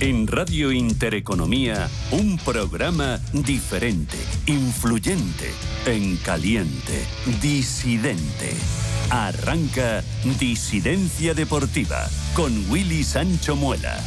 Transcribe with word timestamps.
En 0.00 0.28
Radio 0.28 0.70
Intereconomía, 0.70 1.90
un 2.12 2.38
programa 2.38 3.18
diferente, 3.32 4.16
influyente, 4.46 5.50
en 5.86 6.16
caliente, 6.18 7.04
disidente. 7.42 8.54
Arranca 9.10 10.04
Disidencia 10.38 11.34
Deportiva 11.34 12.08
con 12.36 12.70
Willy 12.70 13.02
Sancho 13.02 13.56
Muela. 13.56 13.98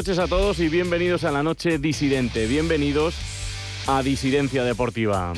Noches 0.00 0.18
a 0.18 0.28
todos 0.28 0.58
y 0.60 0.70
bienvenidos 0.70 1.24
a 1.24 1.30
la 1.30 1.42
noche 1.42 1.78
disidente. 1.78 2.46
Bienvenidos 2.46 3.14
a 3.86 4.02
Disidencia 4.02 4.64
Deportiva. 4.64 5.34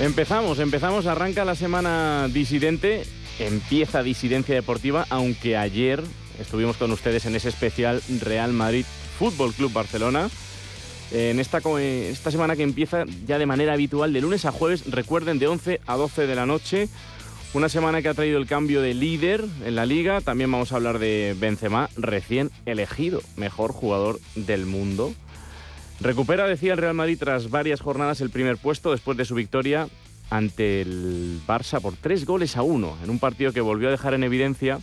Empezamos, 0.00 0.58
empezamos, 0.58 1.06
arranca 1.06 1.46
la 1.46 1.54
semana 1.54 2.28
disidente, 2.30 3.04
empieza 3.38 4.02
Disidencia 4.02 4.54
Deportiva, 4.54 5.06
aunque 5.08 5.56
ayer 5.56 6.02
estuvimos 6.38 6.76
con 6.76 6.92
ustedes 6.92 7.24
en 7.24 7.36
ese 7.36 7.48
especial 7.48 8.02
Real 8.20 8.52
Madrid 8.52 8.84
Fútbol 9.18 9.54
Club 9.54 9.72
Barcelona. 9.72 10.28
En 11.12 11.40
esta, 11.40 11.60
esta 11.78 12.30
semana 12.30 12.54
que 12.54 12.62
empieza 12.62 13.04
ya 13.26 13.38
de 13.38 13.46
manera 13.46 13.72
habitual, 13.72 14.12
de 14.12 14.20
lunes 14.20 14.44
a 14.44 14.52
jueves, 14.52 14.90
recuerden, 14.90 15.38
de 15.38 15.48
11 15.48 15.80
a 15.86 15.96
12 15.96 16.26
de 16.26 16.34
la 16.34 16.46
noche. 16.46 16.88
Una 17.52 17.68
semana 17.68 18.00
que 18.00 18.08
ha 18.08 18.14
traído 18.14 18.38
el 18.38 18.46
cambio 18.46 18.80
de 18.80 18.94
líder 18.94 19.44
en 19.64 19.74
la 19.74 19.86
liga. 19.86 20.20
También 20.20 20.52
vamos 20.52 20.70
a 20.70 20.76
hablar 20.76 21.00
de 21.00 21.34
Benzema, 21.38 21.90
recién 21.96 22.52
elegido 22.64 23.22
mejor 23.36 23.72
jugador 23.72 24.20
del 24.36 24.66
mundo. 24.66 25.12
Recupera, 26.00 26.46
decía 26.46 26.72
el 26.72 26.78
Real 26.78 26.94
Madrid, 26.94 27.18
tras 27.18 27.50
varias 27.50 27.80
jornadas 27.80 28.20
el 28.20 28.30
primer 28.30 28.56
puesto 28.56 28.92
después 28.92 29.18
de 29.18 29.24
su 29.24 29.34
victoria 29.34 29.88
ante 30.30 30.80
el 30.80 31.40
Barça 31.46 31.80
por 31.80 31.96
tres 31.96 32.24
goles 32.24 32.56
a 32.56 32.62
uno, 32.62 32.96
en 33.02 33.10
un 33.10 33.18
partido 33.18 33.52
que 33.52 33.60
volvió 33.60 33.88
a 33.88 33.90
dejar 33.90 34.14
en 34.14 34.22
evidencia 34.22 34.78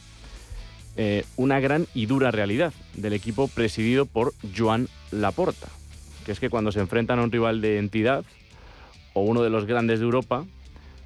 eh, 0.97 1.23
una 1.38 1.59
gran 1.59 1.88
y 1.94 2.06
dura 2.06 2.31
realidad 2.31 2.73
del 2.95 3.14
equipo 3.14 3.47
presidido 3.47 4.06
por 4.06 4.34
Joan 4.56 4.89
Laporta, 5.12 5.69
que 6.28 6.33
es 6.33 6.42
que 6.42 6.50
cuando 6.50 6.73
se 6.73 6.81
enfrentan 6.81 7.20
a 7.20 7.23
un 7.23 7.31
rival 7.31 7.61
de 7.61 7.78
entidad 7.78 8.25
o 9.14 9.22
uno 9.22 9.44
de 9.44 9.50
los 9.50 9.66
grandes 9.66 10.00
de 10.00 10.06
Europa, 10.06 10.44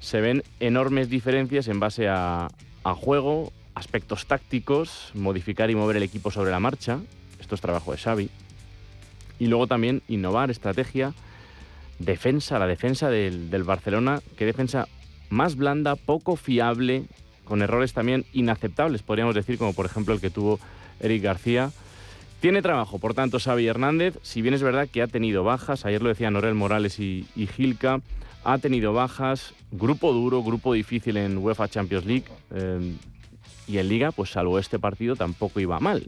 se 0.00 0.20
ven 0.20 0.42
enormes 0.58 1.08
diferencias 1.08 1.68
en 1.68 1.78
base 1.78 2.08
a, 2.08 2.48
juego, 2.82 3.52
aspectos 3.76 4.26
tácticos, 4.26 5.12
modificar 5.14 5.70
y 5.70 5.76
mover 5.76 5.96
el 5.96 6.02
equipo 6.02 6.32
sobre 6.32 6.50
la 6.50 6.58
marcha. 6.58 6.98
Esto 7.38 7.54
es 7.54 7.60
trabajo 7.60 7.92
de 7.92 7.98
Xavi. 7.98 8.30
Y 9.38 9.46
luego 9.46 9.68
también 9.68 10.02
innovar, 10.08 10.50
estrategia, 10.50 11.14
defensa, 12.00 12.58
la 12.58 12.66
defensa 12.66 13.08
del, 13.08 13.48
del 13.48 13.62
Barcelona, 13.62 14.20
que 14.36 14.44
defensa 14.44 14.88
más 15.30 15.54
blanda, 15.54 15.94
poco 15.94 16.34
fiable, 16.34 17.04
con 17.44 17.62
errores 17.62 17.92
también 17.92 18.24
inaceptables, 18.32 19.04
podríamos 19.04 19.36
decir, 19.36 19.56
como 19.56 19.72
por 19.72 19.86
ejemplo 19.86 20.14
el 20.14 20.20
que 20.20 20.30
tuvo 20.30 20.58
Eric 20.98 21.22
García. 21.22 21.70
Tiene 22.42 22.60
trabajo, 22.60 22.98
por 22.98 23.14
tanto, 23.14 23.38
Xavi 23.38 23.68
Hernández, 23.68 24.18
si 24.22 24.42
bien 24.42 24.52
es 24.52 24.64
verdad 24.64 24.88
que 24.88 25.00
ha 25.00 25.06
tenido 25.06 25.44
bajas, 25.44 25.86
ayer 25.86 26.02
lo 26.02 26.08
decían 26.08 26.32
Norel 26.32 26.56
Morales 26.56 26.98
y, 26.98 27.24
y 27.36 27.46
Gilca, 27.46 28.00
ha 28.42 28.58
tenido 28.58 28.92
bajas, 28.92 29.54
grupo 29.70 30.12
duro, 30.12 30.42
grupo 30.42 30.72
difícil 30.72 31.18
en 31.18 31.38
UEFA 31.38 31.68
Champions 31.68 32.04
League, 32.04 32.24
eh, 32.52 32.96
y 33.68 33.78
en 33.78 33.88
Liga, 33.88 34.10
pues 34.10 34.30
salvo 34.30 34.58
este 34.58 34.80
partido, 34.80 35.14
tampoco 35.14 35.60
iba 35.60 35.78
mal. 35.78 36.04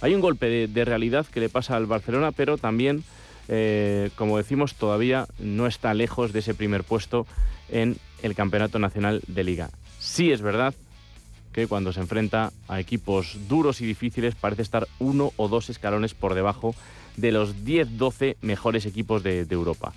Hay 0.00 0.14
un 0.14 0.20
golpe 0.22 0.46
de, 0.46 0.66
de 0.66 0.84
realidad 0.86 1.26
que 1.26 1.40
le 1.40 1.50
pasa 1.50 1.76
al 1.76 1.84
Barcelona, 1.84 2.32
pero 2.32 2.56
también, 2.56 3.04
eh, 3.48 4.08
como 4.16 4.38
decimos, 4.38 4.76
todavía 4.76 5.26
no 5.38 5.66
está 5.66 5.92
lejos 5.92 6.32
de 6.32 6.38
ese 6.38 6.54
primer 6.54 6.84
puesto 6.84 7.26
en 7.68 7.98
el 8.22 8.34
Campeonato 8.34 8.78
Nacional 8.78 9.20
de 9.26 9.44
Liga. 9.44 9.68
Sí 9.98 10.32
es 10.32 10.40
verdad 10.40 10.74
que 11.52 11.66
cuando 11.66 11.92
se 11.92 12.00
enfrenta 12.00 12.52
a 12.68 12.80
equipos 12.80 13.36
duros 13.48 13.80
y 13.80 13.86
difíciles 13.86 14.34
parece 14.34 14.62
estar 14.62 14.88
uno 14.98 15.32
o 15.36 15.48
dos 15.48 15.70
escalones 15.70 16.14
por 16.14 16.34
debajo 16.34 16.74
de 17.16 17.32
los 17.32 17.64
10-12 17.64 18.36
mejores 18.40 18.86
equipos 18.86 19.22
de, 19.22 19.46
Europa. 19.50 19.92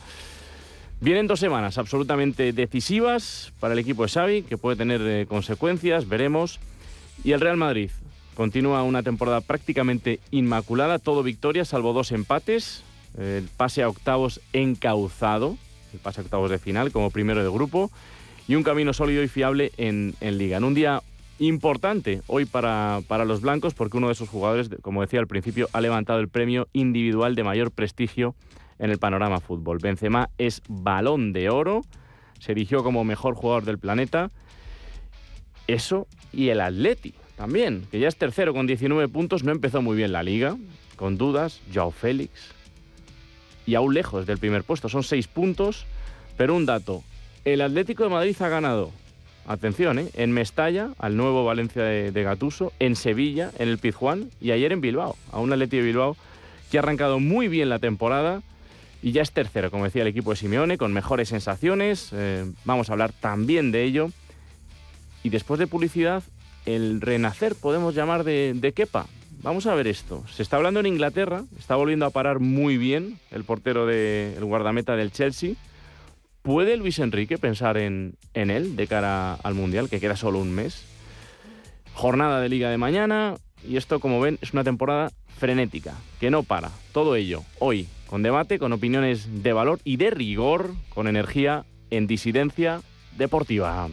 Vienen 1.00 1.28
dos 1.28 1.40
semanas 1.40 1.78
absolutamente 1.78 2.52
decisivas 2.52 3.54
para 3.60 3.74
el 3.74 3.80
equipo 3.80 4.04
de 4.04 4.10
Xavi, 4.10 4.42
que 4.44 4.58
puede 4.58 4.76
tener 4.76 5.02
eh, 5.02 5.26
consecuencias, 5.28 6.08
veremos. 6.08 6.60
Y 7.24 7.32
el 7.32 7.42
Real 7.42 7.58
Madrid 7.58 7.92
continúa 8.34 8.84
una 8.84 9.04
temporada 9.04 9.42
prácticamente 9.42 10.20
inmaculada, 10.32 11.00
todo 11.00 11.24
victoria, 11.24 11.64
salvo 11.64 11.94
dos 11.94 12.12
empates. 12.12 12.84
El 13.18 13.48
pase 13.56 13.82
a 13.82 13.88
octavos 13.88 14.42
encauzado, 14.52 15.58
el 15.94 16.00
pase 16.00 16.20
a 16.20 16.24
octavos 16.26 16.52
de 16.52 16.60
final 16.60 16.92
como 16.92 17.12
primero 17.12 17.44
de 17.44 17.50
grupo. 17.50 17.92
Y 18.48 18.56
un 18.56 18.64
camino 18.64 18.94
sólido 18.94 19.24
y 19.24 19.28
fiable 19.28 19.72
en 19.78 20.14
Liga. 20.22 20.58
En 20.58 20.66
un 20.66 20.76
día 20.76 21.02
importante 21.40 22.22
hoy 22.28 22.46
para, 22.46 23.02
para 23.08 23.26
los 23.26 23.42
blancos, 23.42 23.74
porque 23.74 23.98
uno 23.98 24.10
de 24.10 24.16
sus 24.16 24.30
jugadores, 24.30 24.70
como 24.82 25.02
decía 25.02 25.20
al 25.20 25.28
principio, 25.28 25.68
ha 25.74 25.82
levantado 25.82 26.20
el 26.20 26.30
premio 26.30 26.68
individual 26.74 27.36
de 27.36 27.44
mayor 27.44 27.72
prestigio 27.72 28.36
en 28.80 28.92
el 28.92 29.00
panorama 29.00 29.40
fútbol. 29.40 29.80
Benzema 29.80 30.30
es 30.38 30.62
balón 30.68 31.34
de 31.34 31.50
oro, 31.50 31.82
se 32.40 32.52
erigió 32.52 32.84
como 32.84 33.04
mejor 33.04 33.36
jugador 33.36 33.66
del 33.66 33.80
planeta. 33.80 34.32
Eso 35.68 36.08
y 36.32 36.50
el 36.50 36.62
Atleti 36.62 37.14
también, 37.36 37.86
que 37.92 38.00
ya 38.00 38.08
es 38.08 38.16
tercero 38.16 38.54
con 38.54 38.68
19 38.68 39.10
puntos, 39.10 39.44
no 39.44 39.52
empezó 39.52 39.82
muy 39.82 39.98
bien 39.98 40.12
la 40.12 40.24
liga, 40.24 40.58
con 40.96 41.18
dudas, 41.18 41.62
Joao 41.74 41.92
Félix. 41.92 42.32
Y 43.66 43.76
aún 43.76 43.94
lejos 43.94 44.26
del 44.26 44.38
primer 44.38 44.64
puesto, 44.64 44.90
son 44.90 45.04
seis 45.04 45.28
puntos, 45.28 45.86
pero 46.38 46.56
un 46.56 46.66
dato, 46.66 47.04
el 47.44 47.62
Atlético 47.62 48.04
de 48.04 48.10
Madrid 48.10 48.36
ha 48.40 48.48
ganado, 48.48 48.92
atención, 49.48 50.00
¿eh? 50.00 50.08
en 50.14 50.32
Mestalla, 50.32 50.90
al 50.98 51.18
nuevo 51.18 51.46
Valencia 51.46 51.84
de, 51.84 52.12
de 52.12 52.24
Gatuso, 52.24 52.74
en 52.80 52.96
Sevilla, 52.96 53.52
en 53.60 53.70
el 53.70 53.78
Pizjuán 53.78 54.30
y 54.42 54.52
ayer 54.52 54.72
en 54.72 54.82
Bilbao, 54.82 55.16
a 55.32 55.40
un 55.40 55.52
Atleti 55.54 55.78
de 55.78 55.84
Bilbao 55.84 56.18
que 56.72 56.78
ha 56.78 56.82
arrancado 56.82 57.20
muy 57.20 57.48
bien 57.48 57.70
la 57.70 57.80
temporada 57.80 58.42
y 59.02 59.12
ya 59.12 59.22
es 59.22 59.32
tercero, 59.32 59.70
como 59.70 59.84
decía 59.84 60.02
el 60.02 60.08
equipo 60.08 60.32
de 60.32 60.38
Simeone, 60.38 60.80
con 60.80 60.92
mejores 60.92 61.30
sensaciones. 61.30 62.10
eh, 62.12 62.44
vamos 62.64 62.90
a 62.90 62.94
hablar 62.94 63.12
también 63.12 63.72
de 63.72 63.84
ello. 63.84 64.10
Y 65.22 65.30
después 65.30 65.60
de 65.60 65.68
publicidad, 65.68 66.24
el 66.66 67.02
renacer, 67.02 67.54
podemos 67.56 67.94
llamar 67.94 68.24
de, 68.24 68.54
de 68.56 68.74
Kepa. 68.74 69.06
Vamos 69.44 69.68
a 69.68 69.76
ver 69.76 69.86
esto. 69.86 70.24
Se 70.32 70.42
está 70.42 70.58
hablando 70.58 70.80
en 70.80 70.88
Inglaterra, 70.88 71.44
está 71.60 71.76
volviendo 71.76 72.08
a 72.08 72.10
parar 72.10 72.40
muy 72.40 72.78
bien 72.78 73.20
el 73.30 73.44
portero 73.44 73.86
del 73.86 74.44
guardameta 74.44 74.96
del 74.96 75.12
Chelsea. 75.12 75.54
¿Puede 76.46 76.78
Luis 76.78 77.00
Enrique 77.00 77.40
pensar 77.40 77.76
en, 77.76 78.18
en 78.36 78.52
él 78.52 78.76
de 78.76 78.86
cara 78.86 79.34
al 79.34 79.56
Mundial, 79.56 79.90
que 79.90 80.00
queda 80.00 80.16
solo 80.16 80.38
un 80.38 80.54
mes? 80.54 80.86
Jornada 81.96 82.40
de 82.40 82.50
liga 82.50 82.70
de 82.70 82.78
mañana 82.78 83.34
y 83.68 83.78
esto, 83.78 84.00
como 84.00 84.22
ven, 84.22 84.38
es 84.42 84.54
una 84.54 84.64
temporada 84.64 85.12
frenética, 85.40 85.96
que 86.20 86.30
no 86.30 86.44
para. 86.44 86.70
Todo 86.92 87.16
ello 87.16 87.44
hoy, 87.58 87.88
con 88.06 88.22
debate, 88.22 88.60
con 88.60 88.74
opiniones 88.74 89.42
de 89.42 89.54
valor 89.54 89.80
y 89.84 89.98
de 89.98 90.12
rigor, 90.12 90.76
con 90.90 91.08
energía 91.08 91.66
en 91.90 92.06
disidencia 92.06 92.82
deportiva. 93.18 93.88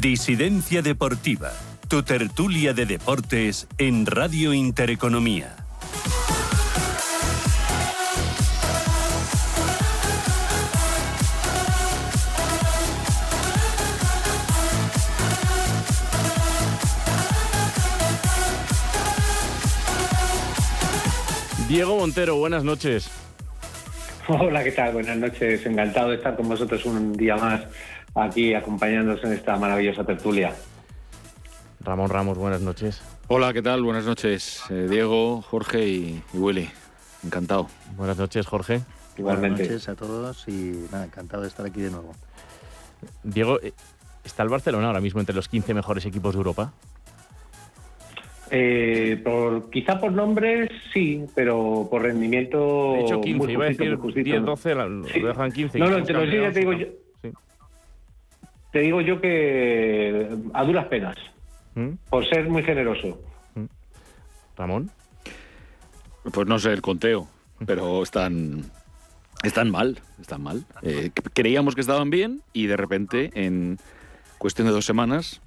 Disidencia 0.00 0.82
Deportiva, 0.82 1.52
tu 1.88 2.02
tertulia 2.02 2.72
de 2.72 2.86
deportes 2.86 3.66
en 3.78 4.06
Radio 4.06 4.52
Intereconomía. 4.54 5.56
Diego 21.68 21.98
Montero, 21.98 22.36
buenas 22.36 22.62
noches. 22.64 23.10
Hola, 24.28 24.62
¿qué 24.64 24.72
tal? 24.72 24.92
Buenas 24.94 25.16
noches. 25.16 25.66
Encantado 25.66 26.10
de 26.10 26.16
estar 26.16 26.36
con 26.36 26.48
vosotros 26.48 26.84
un 26.86 27.12
día 27.14 27.36
más 27.36 27.62
aquí 28.14 28.54
acompañándonos 28.54 29.22
en 29.24 29.32
esta 29.32 29.56
maravillosa 29.56 30.04
tertulia. 30.04 30.54
Ramón 31.84 32.08
Ramos, 32.10 32.38
buenas 32.38 32.62
noches. 32.62 33.02
Hola, 33.28 33.52
¿qué 33.52 33.62
tal? 33.62 33.82
Buenas 33.82 34.06
noches, 34.06 34.62
eh, 34.70 34.86
Diego, 34.88 35.42
Jorge 35.42 35.86
y, 35.86 36.22
y 36.32 36.38
Willy. 36.38 36.68
Encantado. 37.22 37.68
Buenas 37.96 38.18
noches, 38.18 38.46
Jorge. 38.46 38.80
Igualmente. 39.16 39.62
Buenas 39.64 39.86
noches 39.86 39.88
a 39.88 39.94
todos 39.94 40.48
y 40.48 40.86
nada, 40.90 41.04
encantado 41.04 41.42
de 41.42 41.48
estar 41.48 41.64
aquí 41.64 41.80
de 41.80 41.90
nuevo. 41.90 42.12
Diego, 43.22 43.60
eh, 43.62 43.72
¿Está 44.24 44.42
el 44.42 44.48
Barcelona 44.48 44.86
ahora 44.86 45.00
mismo 45.00 45.20
entre 45.20 45.34
los 45.34 45.48
15 45.48 45.74
mejores 45.74 46.06
equipos 46.06 46.32
de 46.32 46.38
Europa? 46.38 46.72
Eh, 48.50 49.20
por, 49.22 49.70
quizá 49.70 49.98
por 50.00 50.12
nombres 50.12 50.70
sí, 50.92 51.24
pero 51.34 51.86
por 51.90 52.02
rendimiento. 52.02 52.92
De 52.94 53.00
hecho, 53.02 53.20
15, 53.20 53.52
iba 53.52 53.64
a 53.64 53.68
decir 53.68 53.98
10, 53.98 54.44
12, 54.44 54.74
lo 54.74 55.28
dejan 55.28 55.52
15. 55.52 55.78
No, 55.78 55.90
no, 55.90 56.02
te 56.02 56.12
lo 56.12 56.20
te 56.20 56.60
digo 56.60 56.72
yo. 56.72 56.86
Te 58.72 58.80
digo 58.80 59.00
yo 59.00 59.20
que 59.20 60.28
a 60.52 60.64
duras 60.64 60.86
penas, 60.86 61.16
¿Mm? 61.74 61.90
por 62.08 62.26
ser 62.28 62.48
muy 62.48 62.62
generoso. 62.62 63.20
¿Mm? 63.54 63.64
Ramón. 64.56 64.90
Pues 66.32 66.46
no 66.46 66.58
sé 66.58 66.72
el 66.72 66.82
conteo, 66.82 67.28
pero 67.66 68.02
están 68.02 68.64
están 69.42 69.70
mal, 69.70 69.98
están 70.20 70.42
mal. 70.42 70.64
Eh, 70.82 71.10
creíamos 71.34 71.74
que 71.74 71.82
estaban 71.82 72.08
bien 72.10 72.42
y 72.52 72.66
de 72.66 72.76
repente 72.76 73.30
en 73.34 73.78
cuestión 74.38 74.66
de 74.66 74.72
dos 74.72 74.86
semanas 74.86 75.42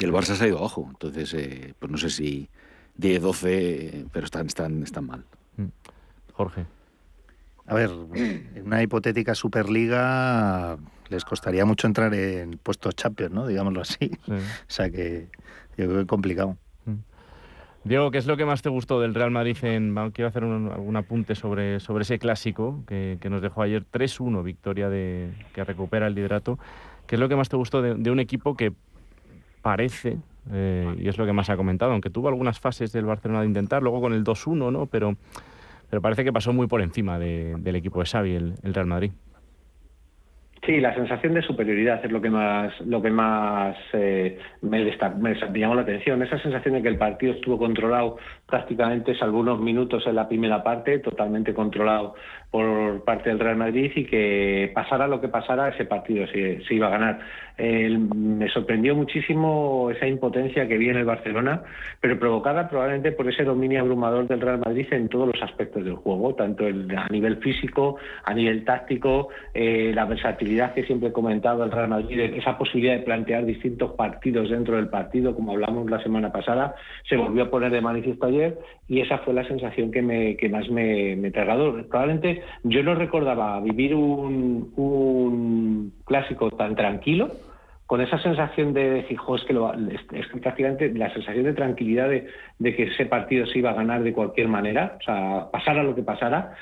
el 0.00 0.12
Barça 0.12 0.34
se 0.34 0.44
ha 0.44 0.48
ido 0.48 0.58
abajo. 0.58 0.86
Entonces, 0.90 1.34
eh, 1.34 1.74
pues 1.78 1.92
no 1.92 1.98
sé 1.98 2.10
si 2.10 2.48
10, 2.96 3.22
12, 3.22 4.06
pero 4.12 4.24
están, 4.24 4.46
están, 4.46 4.82
están 4.82 5.06
mal. 5.06 5.24
Mm. 5.56 5.66
Jorge. 6.32 6.66
A 7.66 7.74
ver, 7.74 7.90
en 8.14 8.62
una 8.66 8.82
hipotética 8.82 9.34
Superliga 9.34 10.76
les 11.08 11.24
costaría 11.24 11.64
mucho 11.64 11.86
entrar 11.86 12.14
en 12.14 12.58
puestos 12.58 12.94
Champions, 12.96 13.32
¿no? 13.32 13.46
Digámoslo 13.46 13.80
así. 13.80 14.10
O 14.28 14.38
sea 14.66 14.90
que 14.90 15.28
yo 15.76 15.86
creo 15.86 15.94
que 15.94 16.00
es 16.00 16.06
complicado. 16.06 16.56
Mm. 16.86 16.98
Diego, 17.84 18.10
¿qué 18.10 18.18
es 18.18 18.26
lo 18.26 18.36
que 18.36 18.44
más 18.44 18.62
te 18.62 18.68
gustó 18.68 19.00
del 19.00 19.14
Real 19.14 19.30
Madrid? 19.30 19.56
En, 19.62 19.94
quiero 20.12 20.28
hacer 20.28 20.44
un, 20.44 20.70
algún 20.70 20.96
apunte 20.96 21.34
sobre, 21.34 21.80
sobre 21.80 22.02
ese 22.02 22.18
clásico 22.18 22.82
que, 22.86 23.18
nos 23.28 23.42
dejó 23.42 23.62
ayer 23.62 23.84
3-1, 23.84 24.42
victoria 24.42 24.88
de, 24.88 25.32
que 25.52 25.64
recupera 25.64 26.06
el 26.06 26.14
liderato. 26.14 26.58
¿Qué 27.06 27.16
es 27.16 27.20
lo 27.20 27.28
que 27.28 27.36
más 27.36 27.48
te 27.48 27.56
gustó 27.56 27.82
de 27.82 28.10
un 28.10 28.20
equipo 28.20 28.56
que 28.56 28.72
parece, 29.64 30.18
eh, 30.52 30.94
y 30.98 31.08
es 31.08 31.16
lo 31.16 31.24
que 31.24 31.32
más 31.32 31.48
ha 31.48 31.56
comentado, 31.56 31.92
aunque 31.92 32.10
tuvo 32.10 32.28
algunas 32.28 32.60
fases 32.60 32.92
del 32.92 33.06
Barcelona 33.06 33.40
de 33.40 33.46
intentar, 33.46 33.82
luego 33.82 34.02
con 34.02 34.12
el 34.12 34.22
2-1, 34.22 34.70
¿no? 34.70 34.84
Pero, 34.86 35.16
pero 35.88 36.02
parece 36.02 36.22
que 36.22 36.34
pasó 36.34 36.52
muy 36.52 36.66
por 36.66 36.82
encima 36.82 37.18
del 37.18 37.74
equipo 37.74 38.00
de 38.00 38.04
Xavi, 38.04 38.34
el 38.34 38.74
Real 38.74 38.86
Madrid. 38.86 39.12
Sí, 40.66 40.80
la 40.80 40.94
sensación 40.94 41.34
de 41.34 41.42
superioridad 41.42 42.02
es 42.02 42.10
lo 42.10 42.22
que 42.22 42.30
más, 42.30 42.72
lo 42.80 43.02
que 43.02 43.10
más 43.10 43.76
eh, 43.92 44.38
me, 44.62 44.82
llamó 45.52 45.74
la 45.74 45.82
atención. 45.82 46.22
Esa 46.22 46.38
sensación 46.38 46.74
de 46.74 46.82
que 46.82 46.88
el 46.88 46.96
partido 46.96 47.34
estuvo 47.34 47.58
controlado 47.58 48.16
prácticamente, 48.46 49.14
salvo 49.14 49.40
unos 49.40 49.60
minutos 49.60 50.06
en 50.06 50.14
la 50.14 50.26
primera 50.26 50.62
parte, 50.62 51.00
totalmente 51.00 51.52
controlado 51.52 52.14
por 52.50 53.04
parte 53.04 53.28
del 53.28 53.40
Real 53.40 53.56
Madrid 53.56 53.90
y 53.94 54.04
que 54.04 54.70
pasara 54.74 55.06
lo 55.06 55.20
que 55.20 55.28
pasara, 55.28 55.68
ese 55.68 55.84
partido 55.84 56.26
se, 56.28 56.62
iba 56.70 56.86
a 56.86 56.90
ganar. 56.90 57.18
me 57.58 58.48
sorprendió 58.48 58.94
muchísimo 58.94 59.90
esa 59.90 60.06
impotencia 60.06 60.66
que 60.68 60.78
vi 60.78 60.88
en 60.88 60.98
el 60.98 61.04
Barcelona, 61.04 61.62
pero 62.00 62.18
provocada 62.18 62.68
probablemente 62.68 63.12
por 63.12 63.28
ese 63.28 63.44
dominio 63.44 63.80
abrumador 63.80 64.28
del 64.28 64.40
Real 64.40 64.60
Madrid 64.64 64.86
en 64.92 65.08
todos 65.08 65.26
los 65.34 65.42
aspectos 65.42 65.84
del 65.84 65.96
juego, 65.96 66.34
tanto 66.36 66.64
a 66.64 67.08
nivel 67.10 67.38
físico, 67.38 67.96
a 68.24 68.32
nivel 68.32 68.64
táctico, 68.64 69.30
eh, 69.52 69.92
la 69.92 70.04
versatilidad 70.04 70.53
que 70.74 70.84
siempre 70.84 71.08
he 71.08 71.12
comentado 71.12 71.64
el 71.64 71.70
Real 71.70 71.88
Madrid, 71.88 72.20
esa 72.20 72.56
posibilidad 72.56 72.94
de 72.94 73.02
plantear 73.02 73.44
distintos 73.44 73.92
partidos 73.92 74.50
dentro 74.50 74.76
del 74.76 74.88
partido, 74.88 75.34
como 75.34 75.52
hablamos 75.52 75.90
la 75.90 76.02
semana 76.02 76.32
pasada, 76.32 76.74
se 77.08 77.16
volvió 77.16 77.44
a 77.44 77.50
poner 77.50 77.70
de 77.72 77.80
manifiesto 77.80 78.26
ayer 78.26 78.58
y 78.88 79.00
esa 79.00 79.18
fue 79.18 79.34
la 79.34 79.46
sensación 79.46 79.90
que, 79.90 80.02
me, 80.02 80.36
que 80.36 80.48
más 80.48 80.68
me, 80.70 81.16
me 81.16 81.30
trasladó. 81.30 81.86
Probablemente 81.88 82.42
yo 82.62 82.82
no 82.82 82.94
recordaba 82.94 83.60
vivir 83.60 83.94
un, 83.94 84.72
un 84.76 85.92
clásico 86.04 86.50
tan 86.50 86.74
tranquilo, 86.74 87.32
con 87.86 88.00
esa 88.00 88.18
sensación 88.18 88.72
de 88.72 88.90
decir, 88.90 89.18
es 89.36 89.44
que, 89.44 89.52
lo, 89.52 89.72
es, 89.74 90.00
prácticamente 90.40 90.92
la 90.94 91.12
sensación 91.12 91.44
de 91.44 91.52
tranquilidad 91.52 92.08
de, 92.08 92.26
de, 92.58 92.74
que 92.74 92.84
ese 92.84 93.06
partido 93.06 93.46
se 93.46 93.58
iba 93.58 93.70
a 93.70 93.74
ganar 93.74 94.02
de 94.02 94.12
cualquier 94.12 94.48
manera, 94.48 94.96
o 95.00 95.04
sea, 95.04 95.46
pasara 95.52 95.82
lo 95.82 95.94
que 95.94 96.02
pasara, 96.02 96.54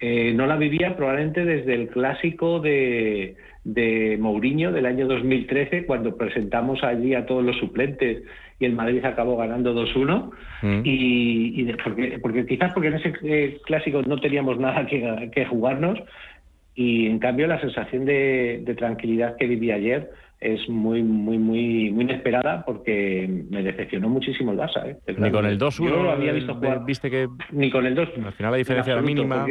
eh, 0.00 0.32
no 0.34 0.46
la 0.46 0.56
vivía 0.56 0.96
probablemente 0.96 1.44
desde 1.44 1.74
el 1.74 1.88
clásico 1.88 2.60
de, 2.60 3.36
de 3.64 4.16
Mourinho 4.18 4.72
del 4.72 4.86
año 4.86 5.06
2013, 5.06 5.86
cuando 5.86 6.16
presentamos 6.16 6.82
allí 6.84 7.14
a 7.14 7.26
todos 7.26 7.44
los 7.44 7.56
suplentes 7.56 8.22
y 8.60 8.64
el 8.64 8.72
Madrid 8.72 9.04
acabó 9.04 9.36
ganando 9.36 9.74
2-1. 9.74 10.30
Mm. 10.62 10.80
Y, 10.84 11.72
porque, 12.22 12.46
quizás 12.46 12.72
porque 12.72 12.88
en 12.88 12.94
ese 12.94 13.12
eh, 13.22 13.58
clásico 13.64 14.02
no 14.02 14.18
teníamos 14.18 14.58
nada 14.58 14.86
que, 14.86 15.46
jugarnos 15.46 15.98
y 16.74 17.06
en 17.06 17.18
cambio 17.18 17.46
la 17.46 17.60
sensación 17.60 18.04
de, 18.04 18.62
tranquilidad 18.76 19.36
que 19.36 19.46
viví 19.46 19.70
ayer 19.70 20.10
es 20.40 20.68
muy 20.68 21.02
muy 21.02 21.38
muy 21.38 21.90
muy 21.90 22.04
inesperada 22.04 22.64
porque 22.64 23.28
me 23.50 23.62
decepcionó 23.62 24.08
muchísimo 24.08 24.52
el 24.52 24.58
Barça. 24.58 24.86
¿eh? 24.86 24.98
Ni 25.16 25.30
con 25.30 25.46
el 25.46 25.58
2-1 25.58 25.90
lo 25.90 26.10
había 26.10 26.32
visto 26.32 26.54
jugar. 26.54 26.84
Viste 26.84 27.10
que 27.10 27.28
ni 27.50 27.70
con 27.70 27.86
el 27.86 27.94
2. 27.94 28.08
Al 28.24 28.32
final 28.32 28.52
la 28.52 28.58
diferencia 28.58 28.92
era 28.92 29.02
mínima. 29.02 29.46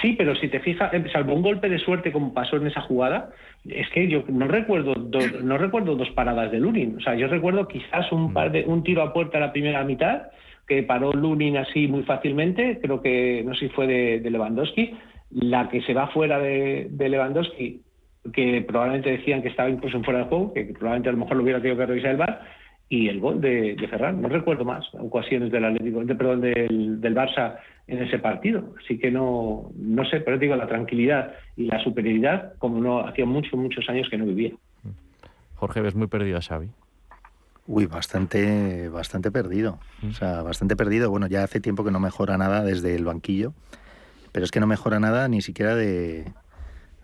Sí, 0.00 0.14
pero 0.16 0.34
si 0.34 0.48
te 0.48 0.60
fijas, 0.60 0.92
eh, 0.94 1.04
salvo 1.12 1.34
un 1.34 1.42
golpe 1.42 1.68
de 1.68 1.78
suerte 1.78 2.12
como 2.12 2.32
pasó 2.32 2.56
en 2.56 2.66
esa 2.66 2.80
jugada, 2.80 3.30
es 3.68 3.88
que 3.90 4.08
yo 4.08 4.24
no 4.28 4.48
recuerdo 4.48 4.94
dos, 4.94 5.42
no 5.42 5.58
recuerdo 5.58 5.96
dos 5.96 6.08
paradas 6.10 6.50
de 6.50 6.60
Lunin. 6.60 6.96
O 6.96 7.00
sea, 7.00 7.14
yo 7.14 7.28
recuerdo 7.28 7.68
quizás 7.68 8.10
un 8.10 8.32
par 8.32 8.50
de 8.52 8.64
un 8.66 8.82
tiro 8.82 9.02
a 9.02 9.12
puerta 9.12 9.36
a 9.36 9.42
la 9.42 9.52
primera 9.52 9.84
mitad 9.84 10.28
que 10.66 10.82
paró 10.82 11.12
Lunin 11.12 11.58
así 11.58 11.88
muy 11.88 12.04
fácilmente. 12.04 12.78
Creo 12.80 13.02
que 13.02 13.42
no 13.44 13.52
sé 13.54 13.68
si 13.68 13.74
fue 13.74 13.86
de, 13.86 14.30
Lewandowski. 14.30 14.96
La 15.30 15.68
que 15.68 15.82
se 15.82 15.92
va 15.92 16.08
fuera 16.08 16.38
de, 16.38 16.88
de 16.90 17.08
Lewandowski 17.10 17.82
que 18.32 18.64
probablemente 18.66 19.10
decían 19.10 19.42
que 19.42 19.48
estaba 19.48 19.70
incluso 19.70 19.96
en 19.96 20.04
fuera 20.04 20.20
de 20.20 20.26
juego, 20.26 20.52
que 20.52 20.64
probablemente 20.66 21.08
a 21.08 21.12
lo 21.12 21.18
mejor 21.18 21.36
lo 21.36 21.42
hubiera 21.42 21.60
tenido 21.60 21.78
que 21.78 21.86
revisar 21.86 22.10
el 22.12 22.16
VAR, 22.16 22.40
y 22.92 23.08
el 23.08 23.20
gol 23.20 23.40
de, 23.40 23.74
Ferran. 23.88 24.20
No 24.20 24.28
recuerdo 24.28 24.66
más 24.66 24.84
ocasiones 24.92 25.50
del 25.50 25.64
Atlético, 25.64 26.04
de, 26.04 26.14
perdón, 26.14 26.42
del, 26.42 27.00
del, 27.00 27.14
Barça 27.14 27.56
en 27.86 28.02
ese 28.02 28.18
partido. 28.18 28.74
Así 28.84 28.98
que 28.98 29.10
no, 29.10 29.70
no 29.74 30.04
sé, 30.04 30.20
pero 30.20 30.36
digo, 30.36 30.54
la 30.56 30.66
tranquilidad 30.66 31.32
y 31.56 31.64
la 31.64 31.82
superioridad, 31.82 32.52
como 32.58 32.82
no 32.82 33.00
hacía 33.00 33.24
muchos, 33.24 33.54
muchos 33.54 33.88
años 33.88 34.08
que 34.10 34.18
no 34.18 34.26
vivía. 34.26 34.52
Jorge, 35.54 35.80
ves 35.80 35.94
muy 35.94 36.06
perdido 36.06 36.36
a 36.36 36.42
Xavi. 36.42 36.68
Uy, 37.66 37.86
bastante, 37.86 38.90
bastante 38.90 39.30
perdido. 39.30 39.78
Mm. 40.02 40.08
O 40.10 40.12
sea, 40.12 40.42
bastante 40.42 40.76
perdido. 40.76 41.10
Bueno, 41.10 41.28
ya 41.28 41.44
hace 41.44 41.60
tiempo 41.60 41.84
que 41.84 41.92
no 41.92 41.98
mejora 41.98 42.36
nada 42.36 42.62
desde 42.62 42.94
el 42.94 43.06
banquillo, 43.06 43.54
pero 44.32 44.44
es 44.44 44.50
que 44.50 44.60
no 44.60 44.66
mejora 44.66 45.00
nada 45.00 45.28
ni 45.28 45.40
siquiera 45.40 45.74
de, 45.74 46.26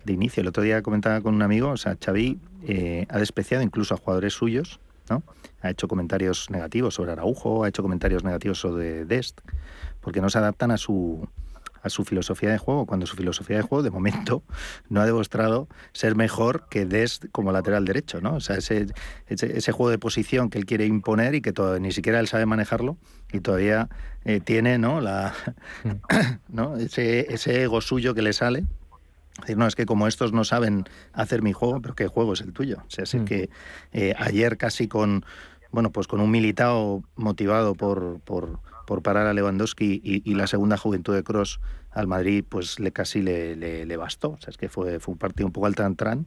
de 0.09 0.15
inicio. 0.15 0.41
El 0.41 0.49
otro 0.49 0.63
día 0.63 0.83
comentaba 0.83 1.21
con 1.21 1.35
un 1.35 1.43
amigo, 1.43 1.71
o 1.71 1.77
sea, 1.77 1.97
Xavi 2.03 2.39
eh, 2.67 3.07
ha 3.09 3.19
despreciado 3.19 3.63
incluso 3.63 3.95
a 3.95 3.97
jugadores 3.99 4.33
suyos, 4.33 4.81
¿no? 5.09 5.23
Ha 5.63 5.71
hecho 5.71 5.89
comentarios 5.89 6.51
negativos 6.51 6.95
sobre 6.95 7.13
Araujo, 7.13 7.65
ha 7.65 7.69
hecho 7.69 7.83
comentarios 7.83 8.25
negativos 8.25 8.59
sobre 8.59 9.05
Dest, 9.05 9.41
porque 10.01 10.21
no 10.21 10.31
se 10.31 10.39
adaptan 10.39 10.71
a 10.71 10.77
su 10.77 11.29
a 11.81 11.91
su 11.91 12.05
filosofía 12.05 12.51
de 12.51 12.59
juego, 12.59 12.87
cuando 12.87 13.07
su 13.07 13.15
filosofía 13.15 13.57
de 13.57 13.63
juego 13.63 13.85
de 13.85 13.91
momento 13.91 14.43
no 14.89 15.01
ha 15.01 15.07
demostrado 15.07 15.69
ser 15.93 16.17
mejor 16.17 16.69
que 16.69 16.85
Dest 16.87 17.27
como 17.31 17.53
lateral 17.53 17.85
derecho, 17.85 18.21
¿no? 18.21 18.35
O 18.35 18.41
sea, 18.41 18.57
ese, 18.57 18.87
ese, 19.29 19.73
juego 19.73 19.91
de 19.91 19.99
posición 19.99 20.51
que 20.51 20.59
él 20.59 20.67
quiere 20.67 20.87
imponer 20.87 21.37
y 21.37 21.41
que 21.41 21.53
todo, 21.53 21.79
ni 21.79 21.93
siquiera 21.93 22.19
él 22.19 22.27
sabe 22.27 22.47
manejarlo 22.47 22.97
y 23.33 23.41
todavía 23.41 23.89
eh, 24.25 24.41
tiene, 24.41 24.77
¿no? 24.79 25.01
La, 25.01 25.35
mm. 25.85 25.91
¿no? 26.49 26.77
Ese, 26.77 27.33
ese 27.33 27.63
ego 27.63 27.81
suyo 27.81 28.13
que 28.13 28.23
le 28.23 28.33
sale 28.33 28.65
Decir, 29.41 29.57
no, 29.57 29.67
es 29.67 29.75
que 29.75 29.87
como 29.87 30.07
estos 30.07 30.33
no 30.33 30.45
saben 30.45 30.85
hacer 31.13 31.43
mi 31.43 31.53
juego, 31.53 31.81
pero 31.81 31.95
¿qué 31.95 32.07
juego 32.07 32.33
es 32.33 32.41
el 32.41 32.53
tuyo? 32.53 32.79
O 32.87 32.91
sea, 32.91 33.05
es 33.05 33.15
mm. 33.15 33.25
que 33.25 33.51
eh, 33.93 34.15
ayer 34.19 34.57
casi 34.57 34.89
con, 34.89 35.25
bueno, 35.71 35.91
pues 35.91 36.07
con 36.07 36.21
un 36.21 36.31
militado 36.31 37.03
motivado 37.17 37.75
por, 37.75 38.21
por, 38.21 38.61
por 38.87 39.03
parar 39.03 39.27
a 39.27 39.33
Lewandowski 39.35 40.01
y, 40.03 40.35
la 40.35 40.47
segunda 40.47 40.77
juventud 40.77 41.15
de 41.15 41.23
Cross 41.23 41.61
al 41.91 42.07
Madrid, 42.07 42.45
pues 42.49 42.81
le 42.81 42.93
casi 42.93 43.23
le, 43.23 43.57
le, 43.57 43.97
bastó. 43.97 44.31
O 44.31 44.39
sea, 44.39 44.51
es 44.51 44.57
que 44.57 44.69
fue, 44.69 45.01
fue 45.01 45.13
un 45.13 45.19
partido 45.19 45.47
un 45.47 45.53
poco 45.53 45.67
al 45.67 45.75
tran 45.75 46.27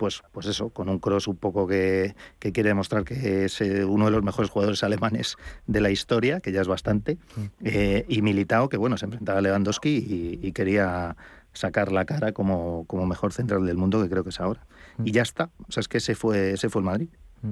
pues, 0.00 0.22
pues 0.32 0.46
eso, 0.46 0.70
con 0.70 0.88
un 0.88 0.98
Cross 0.98 1.28
un 1.28 1.36
poco 1.36 1.66
que, 1.66 2.14
que 2.38 2.52
quiere 2.52 2.70
demostrar 2.70 3.04
que 3.04 3.44
es 3.44 3.60
eh, 3.60 3.84
uno 3.84 4.06
de 4.06 4.12
los 4.12 4.22
mejores 4.22 4.50
jugadores 4.50 4.82
alemanes 4.82 5.36
de 5.66 5.82
la 5.82 5.90
historia, 5.90 6.40
que 6.40 6.52
ya 6.52 6.62
es 6.62 6.68
bastante, 6.68 7.18
mm. 7.36 7.42
eh, 7.66 8.06
y 8.08 8.22
Militao, 8.22 8.70
que 8.70 8.78
bueno, 8.78 8.96
se 8.96 9.04
enfrentaba 9.04 9.40
a 9.40 9.42
Lewandowski 9.42 10.38
y 10.40 10.52
quería 10.52 11.16
sacar 11.52 11.92
la 11.92 12.06
cara 12.06 12.32
como, 12.32 12.86
como 12.86 13.04
mejor 13.04 13.34
central 13.34 13.66
del 13.66 13.76
mundo, 13.76 14.02
que 14.02 14.08
creo 14.08 14.24
que 14.24 14.30
es 14.30 14.40
ahora. 14.40 14.64
Mm. 14.96 15.06
Y 15.06 15.12
ya 15.12 15.22
está. 15.22 15.50
O 15.68 15.72
sea, 15.72 15.82
es 15.82 15.88
que 15.88 15.98
ese 15.98 16.14
fue, 16.14 16.52
ese 16.52 16.70
fue 16.70 16.80
el 16.80 16.86
Madrid. 16.86 17.08
Mm. 17.42 17.50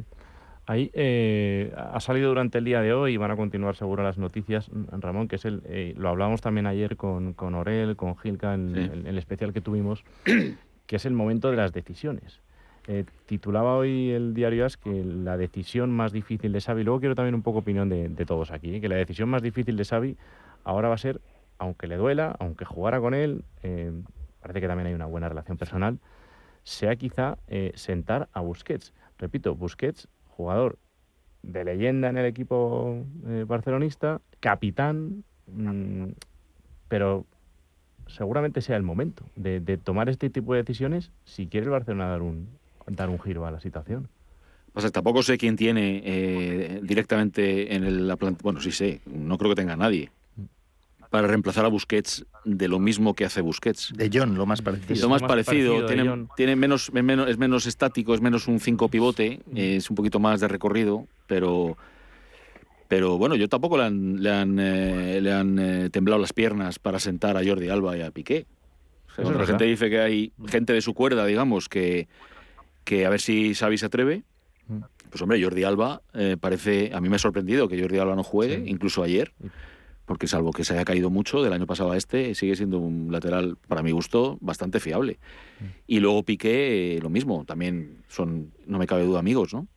Ahí 0.68 0.90
eh, 0.92 1.72
ha 1.74 1.98
salido 1.98 2.28
durante 2.28 2.58
el 2.58 2.64
día 2.64 2.82
de 2.82 2.92
hoy 2.92 3.14
y 3.14 3.16
van 3.16 3.30
a 3.30 3.36
continuar 3.36 3.74
seguro 3.74 4.02
las 4.02 4.18
noticias, 4.18 4.70
Ramón, 4.92 5.26
que 5.26 5.36
es 5.36 5.46
el, 5.46 5.62
eh, 5.64 5.94
lo 5.96 6.10
hablamos 6.10 6.42
también 6.42 6.66
ayer 6.66 6.98
con, 6.98 7.32
con 7.32 7.54
Orel, 7.54 7.96
con 7.96 8.18
Gilka, 8.18 8.52
en, 8.52 8.76
el, 8.76 9.16
especial 9.16 9.54
que 9.54 9.62
tuvimos, 9.62 10.04
que 10.88 10.96
es 10.96 11.04
el 11.04 11.12
momento 11.12 11.50
de 11.50 11.56
las 11.56 11.72
decisiones. 11.72 12.40
Eh, 12.88 13.04
titulaba 13.26 13.76
hoy 13.76 14.10
el 14.10 14.32
diario 14.32 14.64
As 14.64 14.78
que 14.78 15.04
la 15.04 15.36
decisión 15.36 15.90
más 15.90 16.10
difícil 16.10 16.50
de 16.52 16.62
Xavi, 16.62 16.82
luego 16.82 16.98
quiero 16.98 17.14
también 17.14 17.34
un 17.34 17.42
poco 17.42 17.58
opinión 17.58 17.90
de, 17.90 18.08
todos 18.24 18.50
aquí, 18.50 18.80
que 18.80 18.88
la 18.88 18.96
decisión 18.96 19.28
más 19.28 19.42
difícil 19.42 19.76
de 19.76 19.84
Xavi 19.84 20.16
ahora 20.64 20.88
va 20.88 20.94
a 20.94 20.98
ser 20.98 21.20
aunque 21.58 21.86
le 21.86 21.96
duela, 21.96 22.34
aunque 22.38 22.64
jugara 22.64 23.00
con 23.00 23.14
él, 23.14 23.44
eh, 23.62 23.92
parece 24.40 24.60
que 24.60 24.68
también 24.68 24.86
hay 24.86 24.94
una 24.94 25.06
buena 25.06 25.28
relación 25.28 25.58
personal, 25.58 25.98
sea 26.62 26.96
quizá 26.96 27.36
eh, 27.48 27.72
sentar 27.74 28.28
a 28.32 28.40
Busquets. 28.40 28.94
Repito, 29.18 29.54
Busquets, 29.56 30.08
jugador 30.28 30.78
de 31.42 31.64
leyenda 31.64 32.08
en 32.08 32.16
el 32.16 32.24
equipo 32.24 33.04
eh, 33.26 33.44
barcelonista, 33.46 34.22
capitán, 34.40 35.24
mm, 35.48 36.10
pero 36.88 37.26
seguramente 38.08 38.60
sea 38.60 38.76
el 38.76 38.82
momento 38.82 39.24
de, 39.36 39.60
tomar 39.78 40.08
este 40.08 40.30
tipo 40.30 40.54
de 40.54 40.62
decisiones 40.62 41.10
si 41.24 41.46
quiere 41.46 41.66
el 41.66 41.70
Barcelona 41.70 42.08
dar 42.08 42.22
un, 42.22 42.48
dar 42.86 43.08
un 43.08 43.20
giro 43.20 43.46
a 43.46 43.50
la 43.50 43.60
situación. 43.60 44.08
O 44.74 44.90
tampoco 44.90 45.22
sé 45.22 45.38
quién 45.38 45.56
tiene 45.56 46.02
eh, 46.04 46.80
directamente 46.82 47.74
en 47.74 47.84
el, 47.84 48.06
la 48.06 48.16
planta. 48.16 48.40
Bueno, 48.42 48.60
sí 48.60 48.70
sé, 48.70 49.00
no 49.06 49.36
creo 49.38 49.50
que 49.50 49.56
tenga 49.56 49.76
nadie 49.76 50.10
para 51.10 51.26
reemplazar 51.26 51.64
a 51.64 51.68
Busquets 51.68 52.26
de 52.44 52.68
lo 52.68 52.78
mismo 52.78 53.14
que 53.14 53.24
hace 53.24 53.40
Busquets. 53.40 53.92
De 53.94 54.10
John, 54.12 54.36
lo 54.36 54.46
más 54.46 54.62
parecido. 54.62 55.00
Lo 55.02 55.08
más, 55.08 55.22
parecido, 55.22 55.86
tiene, 55.86 56.26
tiene 56.36 56.56
menos, 56.56 56.92
menos, 56.92 57.28
es 57.28 57.38
menos 57.38 57.66
estático, 57.66 58.14
es 58.14 58.20
menos 58.20 58.46
un 58.46 58.60
5 58.60 58.88
pivote, 58.88 59.40
mm. 59.46 59.56
es 59.56 59.90
un 59.90 59.96
poquito 59.96 60.20
más 60.20 60.40
de 60.40 60.48
recorrido, 60.48 61.06
pero 61.26 61.76
pero 62.88 63.18
bueno, 63.18 63.36
yo 63.36 63.48
tampoco 63.48 63.76
le 63.76 63.84
han, 63.84 64.22
le 64.22 64.30
han, 64.30 64.58
eh, 64.58 65.20
le 65.20 65.32
han 65.32 65.58
eh, 65.58 65.90
temblado 65.90 66.20
las 66.20 66.32
piernas 66.32 66.78
para 66.78 66.98
sentar 66.98 67.36
a 67.36 67.44
Jordi 67.44 67.68
Alba 67.68 67.96
y 67.96 68.00
a 68.00 68.10
Piqué. 68.10 68.46
la 69.18 69.46
gente 69.46 69.64
dice 69.64 69.90
que 69.90 70.00
hay 70.00 70.32
gente 70.46 70.72
de 70.72 70.80
su 70.80 70.94
cuerda, 70.94 71.26
digamos, 71.26 71.68
que, 71.68 72.08
que 72.84 73.04
a 73.04 73.10
ver 73.10 73.20
si 73.20 73.54
Xavi 73.54 73.76
se 73.76 73.86
atreve. 73.86 74.24
Mm. 74.68 74.80
Pues 75.10 75.22
hombre, 75.22 75.42
Jordi 75.42 75.64
Alba 75.64 76.02
eh, 76.14 76.36
parece, 76.40 76.90
a 76.94 77.00
mí 77.00 77.08
me 77.08 77.16
ha 77.16 77.18
sorprendido 77.18 77.68
que 77.68 77.80
Jordi 77.80 77.98
Alba 77.98 78.16
no 78.16 78.24
juegue, 78.24 78.64
incluso 78.66 79.02
ayer 79.02 79.32
porque 80.08 80.26
salvo 80.26 80.52
que 80.52 80.64
se 80.64 80.72
haya 80.72 80.86
caído 80.86 81.10
mucho 81.10 81.42
del 81.42 81.52
año 81.52 81.66
pasado 81.66 81.92
a 81.92 81.96
este, 81.98 82.34
sigue 82.34 82.56
siendo 82.56 82.78
un 82.78 83.12
lateral, 83.12 83.58
para 83.68 83.82
mi 83.82 83.90
gusto, 83.90 84.38
bastante 84.40 84.80
fiable. 84.80 85.18
Mm. 85.60 85.64
Y 85.86 86.00
luego 86.00 86.22
Piqué, 86.22 86.98
lo 87.02 87.10
mismo, 87.10 87.44
también 87.44 87.98
son, 88.08 88.50
no 88.66 88.78
me 88.78 88.86
cabe 88.86 89.04
duda, 89.04 89.18
amigos, 89.18 89.52
¿no? 89.52 89.68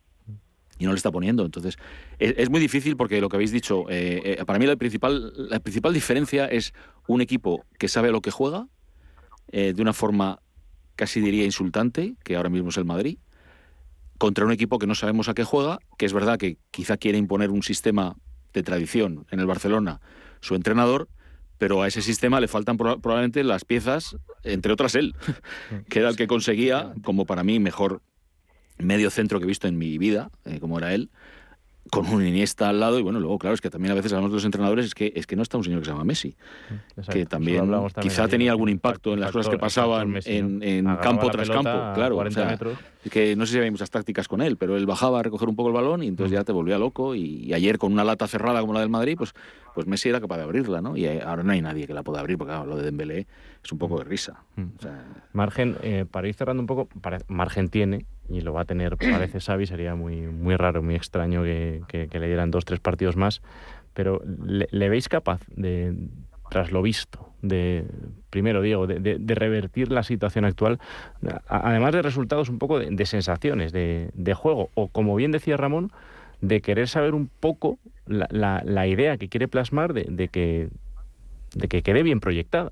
Y 0.81 0.85
no 0.85 0.91
le 0.91 0.97
está 0.97 1.11
poniendo. 1.11 1.45
Entonces, 1.45 1.77
es, 2.17 2.49
muy 2.49 2.59
difícil 2.59 2.97
porque 2.97 3.21
lo 3.21 3.29
que 3.29 3.35
habéis 3.37 3.51
dicho, 3.51 3.85
eh, 3.87 4.37
eh, 4.39 4.45
para 4.45 4.57
mí 4.57 4.65
la 4.65 4.75
principal, 4.75 5.31
la 5.35 5.59
principal 5.59 5.93
diferencia 5.93 6.47
es 6.47 6.73
un 7.07 7.21
equipo 7.21 7.63
que 7.77 7.87
sabe 7.87 8.09
a 8.09 8.11
lo 8.11 8.21
que 8.21 8.31
juega, 8.31 8.67
de 9.51 9.81
una 9.81 9.91
forma 9.91 10.39
casi 10.95 11.19
diría 11.19 11.43
insultante, 11.43 12.15
que 12.23 12.35
ahora 12.35 12.49
mismo 12.49 12.69
es 12.69 12.77
el 12.77 12.85
Madrid, 12.85 13.17
contra 14.17 14.45
un 14.45 14.51
equipo 14.51 14.79
que 14.79 14.87
no 14.87 14.95
sabemos 14.95 15.29
a 15.29 15.33
qué 15.33 15.43
juega, 15.43 15.79
que 15.97 16.05
es 16.05 16.13
verdad 16.13 16.37
que 16.37 16.57
quizá 16.71 16.97
quiere 16.97 17.17
imponer 17.17 17.51
un 17.51 17.63
sistema 17.63 18.15
de 18.53 18.63
tradición 18.63 19.25
en 19.29 19.39
el 19.39 19.45
Barcelona 19.45 20.01
su 20.41 20.55
entrenador, 20.55 21.09
pero 21.57 21.83
a 21.83 21.87
ese 21.87 22.01
sistema 22.01 22.39
le 22.39 22.47
faltan 22.47 22.77
probablemente 22.77 23.43
las 23.43 23.65
piezas, 23.65 24.17
entre 24.43 24.73
otras 24.73 24.95
él, 24.95 25.15
que 25.89 25.99
era 25.99 26.09
el 26.09 26.15
que 26.15 26.27
conseguía, 26.27 26.93
como 27.03 27.25
para 27.25 27.43
mí, 27.43 27.59
mejor 27.59 28.01
medio 28.77 29.09
centro 29.09 29.39
que 29.39 29.45
he 29.45 29.47
visto 29.47 29.67
en 29.67 29.77
mi 29.77 29.97
vida, 29.97 30.29
eh, 30.45 30.59
como 30.59 30.77
era 30.77 30.93
él, 30.93 31.09
con 31.89 32.07
un 32.07 32.25
Iniesta 32.25 32.69
al 32.69 32.79
lado 32.79 32.99
y 32.99 33.01
bueno, 33.01 33.19
luego 33.19 33.39
claro, 33.39 33.53
es 33.53 33.61
que 33.61 33.69
también 33.69 33.91
a 33.91 33.95
veces 33.95 34.13
hablamos 34.13 34.31
de 34.31 34.35
los 34.35 34.45
entrenadores 34.45 34.85
es 34.85 34.95
que 34.95 35.11
es 35.15 35.25
que 35.25 35.35
no 35.35 35.41
está 35.41 35.57
un 35.57 35.63
señor 35.63 35.79
que 35.79 35.85
se 35.85 35.91
llama 35.91 36.03
Messi, 36.03 36.35
que 37.11 37.25
también, 37.25 37.69
quizá 37.99 38.27
tenía 38.27 38.51
algún 38.51 38.69
impacto 38.69 39.13
en 39.13 39.19
las 39.19 39.31
cosas 39.31 39.51
que 39.51 39.57
pasaban 39.57 40.19
en, 40.25 40.85
campo 41.01 41.29
tras 41.29 41.49
campo, 41.49 41.93
claro, 41.93 42.23
que 43.09 43.35
no 43.35 43.45
sé 43.45 43.53
si 43.53 43.57
había 43.57 43.71
muchas 43.71 43.89
tácticas 43.89 44.27
con 44.27 44.41
él, 44.41 44.57
pero 44.57 44.77
él 44.77 44.85
bajaba 44.85 45.19
a 45.19 45.23
recoger 45.23 45.49
un 45.49 45.55
poco 45.55 45.69
el 45.69 45.73
balón 45.73 46.03
y 46.03 46.07
entonces 46.07 46.31
ya 46.31 46.43
te 46.43 46.51
volvía 46.51 46.77
loco 46.77 47.15
y, 47.15 47.51
ayer 47.53 47.77
con 47.77 47.91
una 47.91 48.03
lata 48.03 48.27
cerrada 48.27 48.61
como 48.61 48.73
la 48.73 48.79
del 48.79 48.89
Madrid, 48.89 49.15
pues 49.17 49.33
pues 49.73 49.87
Messi 49.87 50.09
era 50.09 50.19
capaz 50.19 50.37
de 50.37 50.43
abrirla, 50.43 50.81
¿no? 50.81 50.97
Y 50.97 51.07
ahora 51.07 51.43
no 51.43 51.53
hay 51.53 51.61
nadie 51.61 51.87
que 51.87 51.93
la 51.93 52.03
pueda 52.03 52.19
abrir 52.19 52.37
porque 52.37 52.53
lo 52.53 52.75
de 52.75 52.83
Dembélé 52.83 53.25
es 53.63 53.71
un 53.71 53.77
poco 53.77 53.97
de 53.99 54.03
risa. 54.03 54.43
margen, 55.31 55.77
eh, 55.81 56.05
para 56.09 56.27
ir 56.27 56.35
cerrando 56.35 56.61
un 56.61 56.67
poco, 56.67 56.89
margen 57.27 57.69
tiene 57.69 58.05
y 58.33 58.41
lo 58.41 58.53
va 58.53 58.61
a 58.61 58.65
tener, 58.65 58.97
parece 58.97 59.39
Xavi, 59.39 59.65
sería 59.65 59.95
muy, 59.95 60.21
muy 60.21 60.55
raro, 60.55 60.81
muy 60.81 60.95
extraño 60.95 61.43
que, 61.43 61.81
le 62.11 62.27
dieran 62.27 62.51
dos, 62.51 62.65
tres 62.65 62.79
partidos 62.79 63.15
más, 63.15 63.41
pero 63.93 64.21
¿le, 64.25 64.89
veis 64.89 65.09
capaz 65.09 65.41
de, 65.47 65.93
tras 66.49 66.71
lo 66.71 66.81
visto, 66.81 67.29
de, 67.41 67.85
primero 68.29 68.61
Diego, 68.61 68.87
de, 68.87 69.35
revertir 69.35 69.91
la 69.91 70.03
situación 70.03 70.45
actual, 70.45 70.79
además 71.47 71.93
de 71.93 72.01
resultados 72.01 72.49
un 72.49 72.59
poco 72.59 72.79
de, 72.79 73.05
sensaciones, 73.05 73.71
de, 73.71 74.33
juego, 74.35 74.69
o 74.73 74.87
como 74.87 75.15
bien 75.15 75.31
decía 75.31 75.57
Ramón, 75.57 75.91
de 76.41 76.61
querer 76.61 76.87
saber 76.87 77.13
un 77.13 77.29
poco 77.39 77.77
la, 78.07 78.61
la, 78.65 78.87
idea 78.87 79.17
que 79.17 79.29
quiere 79.29 79.47
plasmar 79.47 79.93
de, 79.93 80.27
que, 80.27 80.69
de 81.55 81.67
que 81.67 81.83
quede 81.83 82.03
bien 82.03 82.19
proyectada? 82.19 82.71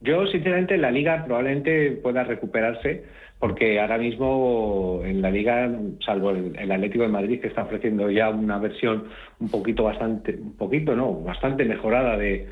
Yo, 0.00 0.26
sinceramente, 0.28 0.76
la 0.76 0.90
liga 0.90 1.24
probablemente 1.24 1.90
pueda 1.90 2.22
recuperarse 2.22 3.04
porque 3.38 3.78
ahora 3.78 3.98
mismo 3.98 5.00
en 5.04 5.22
la 5.22 5.30
liga, 5.30 5.70
salvo 6.04 6.30
el, 6.30 6.72
Atlético 6.72 7.04
de 7.04 7.08
Madrid 7.08 7.40
que 7.40 7.48
está 7.48 7.62
ofreciendo 7.62 8.10
ya 8.10 8.30
una 8.30 8.58
versión 8.58 9.04
un 9.38 9.48
poquito 9.48 9.84
bastante, 9.84 10.34
un 10.34 10.56
poquito 10.56 10.96
no, 10.96 11.12
bastante 11.14 11.64
mejorada 11.64 12.16
de, 12.16 12.48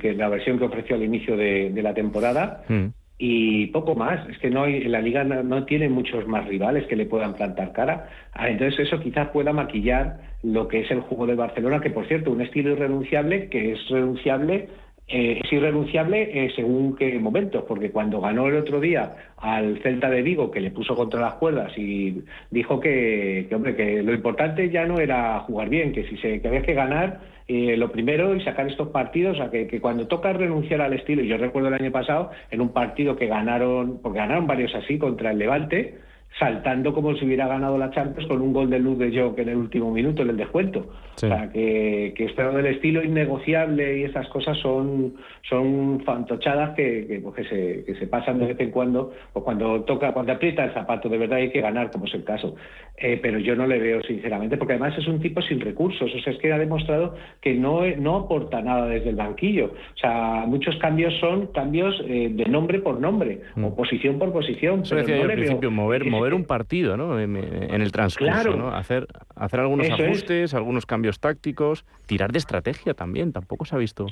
que 0.00 0.14
la 0.14 0.28
versión 0.28 0.58
que 0.58 0.64
ofreció 0.64 0.96
al 0.96 1.04
inicio 1.04 1.36
de, 1.36 1.72
la 1.82 1.94
temporada. 1.94 2.64
Mm. 2.68 2.86
Y 3.20 3.66
poco 3.68 3.96
más, 3.96 4.28
es 4.28 4.38
que 4.38 4.48
no 4.48 4.62
hay, 4.62 4.84
la 4.84 5.00
liga 5.00 5.24
no, 5.24 5.64
tiene 5.64 5.88
muchos 5.88 6.26
más 6.28 6.46
rivales 6.46 6.86
que 6.86 6.94
le 6.94 7.06
puedan 7.06 7.34
plantar 7.34 7.72
cara. 7.72 8.08
Ah, 8.32 8.48
entonces 8.48 8.86
eso 8.86 9.00
quizás 9.00 9.28
pueda 9.30 9.52
maquillar 9.52 10.20
lo 10.44 10.68
que 10.68 10.80
es 10.80 10.90
el 10.92 11.00
juego 11.00 11.26
de 11.26 11.34
Barcelona, 11.34 11.80
que 11.80 11.90
por 11.90 12.06
cierto, 12.06 12.30
un 12.30 12.42
estilo 12.42 12.70
irrenunciable, 12.70 13.48
que 13.48 13.72
es 13.72 13.88
renunciable 13.88 14.68
eh, 15.10 15.40
es 15.42 15.52
irrenunciable 15.52 16.44
eh, 16.44 16.52
según 16.54 16.94
qué 16.94 17.18
momentos, 17.18 17.64
porque 17.66 17.90
cuando 17.90 18.20
ganó 18.20 18.46
el 18.48 18.56
otro 18.56 18.78
día 18.78 19.16
al 19.38 19.80
Celta 19.82 20.10
de 20.10 20.20
Vigo, 20.20 20.50
que 20.50 20.60
le 20.60 20.70
puso 20.70 20.94
contra 20.94 21.20
las 21.20 21.34
cuerdas 21.34 21.72
y 21.78 22.22
dijo 22.50 22.78
que, 22.78 23.48
hombre, 23.54 23.74
que 23.74 24.02
lo 24.02 24.12
importante 24.12 24.68
ya 24.68 24.84
no 24.84 25.00
era 25.00 25.40
jugar 25.40 25.70
bien, 25.70 25.92
que 25.92 26.06
si 26.08 26.18
se 26.18 26.42
que 26.42 26.48
había 26.48 26.60
que 26.60 26.74
ganar 26.74 27.20
eh, 27.48 27.78
lo 27.78 27.90
primero 27.90 28.36
y 28.36 28.44
sacar 28.44 28.68
estos 28.68 28.88
partidos, 28.88 29.40
a 29.40 29.50
que, 29.50 29.66
que, 29.66 29.80
cuando 29.80 30.06
toca 30.06 30.34
renunciar 30.34 30.82
al 30.82 30.92
estilo, 30.92 31.22
y 31.22 31.28
yo 31.28 31.38
recuerdo 31.38 31.68
el 31.68 31.74
año 31.74 31.90
pasado 31.90 32.30
en 32.50 32.60
un 32.60 32.74
partido 32.74 33.16
que 33.16 33.28
ganaron, 33.28 34.02
porque 34.02 34.18
ganaron 34.18 34.46
varios 34.46 34.74
así 34.74 34.98
contra 34.98 35.30
el 35.30 35.38
Levante, 35.38 35.96
saltando 36.38 36.92
como 36.92 37.14
si 37.16 37.24
hubiera 37.24 37.48
ganado 37.48 37.78
la 37.78 37.90
Champions 37.90 38.28
con 38.28 38.40
un 38.40 38.52
gol 38.52 38.70
de 38.70 38.78
luz 38.78 38.98
de 38.98 39.16
Jock 39.16 39.38
en 39.40 39.48
el 39.48 39.56
último 39.56 39.90
minuto, 39.90 40.22
en 40.22 40.30
el 40.30 40.36
descuento. 40.36 40.86
O 41.16 41.18
sea, 41.18 41.50
que, 41.50 42.14
que 42.16 42.26
esto 42.26 42.52
del 42.52 42.66
estilo 42.66 43.02
innegociable 43.02 43.98
y 43.98 44.04
esas 44.04 44.28
cosas 44.28 44.56
son, 44.58 45.14
son 45.48 46.00
fantochadas 46.04 46.76
que, 46.76 47.06
que, 47.08 47.18
pues, 47.18 47.48
se, 47.48 47.84
que 47.84 47.96
se 47.96 48.06
pasan 48.06 48.38
de 48.38 48.46
vez 48.46 48.60
en 48.60 48.70
cuando, 48.70 49.12
o 49.32 49.42
cuando 49.42 49.82
toca, 49.82 50.12
cuando 50.12 50.32
aprieta 50.32 50.64
el 50.64 50.72
zapato, 50.72 51.08
de 51.08 51.18
verdad 51.18 51.38
hay 51.38 51.50
que 51.50 51.60
ganar, 51.60 51.90
como 51.90 52.04
es 52.04 52.14
el 52.14 52.22
caso. 52.22 52.54
Eh, 52.96 53.18
pero 53.20 53.38
yo 53.38 53.56
no 53.56 53.66
le 53.66 53.80
veo, 53.80 54.00
sinceramente, 54.02 54.56
porque 54.56 54.74
además 54.74 54.96
es 54.96 55.08
un 55.08 55.20
tipo 55.20 55.42
sin 55.42 55.60
recursos. 55.60 56.08
O 56.14 56.20
sea, 56.20 56.32
es 56.32 56.38
que 56.38 56.52
ha 56.52 56.58
demostrado 56.58 57.16
que 57.40 57.54
no, 57.54 57.84
no 57.96 58.16
aporta 58.16 58.62
nada 58.62 58.86
desde 58.86 59.10
el 59.10 59.16
banquillo. 59.16 59.72
O 59.94 59.98
sea, 59.98 60.44
muchos 60.46 60.76
cambios 60.76 61.14
son 61.18 61.48
cambios 61.48 62.00
eh, 62.06 62.28
de 62.30 62.44
nombre 62.46 62.78
por 62.78 63.00
nombre, 63.00 63.40
o 63.56 63.60
mm. 63.60 63.74
posición 63.74 64.18
por 64.20 64.32
posición. 64.32 64.82
Eso 64.82 64.94
decía 64.94 65.20
al 65.20 65.32
principio, 65.32 65.70
mover, 65.72 66.04
mover 66.04 66.17
un 66.34 66.44
partido 66.44 66.96
¿no? 66.96 67.18
en, 67.20 67.36
el 67.36 67.92
transcurso, 67.92 68.56
¿no? 68.56 68.74
hacer, 68.74 69.06
hacer 69.34 69.60
algunos 69.60 69.90
ajustes, 69.90 70.54
algunos 70.54 70.86
cambios 70.86 71.20
tácticos, 71.20 71.84
tirar 72.06 72.32
de 72.32 72.38
estrategia 72.38 72.94
también, 72.94 73.32
tampoco 73.32 73.64
se 73.64 73.74
ha 73.74 73.78
visto. 73.78 74.06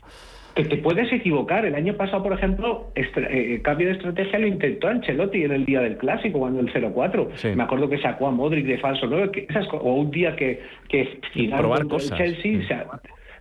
Que 0.54 0.64
te 0.64 0.78
puedes 0.78 1.12
equivocar. 1.12 1.64
El 1.66 1.74
año 1.74 1.96
pasado, 1.96 2.22
por 2.22 2.32
ejemplo, 2.32 2.90
eh, 2.94 3.60
cambio 3.62 3.88
de 3.88 3.94
estrategia 3.94 4.38
lo 4.38 4.46
intentó 4.46 4.88
Ancelotti 4.88 5.44
en 5.44 5.52
el 5.52 5.64
día 5.66 5.80
del 5.80 5.98
clásico, 5.98 6.38
cuando 6.38 6.60
el 6.60 6.72
0-4. 6.72 7.54
Me 7.54 7.62
acuerdo 7.62 7.88
que 7.88 7.98
sacó 7.98 8.28
a 8.28 8.30
Modric 8.30 8.66
de 8.66 8.78
falso 8.78 9.06
9, 9.06 9.46
o 9.72 9.94
un 9.94 10.10
día 10.10 10.34
que, 10.34 10.62
que 10.88 11.20
probar 11.50 11.86
cosas. 11.86 12.16
Chelsea, 12.16 12.86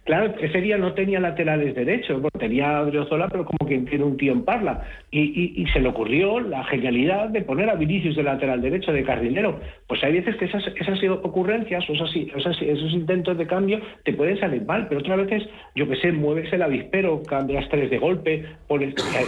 Claro, 0.05 0.35
ese 0.39 0.61
día 0.61 0.77
no 0.77 0.93
tenía 0.93 1.19
laterales 1.19 1.73
derechos, 1.73 2.21
tenía 2.37 2.77
a 2.77 2.85
pero 2.85 3.43
como 3.43 3.67
que 3.67 3.79
tiene 3.79 4.03
un 4.03 4.17
tío 4.17 4.33
en 4.33 4.45
parla. 4.45 4.83
Y, 5.09 5.65
se 5.73 5.79
le 5.79 5.89
ocurrió 5.89 6.39
la 6.39 6.63
genialidad 6.65 7.29
de 7.29 7.41
poner 7.41 7.71
a 7.71 7.75
Vinicius 7.75 8.15
de 8.15 8.21
lateral 8.21 8.61
derecho, 8.61 8.93
de 8.93 9.03
carrilero. 9.03 9.59
Pues 9.87 10.03
hay 10.03 10.13
veces 10.13 10.35
que 10.35 10.45
esas, 10.45 10.63
esas 10.75 10.99
ocurrencias 11.23 11.89
o 11.89 11.93
esas, 11.93 12.61
esos 12.61 12.93
intentos 12.93 13.35
de 13.35 13.47
cambio 13.47 13.81
te 14.03 14.13
pueden 14.13 14.39
salir 14.39 14.63
mal, 14.63 14.87
pero 14.87 14.99
otras 14.99 15.25
veces, 15.25 15.49
yo 15.73 15.89
que 15.89 15.95
sé, 15.95 16.11
mueves 16.11 16.53
el 16.53 16.61
avispero, 16.61 17.23
cambias 17.23 17.67
tres 17.69 17.89
de 17.89 17.97
golpe, 17.97 18.45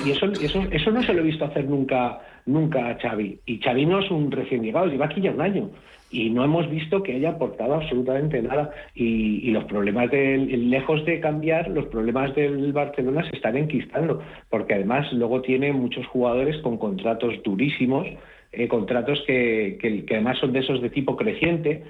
y 0.05 0.12
eso, 0.12 0.27
eso, 0.39 0.63
eso 0.69 0.91
no 0.91 1.01
se 1.01 1.13
lo 1.13 1.22
he 1.22 1.25
visto 1.25 1.46
hacer 1.46 1.65
nunca, 1.65 2.19
nunca 2.46 2.91
a 2.91 3.00
Xavi. 3.00 3.39
Y 3.48 3.57
Xavi 3.57 3.88
no 3.88 4.00
es 4.00 4.12
un 4.12 4.31
recién 4.31 4.62
llegado, 4.62 4.86
lleva 4.86 5.07
aquí 5.07 5.22
ya 5.22 5.31
un 5.31 5.41
año 5.41 5.72
y 6.09 6.29
no 6.29 6.43
hemos 6.43 6.69
visto 6.69 7.03
que 7.03 7.13
haya 7.13 7.31
aportado 7.31 7.75
absolutamente 7.75 8.41
nada. 8.41 8.71
Y, 8.95 9.51
los 9.51 9.65
problemas 9.65 10.11
del, 10.11 10.69
lejos 10.69 11.03
de 11.05 11.19
cambiar, 11.19 11.69
los 11.69 11.87
problemas 11.87 12.33
del 12.35 12.71
Barcelona 12.73 13.23
se 13.29 13.35
están 13.35 13.57
enquistando, 13.57 14.21
porque 14.49 14.75
además 14.75 15.11
luego 15.13 15.41
tiene 15.41 15.73
muchos 15.73 16.05
jugadores 16.07 16.57
con 16.57 16.77
contratos 16.77 17.33
durísimos 17.43 18.07
eh, 18.53 18.67
contratos 18.67 19.21
que, 19.27 19.77
que, 19.81 20.05
además 20.15 20.37
son 20.39 20.53
de 20.53 20.59
esos 20.59 20.81
de 20.81 20.89
tipo 20.89 21.17
creciente, 21.17 21.83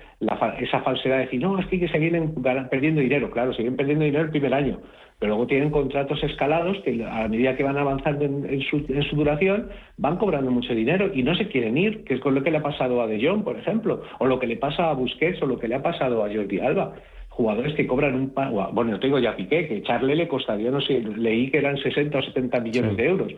esa 0.59 0.81
falsedad 0.81 1.17
de 1.17 1.25
decir, 1.25 1.39
no, 1.39 1.59
es 1.59 1.67
que 1.67 1.87
se 1.87 1.99
vienen 1.99 2.33
perdiendo 2.69 2.99
dinero, 2.99 3.29
claro, 3.29 3.53
siguen 3.53 3.75
perdiendo 3.75 4.03
dinero 4.03 4.23
el 4.23 4.31
primer 4.31 4.53
año, 4.53 4.81
pero 5.19 5.31
luego 5.31 5.47
tienen 5.47 5.71
contratos 5.71 6.23
escalados 6.23 6.77
que 6.83 7.03
a 7.03 7.27
medida 7.27 7.55
que 7.55 7.63
van 7.63 7.77
avanzando 7.77 8.25
en, 8.25 8.61
su, 8.61 8.85
en, 8.87 9.03
su, 9.03 9.15
duración 9.15 9.69
van 9.97 10.17
cobrando 10.17 10.51
mucho 10.51 10.75
dinero 10.75 11.09
y 11.13 11.23
no 11.23 11.35
se 11.35 11.47
quieren 11.47 11.77
ir, 11.77 12.03
que 12.03 12.15
es 12.15 12.19
con 12.19 12.35
lo 12.35 12.43
que 12.43 12.51
le 12.51 12.57
ha 12.57 12.63
pasado 12.63 13.01
a 13.01 13.07
De 13.07 13.19
Jong, 13.19 13.43
por 13.43 13.57
ejemplo, 13.57 14.03
o 14.19 14.27
lo 14.27 14.37
que 14.37 14.47
le 14.47 14.57
pasa 14.57 14.89
a 14.89 14.93
Busquets 14.93 15.41
o 15.41 15.47
lo 15.47 15.57
que 15.57 15.67
le 15.67 15.75
ha 15.75 15.81
pasado 15.81 16.23
a 16.23 16.31
Jordi 16.31 16.59
Alba 16.59 16.93
jugadores 17.29 17.75
que 17.75 17.85
cobran 17.85 18.15
un 18.15 18.33
bueno, 18.73 18.91
yo 18.91 18.99
tengo 18.99 19.19
ya 19.19 19.35
Piqué, 19.35 19.67
que 19.67 19.77
echarle 19.77 20.15
le 20.15 20.27
costaría, 20.27 20.71
no 20.71 20.81
sé, 20.81 21.01
leí 21.01 21.51
que 21.51 21.59
eran 21.59 21.77
60 21.77 22.17
o 22.17 22.21
70 22.23 22.59
millones 22.61 22.97
de 22.97 23.05
euros. 23.05 23.31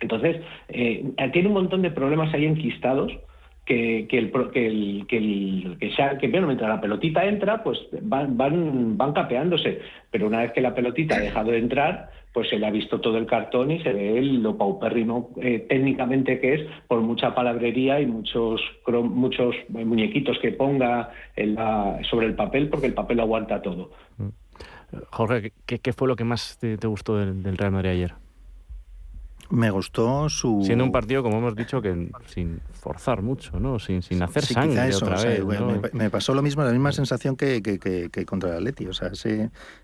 Entonces, 0.00 0.40
eh, 0.68 1.04
tiene 1.30 1.48
un 1.48 1.54
montón 1.54 1.82
de 1.82 1.90
problemas 1.90 2.32
ahí 2.32 2.46
enquistados 2.46 3.12
que, 3.64 4.06
que, 4.08 4.18
el, 4.18 4.32
que, 4.52 4.66
el, 4.66 5.06
que, 5.08 5.16
el, 5.16 5.76
que, 5.78 5.92
sea, 5.92 6.18
que 6.18 6.28
mientras 6.28 6.68
la 6.68 6.80
pelotita 6.80 7.24
entra, 7.24 7.62
pues 7.62 7.78
van, 8.02 8.36
van, 8.36 8.96
van 8.96 9.12
capeándose. 9.12 9.80
Pero 10.10 10.26
una 10.26 10.40
vez 10.40 10.52
que 10.52 10.60
la 10.60 10.74
pelotita 10.74 11.16
ha 11.16 11.20
dejado 11.20 11.52
de 11.52 11.58
entrar, 11.58 12.10
pues 12.32 12.48
se 12.48 12.58
le 12.58 12.66
ha 12.66 12.70
visto 12.70 13.00
todo 13.00 13.18
el 13.18 13.26
cartón 13.26 13.70
y 13.70 13.82
se 13.82 13.92
ve 13.92 14.20
lo 14.22 14.56
paupérrimo 14.56 15.30
eh, 15.36 15.66
técnicamente 15.68 16.40
que 16.40 16.54
es 16.54 16.60
por 16.88 17.00
mucha 17.00 17.34
palabrería 17.34 18.00
y 18.00 18.06
muchos 18.06 18.60
muchos 18.86 19.54
muñequitos 19.68 20.38
que 20.38 20.52
ponga 20.52 21.10
sobre 22.10 22.26
el 22.26 22.34
papel 22.34 22.68
porque 22.68 22.86
el 22.86 22.94
papel 22.94 23.20
aguanta 23.20 23.60
todo. 23.60 23.90
Mm. 24.16 24.28
Jorge, 25.10 25.52
¿qué, 25.64 25.92
fue 25.92 26.08
lo 26.08 26.16
que 26.16 26.24
más 26.24 26.58
te, 26.58 26.76
gustó 26.86 27.16
del, 27.16 27.56
Real 27.56 27.72
Madrid 27.72 27.90
ayer? 27.90 28.14
Me 29.52 29.70
gustó 29.70 30.30
su... 30.30 30.62
Siendo 30.64 30.82
un 30.82 30.92
partido, 30.92 31.22
como 31.22 31.36
hemos 31.36 31.54
dicho, 31.54 31.82
que 31.82 32.10
sin 32.26 32.62
forzar 32.72 33.20
mucho, 33.20 33.60
¿no? 33.60 33.78
Sin, 33.78 34.00
sin 34.00 34.22
hacer 34.22 34.46
sangre 34.46 34.94
otra 34.94 35.22
vez. 35.22 35.44
me, 35.92 36.08
pasó 36.08 36.32
lo 36.32 36.40
mismo, 36.40 36.64
la 36.64 36.70
misma 36.70 36.90
sensación 36.90 37.36
que, 37.36 37.60
que, 37.62 38.24
contra 38.24 38.48
el 38.48 38.56
Atleti. 38.56 38.86
O 38.86 38.94
sea, 38.94 39.10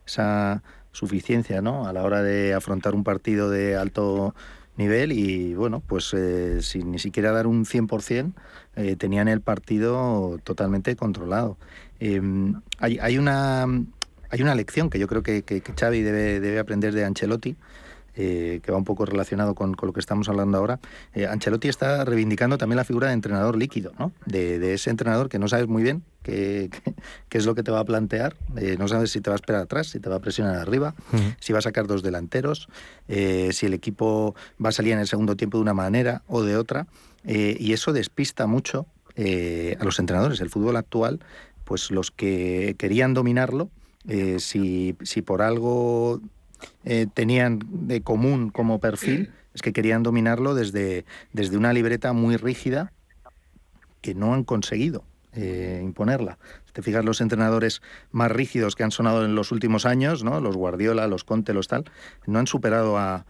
esa 0.07 0.63
suficiencia 0.91 1.61
¿no? 1.61 1.87
a 1.87 1.93
la 1.93 2.03
hora 2.03 2.23
de 2.23 2.55
afrontar 2.55 2.95
un 2.95 3.05
partido 3.05 3.51
de 3.51 3.77
alto 3.77 4.35
nivel 4.79 5.13
y 5.13 5.53
bueno, 5.55 5.83
pues 5.87 6.15
eh, 6.15 6.63
sin 6.63 6.91
ni 6.91 6.99
siquiera 6.99 7.31
dar 7.33 7.47
un 7.47 7.67
100%, 7.67 8.33
eh, 8.77 8.97
tenían 8.97 9.29
el 9.29 9.43
partido 9.43 10.39
totalmente 10.45 10.97
controlado. 10.97 11.59
Em, 12.01 12.63
hay, 12.79 12.99
hay, 13.03 13.19
una, 13.19 13.65
hay 14.31 14.41
una 14.41 14.55
lección 14.55 14.89
que 14.89 14.99
yo 14.99 15.09
creo 15.09 15.23
que, 15.23 15.43
que, 15.43 15.61
que 15.61 15.73
Xavi 15.75 16.01
debe, 16.01 16.41
debe 16.41 16.59
aprender 16.59 16.95
de 16.95 17.05
Ancelotti, 17.05 17.57
eh, 18.21 18.59
que 18.65 18.73
va 18.73 18.79
un 18.79 18.85
poco 18.85 19.07
relacionado 19.07 19.55
con, 19.55 19.77
lo 19.81 19.93
que 19.93 20.01
estamos 20.01 20.29
hablando 20.29 20.59
ahora. 20.59 20.81
Eh, 21.15 21.29
Ancelotti 21.29 21.69
está 21.69 22.05
reivindicando 22.05 22.59
también 22.59 22.77
la 22.77 22.83
figura 22.83 23.07
de 23.07 23.13
entrenador 23.13 23.57
líquido, 23.57 23.93
¿no? 23.97 24.11
de, 24.27 24.75
ese 24.75 24.91
entrenador 24.91 25.29
que 25.29 25.39
no 25.39 25.47
sabes 25.47 25.69
muy 25.69 25.85
bien 25.85 26.03
qué, 26.25 26.69
qué, 27.29 27.39
es 27.39 27.47
lo 27.47 27.55
que 27.55 27.63
te 27.63 27.71
va 27.71 27.79
a 27.79 27.85
plantear, 27.85 28.35
eh, 28.57 28.75
no 28.77 28.89
sabes 28.89 29.13
si 29.13 29.21
te 29.21 29.31
va 29.31 29.35
a 29.35 29.37
esperar 29.37 29.63
atrás, 29.63 29.87
si 29.87 30.01
te 30.01 30.11
va 30.11 30.17
a 30.17 30.19
presionar 30.19 30.57
arriba, 30.57 30.97
si 31.39 31.53
va 31.53 31.61
a 31.61 31.63
sacar 31.63 31.87
dos 31.87 32.03
delanteros, 32.03 32.69
si 33.07 33.67
el 33.67 33.73
equipo 33.73 34.35
va 34.63 34.71
a 34.71 34.73
salir 34.73 34.95
en 34.95 34.99
el 34.99 35.07
segundo 35.07 35.37
tiempo 35.37 35.59
de 35.59 35.63
una 35.63 35.75
manera 35.75 36.23
o 36.27 36.43
de 36.43 36.57
otra, 36.57 36.89
y 37.25 37.73
eso 37.73 37.93
despista 37.93 38.49
mucho 38.49 38.87
a 39.17 39.85
los 39.85 40.01
entrenadores. 40.01 40.41
El 40.41 40.51
fútbol 40.51 40.77
actual, 40.77 41.21
pues 41.63 41.93
los 41.93 42.11
que 42.11 42.75
querían 42.79 43.15
dominarlo, 43.15 43.71
si, 44.39 44.97
si 45.03 45.23
por 45.23 45.41
algo 45.41 46.21
eh, 46.85 47.07
tenían 47.13 47.61
de 47.69 48.03
común 48.03 48.51
como 48.51 48.81
perfil 48.81 49.31
es 49.55 49.63
que 49.63 49.73
querían 49.73 50.03
dominarlo 50.03 50.55
desde, 50.55 51.05
desde 51.33 51.57
una 51.57 51.73
libreta 51.73 52.13
muy 52.13 52.37
rígida 52.37 52.93
que 54.01 54.15
no 54.15 54.35
han 54.35 54.45
conseguido 54.45 55.05
eh, 55.33 55.81
imponerla. 55.83 56.39
Si 56.67 56.73
te 56.73 56.83
fijas, 56.83 57.05
los 57.05 57.21
entrenadores 57.21 57.83
más 58.13 58.31
rígidos 58.31 58.77
que 58.77 58.85
han 58.85 58.91
sonado 58.91 59.25
en 59.25 59.35
los 59.35 59.53
últimos 59.53 59.85
años, 59.85 60.25
¿no? 60.25 60.41
los 60.41 60.57
Guardiola, 60.57 61.07
los 61.07 61.25
Conte, 61.25 61.53
los 61.53 61.69
tal, 61.69 61.85
no 62.27 62.39
han 62.39 62.47
superado 62.47 62.99
a, 62.99 63.25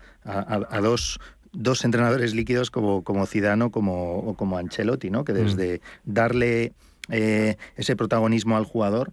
dos, 0.83 1.19
dos 1.53 1.85
entrenadores 1.85 2.35
líquidos 2.35 2.71
como, 2.71 3.03
como 3.03 3.27
Zidane 3.27 3.71
como, 3.71 4.19
o 4.19 4.35
como 4.35 4.59
Ancelotti, 4.59 5.11
¿no? 5.11 5.25
que 5.25 5.33
mm. 5.33 5.37
desde 5.37 5.81
darle 6.05 6.73
eh, 7.11 7.57
ese 7.77 7.97
protagonismo 7.97 8.57
al 8.57 8.65
jugador 8.65 9.13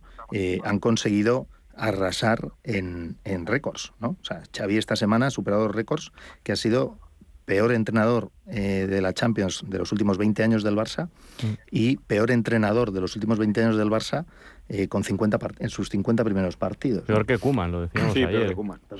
han 0.63 0.79
conseguido 0.79 1.47
arrasar 1.75 2.51
en, 2.63 3.17
en 3.23 3.45
récords. 3.45 3.93
¿no? 3.99 4.17
O 4.21 4.25
sea, 4.25 4.43
Xavi 4.55 4.77
esta 4.77 4.95
semana 4.95 5.27
ha 5.27 5.31
superado 5.31 5.67
récords 5.67 6.11
que 6.43 6.51
ha 6.51 6.55
sido 6.55 6.97
peor 7.45 7.71
entrenador 7.71 8.31
eh, 8.47 8.87
de 8.89 9.01
la 9.01 9.13
Champions 9.13 9.63
de 9.67 9.77
los 9.77 9.91
últimos 9.91 10.17
20 10.17 10.43
años 10.43 10.63
del 10.63 10.75
Barça 10.75 11.09
mm. 11.43 11.47
y 11.71 11.97
peor 11.97 12.31
entrenador 12.31 12.91
de 12.91 13.01
los 13.01 13.15
últimos 13.15 13.37
20 13.37 13.63
años 13.63 13.77
del 13.77 13.89
Barça 13.89 14.25
eh, 14.67 14.87
con 14.87 15.03
50 15.03 15.37
en 15.59 15.69
sus 15.69 15.89
50 15.89 16.23
primeros 16.23 16.57
partidos. 16.57 17.03
Peor 17.03 17.27
que 17.27 17.37
Kuman, 17.37 17.71
lo 17.71 17.81
decíamos 17.81 18.13
sí, 18.13 18.23
ayer. 18.23 18.31
Peor 18.31 18.49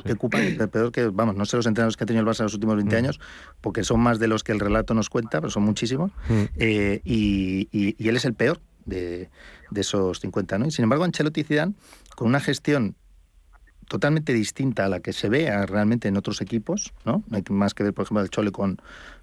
que 0.03 0.15
Kuman. 0.15 0.69
Peor 0.71 0.91
que, 0.91 1.07
vamos, 1.07 1.35
no 1.35 1.45
sé 1.45 1.57
los 1.57 1.65
entrenadores 1.65 1.97
que 1.97 2.03
ha 2.03 2.07
tenido 2.07 2.21
el 2.23 2.29
Barça 2.29 2.41
en 2.41 2.45
los 2.45 2.53
últimos 2.53 2.75
20 2.75 2.95
mm. 2.95 2.97
años, 2.97 3.19
porque 3.61 3.83
son 3.83 3.99
más 3.99 4.19
de 4.19 4.27
los 4.27 4.43
que 4.43 4.51
el 4.51 4.59
relato 4.59 4.93
nos 4.93 5.09
cuenta, 5.09 5.41
pero 5.41 5.49
son 5.49 5.63
muchísimos, 5.63 6.11
mm. 6.29 6.43
eh, 6.57 7.01
y, 7.03 7.67
y, 7.71 8.07
él 8.07 8.15
es 8.15 8.25
el 8.25 8.35
peor 8.35 8.61
de, 8.85 9.29
de 9.71 9.81
esos 9.81 10.19
50, 10.19 10.59
¿no? 10.59 10.67
Y 10.67 10.71
sin 10.71 10.83
embargo, 10.83 11.03
Ancelotti 11.03 11.41
y 11.41 11.43
Zidane 11.45 11.73
con 12.15 12.27
una 12.27 12.39
gestión 12.39 12.95
totalmente 13.87 14.33
distinta 14.33 14.85
a 14.85 14.89
la 14.89 14.99
que 14.99 15.13
se 15.13 15.29
ve 15.29 15.65
realmente 15.67 16.07
en 16.07 16.17
otros 16.17 16.41
equipos, 16.41 16.93
¿no? 17.05 17.23
hay 17.31 17.43
más 17.49 17.73
que 17.73 17.83
ver, 17.83 17.93
por 17.93 18.05
ejemplo, 18.05 18.23
el 18.23 18.29
Chole 18.29 18.51
con, 18.51 18.77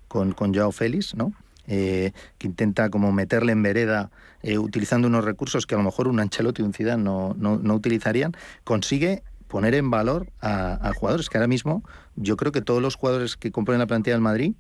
con, 0.09 0.33
con 0.33 0.55
Joao 0.55 0.73
Félix, 0.73 1.15
¿no? 1.15 1.33
Eh, 1.69 2.11
que 2.39 2.49
intenta 2.49 2.91
como 2.91 3.13
meterle 3.13 3.53
en 3.53 3.63
vereda 3.63 4.11
eh, 4.43 4.59
utilizando 4.59 5.07
unos 5.07 5.25
recursos 5.25 5.65
que 5.65 5.77
a 5.77 5.79
lo 5.79 5.85
mejor 5.85 6.09
un 6.09 6.19
Ancelotti 6.19 6.61
y 6.61 6.65
un 6.65 6.73
Zidane 6.73 7.05
no, 7.05 7.35
no, 7.39 7.75
utilizarían, 7.75 8.33
consigue 8.65 9.23
poner 9.47 9.77
en 9.77 9.89
valor 9.89 10.27
a, 10.41 10.91
jugadores 10.97 11.29
que 11.29 11.39
ahora 11.39 11.47
mismo 11.47 11.85
yo 12.17 12.37
creo 12.37 12.51
que 12.51 12.63
todos 12.63 12.83
los 12.83 12.97
jugadores 12.97 13.37
que 13.37 13.53
componen 13.53 13.79
la 13.79 13.87
plantilla 13.87 14.17
del 14.17 14.23
Madrid 14.23 14.55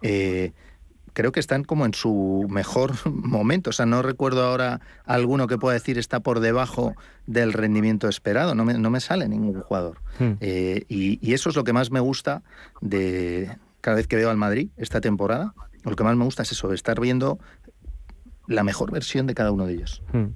eh, 0.00 0.52
creo 1.12 1.32
que 1.32 1.40
están 1.40 1.64
como 1.64 1.86
en 1.86 1.94
su 1.94 2.46
mejor 2.48 2.92
momento. 3.10 3.70
O 3.70 3.72
sea, 3.72 3.86
no 3.86 4.02
recuerdo 4.02 4.44
ahora 4.44 4.80
alguno 5.04 5.46
que 5.46 5.58
pueda 5.58 5.74
decir 5.74 5.98
está 5.98 6.20
por 6.20 6.40
debajo 6.40 6.94
del 7.26 7.52
rendimiento 7.52 8.08
esperado. 8.08 8.54
No 8.54 8.64
me, 8.64 8.74
no 8.74 8.90
me 8.90 9.00
sale 9.00 9.28
ningún 9.28 9.60
jugador. 9.60 9.98
Hmm. 10.18 10.32
Eh, 10.40 10.84
y, 10.88 11.32
eso 11.32 11.50
es 11.50 11.56
lo 11.56 11.64
que 11.64 11.72
más 11.72 11.90
me 11.90 12.00
gusta 12.00 12.42
de 12.80 13.56
cada 13.80 13.96
vez 13.96 14.06
que 14.06 14.16
veo 14.16 14.30
al 14.30 14.36
Madrid 14.36 14.70
esta 14.76 15.00
temporada. 15.00 15.54
Lo 15.84 15.96
que 15.96 16.04
más 16.04 16.16
me 16.16 16.24
gusta 16.24 16.42
es 16.42 16.52
eso, 16.52 16.72
estar 16.72 17.00
viendo 17.00 17.38
la 18.46 18.64
mejor 18.64 18.90
versión 18.90 19.26
de 19.26 19.34
cada 19.34 19.52
uno 19.52 19.66
de 19.66 19.74
ellos. 19.74 20.02
Hmm. 20.12 20.28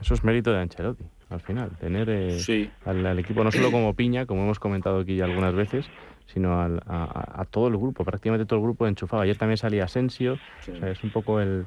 Eso 0.00 0.14
es 0.14 0.24
mérito 0.24 0.52
de 0.52 0.60
Ancelotti, 0.60 1.04
al 1.30 1.40
final. 1.40 1.70
Tener 1.78 2.08
eh, 2.10 2.70
al, 2.84 3.18
equipo 3.18 3.42
no 3.44 3.50
solo 3.50 3.70
como 3.70 3.94
piña, 3.94 4.26
como 4.26 4.42
hemos 4.42 4.58
comentado 4.58 5.00
aquí 5.00 5.16
ya 5.16 5.24
algunas 5.24 5.54
veces, 5.54 5.86
sino 6.26 6.60
a, 6.60 7.46
todo 7.50 7.68
el 7.68 7.76
grupo, 7.76 8.04
prácticamente 8.04 8.46
todo 8.46 8.58
el 8.58 8.64
grupo 8.64 8.86
enchufado. 8.86 9.22
Ayer 9.22 9.36
también 9.36 9.56
salía 9.56 9.84
Asensio, 9.84 10.38
es 10.66 11.02
un 11.02 11.10
poco 11.10 11.40
el... 11.40 11.66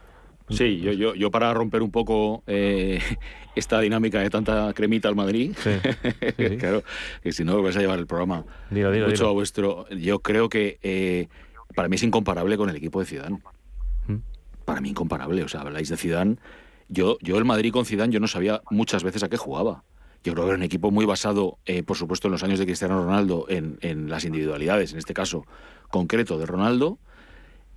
Sí, 0.50 0.80
yo, 0.80 0.92
yo, 0.94 1.14
yo 1.14 1.30
para 1.30 1.54
romper 1.54 1.84
un 1.84 1.92
poco 1.92 2.44
eh, 2.48 3.00
esta 3.56 3.80
dinámica 3.82 4.20
de 4.20 4.32
tanta 4.32 4.74
cremita 4.74 5.08
al 5.08 5.16
Madrid, 5.16 5.56
claro, 6.60 6.84
que 7.22 7.32
si 7.32 7.44
no 7.44 7.62
vais 7.62 7.78
a 7.78 7.82
llevar 7.82 8.00
el 8.00 8.08
programa 8.08 8.46
mucho 8.70 9.28
a 9.28 9.32
vuestro... 9.32 9.88
Yo 9.90 10.20
creo 10.20 10.50
que 10.50 10.80
eh, 10.82 11.28
para 11.76 11.88
mí 11.88 11.96
es 11.96 12.04
incomparable 12.04 12.58
con 12.58 12.70
el 12.70 12.76
equipo 12.76 13.00
de 13.00 13.06
Zidane. 13.06 13.40
¿Mm? 14.08 14.16
Para 14.66 14.82
mí 14.82 14.90
incomparable, 14.90 15.44
o 15.44 15.48
sea, 15.48 15.62
habláis 15.62 15.90
de 15.90 15.98
Zidane... 15.98 16.38
Yo, 16.92 17.20
yo 17.22 17.38
el 17.38 17.46
Madrid 17.46 17.72
con 17.72 17.86
Zidane 17.86 18.12
yo 18.12 18.20
no 18.20 18.28
sabía 18.28 18.62
muchas 18.72 19.04
veces 19.04 19.22
a 19.22 19.30
qué 19.30 19.38
jugaba. 19.38 19.84
Yo 20.24 20.34
creo 20.34 20.46
que 20.46 20.50
era 20.50 20.58
un 20.58 20.64
equipo 20.64 20.92
muy 20.92 21.06
basado, 21.06 21.60
eh, 21.66 21.84
por 21.84 21.98
supuesto, 21.98 22.28
en 22.28 22.34
los 22.34 22.44
años 22.44 22.60
de 22.60 22.66
Cristiano 22.66 23.04
Ronaldo, 23.04 23.46
en, 23.48 24.10
las 24.10 24.26
individualidades, 24.26 24.92
en 24.92 25.00
este 25.00 25.14
caso 25.14 25.46
concreto 25.90 26.38
de 26.38 26.46
Ronaldo. 26.46 27.00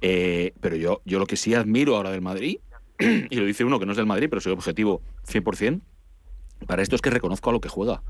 Eh, 0.01 0.53
pero 0.61 0.75
yo, 0.75 1.03
yo 1.05 1.21
lo 1.21 1.27
que 1.27 1.37
sí 1.37 1.55
admiro 1.55 1.97
ahora 1.97 2.11
del 2.11 2.21
Madrid, 2.21 2.59
y 2.99 3.37
lo 3.37 3.45
dice 3.45 3.65
uno 3.65 3.79
que 3.79 3.87
no 3.87 3.93
es 3.93 3.97
del 3.97 4.07
Madrid, 4.07 4.27
pero 4.29 4.41
soy 4.41 4.53
objetivo 4.53 5.03
100%, 5.29 5.81
para 6.67 6.83
esto 6.83 6.97
es 6.97 7.03
que 7.03 7.11
reconozco 7.11 7.51
a 7.51 7.53
lo 7.53 7.61
que 7.61 7.69
juega. 7.69 8.03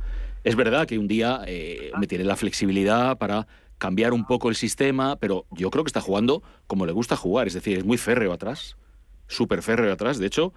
Es 0.45 0.57
verdad 0.57 0.87
que 0.87 0.99
un 0.99 1.09
día 1.09 1.43
eh, 1.47 1.91
me 1.99 2.07
tiene 2.07 2.25
la 2.25 2.37
flexibilidad 2.37 3.19
para 3.19 3.47
cambiar 3.79 4.13
un 4.13 4.25
poco 4.25 4.49
el 4.49 4.57
sistema, 4.57 5.17
pero 5.17 5.47
yo 5.51 5.71
creo 5.71 5.85
que 5.85 5.89
está 5.89 6.01
jugando 6.01 6.43
como 6.67 6.87
le 6.87 6.93
gusta 6.93 7.17
jugar, 7.17 7.47
es 7.47 7.55
decir, 7.55 7.79
es 7.79 7.85
muy 7.85 7.99
férreo 7.99 8.33
atrás, 8.33 8.77
súper 9.27 9.63
férreo 9.63 9.93
atrás. 9.93 10.19
De 10.19 10.27
hecho, 10.27 10.53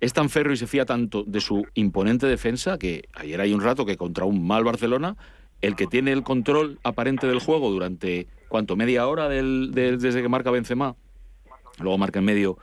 es 0.00 0.12
tan 0.12 0.28
férreo 0.28 0.52
y 0.52 0.56
se 0.56 0.66
fía 0.66 0.84
tanto 0.84 1.24
de 1.24 1.40
su 1.40 1.66
imponente 1.74 2.26
defensa 2.26 2.78
que 2.78 3.08
ayer 3.14 3.40
hay 3.40 3.52
un 3.52 3.60
rato 3.60 3.86
que 3.86 3.96
contra 3.96 4.24
un 4.24 4.46
mal 4.46 4.64
Barcelona, 4.64 5.16
el 5.62 5.74
que 5.74 5.86
tiene 5.86 6.12
el 6.12 6.22
control 6.22 6.78
aparente 6.82 7.26
del 7.26 7.38
juego 7.38 7.70
durante, 7.70 8.26
¿cuánto? 8.48 8.76
Media 8.76 9.06
hora 9.08 9.28
desde 9.28 10.22
que 10.22 10.28
marca 10.28 10.50
Benzema, 10.50 10.96
luego 11.78 11.98
marca 11.98 12.18
en 12.18 12.26
medio 12.26 12.58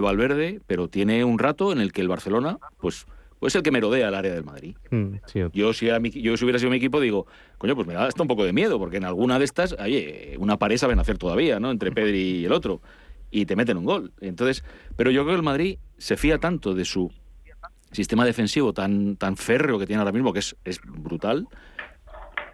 Valverde, 0.00 0.60
pero 0.66 0.88
tiene 0.88 1.24
un 1.24 1.38
rato 1.38 1.72
en 1.72 1.80
el 1.80 1.92
que 1.92 2.02
el 2.02 2.08
Barcelona, 2.08 2.58
pues 2.78 3.06
pues 3.38 3.54
el 3.54 3.62
que 3.62 3.70
merodea 3.70 4.08
el 4.08 4.14
área 4.14 4.32
del 4.32 4.44
Madrid. 4.44 4.76
Mm, 4.90 5.16
yo, 5.52 5.72
si 5.74 5.88
mi, 6.00 6.10
yo 6.10 6.36
si 6.36 6.44
hubiera 6.44 6.58
sido 6.58 6.70
mi 6.70 6.78
equipo, 6.78 7.00
digo, 7.00 7.26
coño, 7.58 7.74
pues 7.74 7.86
me 7.86 7.92
da 7.92 8.06
hasta 8.06 8.22
un 8.22 8.28
poco 8.28 8.44
de 8.44 8.52
miedo, 8.54 8.78
porque 8.78 8.96
en 8.96 9.04
alguna 9.04 9.38
de 9.38 9.44
estas, 9.44 9.74
oye, 9.78 10.36
una 10.38 10.56
pared 10.56 10.78
saben 10.78 10.98
hacer 10.98 11.18
todavía, 11.18 11.60
¿no? 11.60 11.70
Entre 11.70 11.92
Pedri 11.92 12.40
y 12.40 12.44
el 12.46 12.52
otro. 12.52 12.80
y 13.30 13.44
te 13.44 13.54
meten 13.54 13.76
un 13.76 13.84
gol. 13.84 14.12
Entonces, 14.20 14.64
pero 14.96 15.10
yo 15.10 15.22
creo 15.24 15.34
que 15.34 15.40
el 15.40 15.42
Madrid 15.42 15.78
se 15.98 16.16
fía 16.16 16.38
tanto 16.38 16.74
de 16.74 16.84
su 16.84 17.10
sistema 17.92 18.24
defensivo 18.24 18.72
tan, 18.72 19.16
tan 19.16 19.36
férreo 19.36 19.78
que 19.78 19.86
tiene 19.86 20.00
ahora 20.00 20.12
mismo, 20.12 20.32
que 20.32 20.40
es, 20.40 20.56
es 20.64 20.80
brutal, 20.84 21.48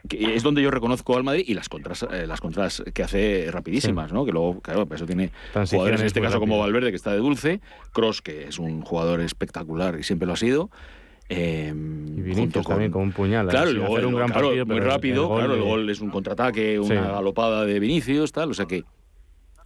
que 0.09 0.35
es 0.35 0.43
donde 0.43 0.63
yo 0.63 0.71
reconozco 0.71 1.17
al 1.17 1.25
Madrid 1.25 1.45
y 1.47 1.55
las 1.55 1.69
contras, 1.69 2.05
eh, 2.11 2.27
las 2.27 2.41
contras 2.41 2.83
que 2.93 3.03
hace 3.03 3.49
rapidísimas, 3.51 4.13
¿no? 4.13 4.25
Que 4.25 4.33
luego, 4.33 4.61
claro, 4.61 4.87
eso 4.93 5.07
tiene 5.07 5.31
jugadores 5.53 6.01
en 6.01 6.07
este 6.07 6.21
caso 6.21 6.41
como 6.41 6.59
Valverde, 6.59 6.91
que 6.91 6.97
está 6.97 7.13
de 7.13 7.19
dulce, 7.19 7.61
Cross, 7.93 8.23
que 8.23 8.49
es 8.49 8.59
un 8.59 8.83
jugador 8.83 9.21
espectacular 9.21 9.99
y 9.99 10.03
siempre 10.03 10.27
lo 10.27 10.33
ha 10.33 10.37
sido. 10.37 10.71
Eh, 11.29 11.73
y 11.73 12.21
Vinicius 12.21 12.67
también 12.67 12.91
con 12.91 13.03
un 13.03 13.13
puñal. 13.13 13.49
Claro, 13.49 13.71
luego, 13.73 13.95
un 13.95 14.15
gran 14.15 14.29
claro, 14.29 14.49
partido, 14.49 14.67
muy 14.67 14.81
rápido, 14.81 15.23
el 15.33 15.39
claro, 15.39 15.55
el 15.55 15.63
gol 15.63 15.91
es 15.91 16.01
un 16.01 16.11
contraataque, 16.11 16.79
una 16.79 17.13
galopada 17.13 17.65
de 17.65 17.79
Vinicius, 17.81 18.33
tal, 18.33 18.51
o 18.51 18.55
sea 18.55 18.67
que 18.67 18.85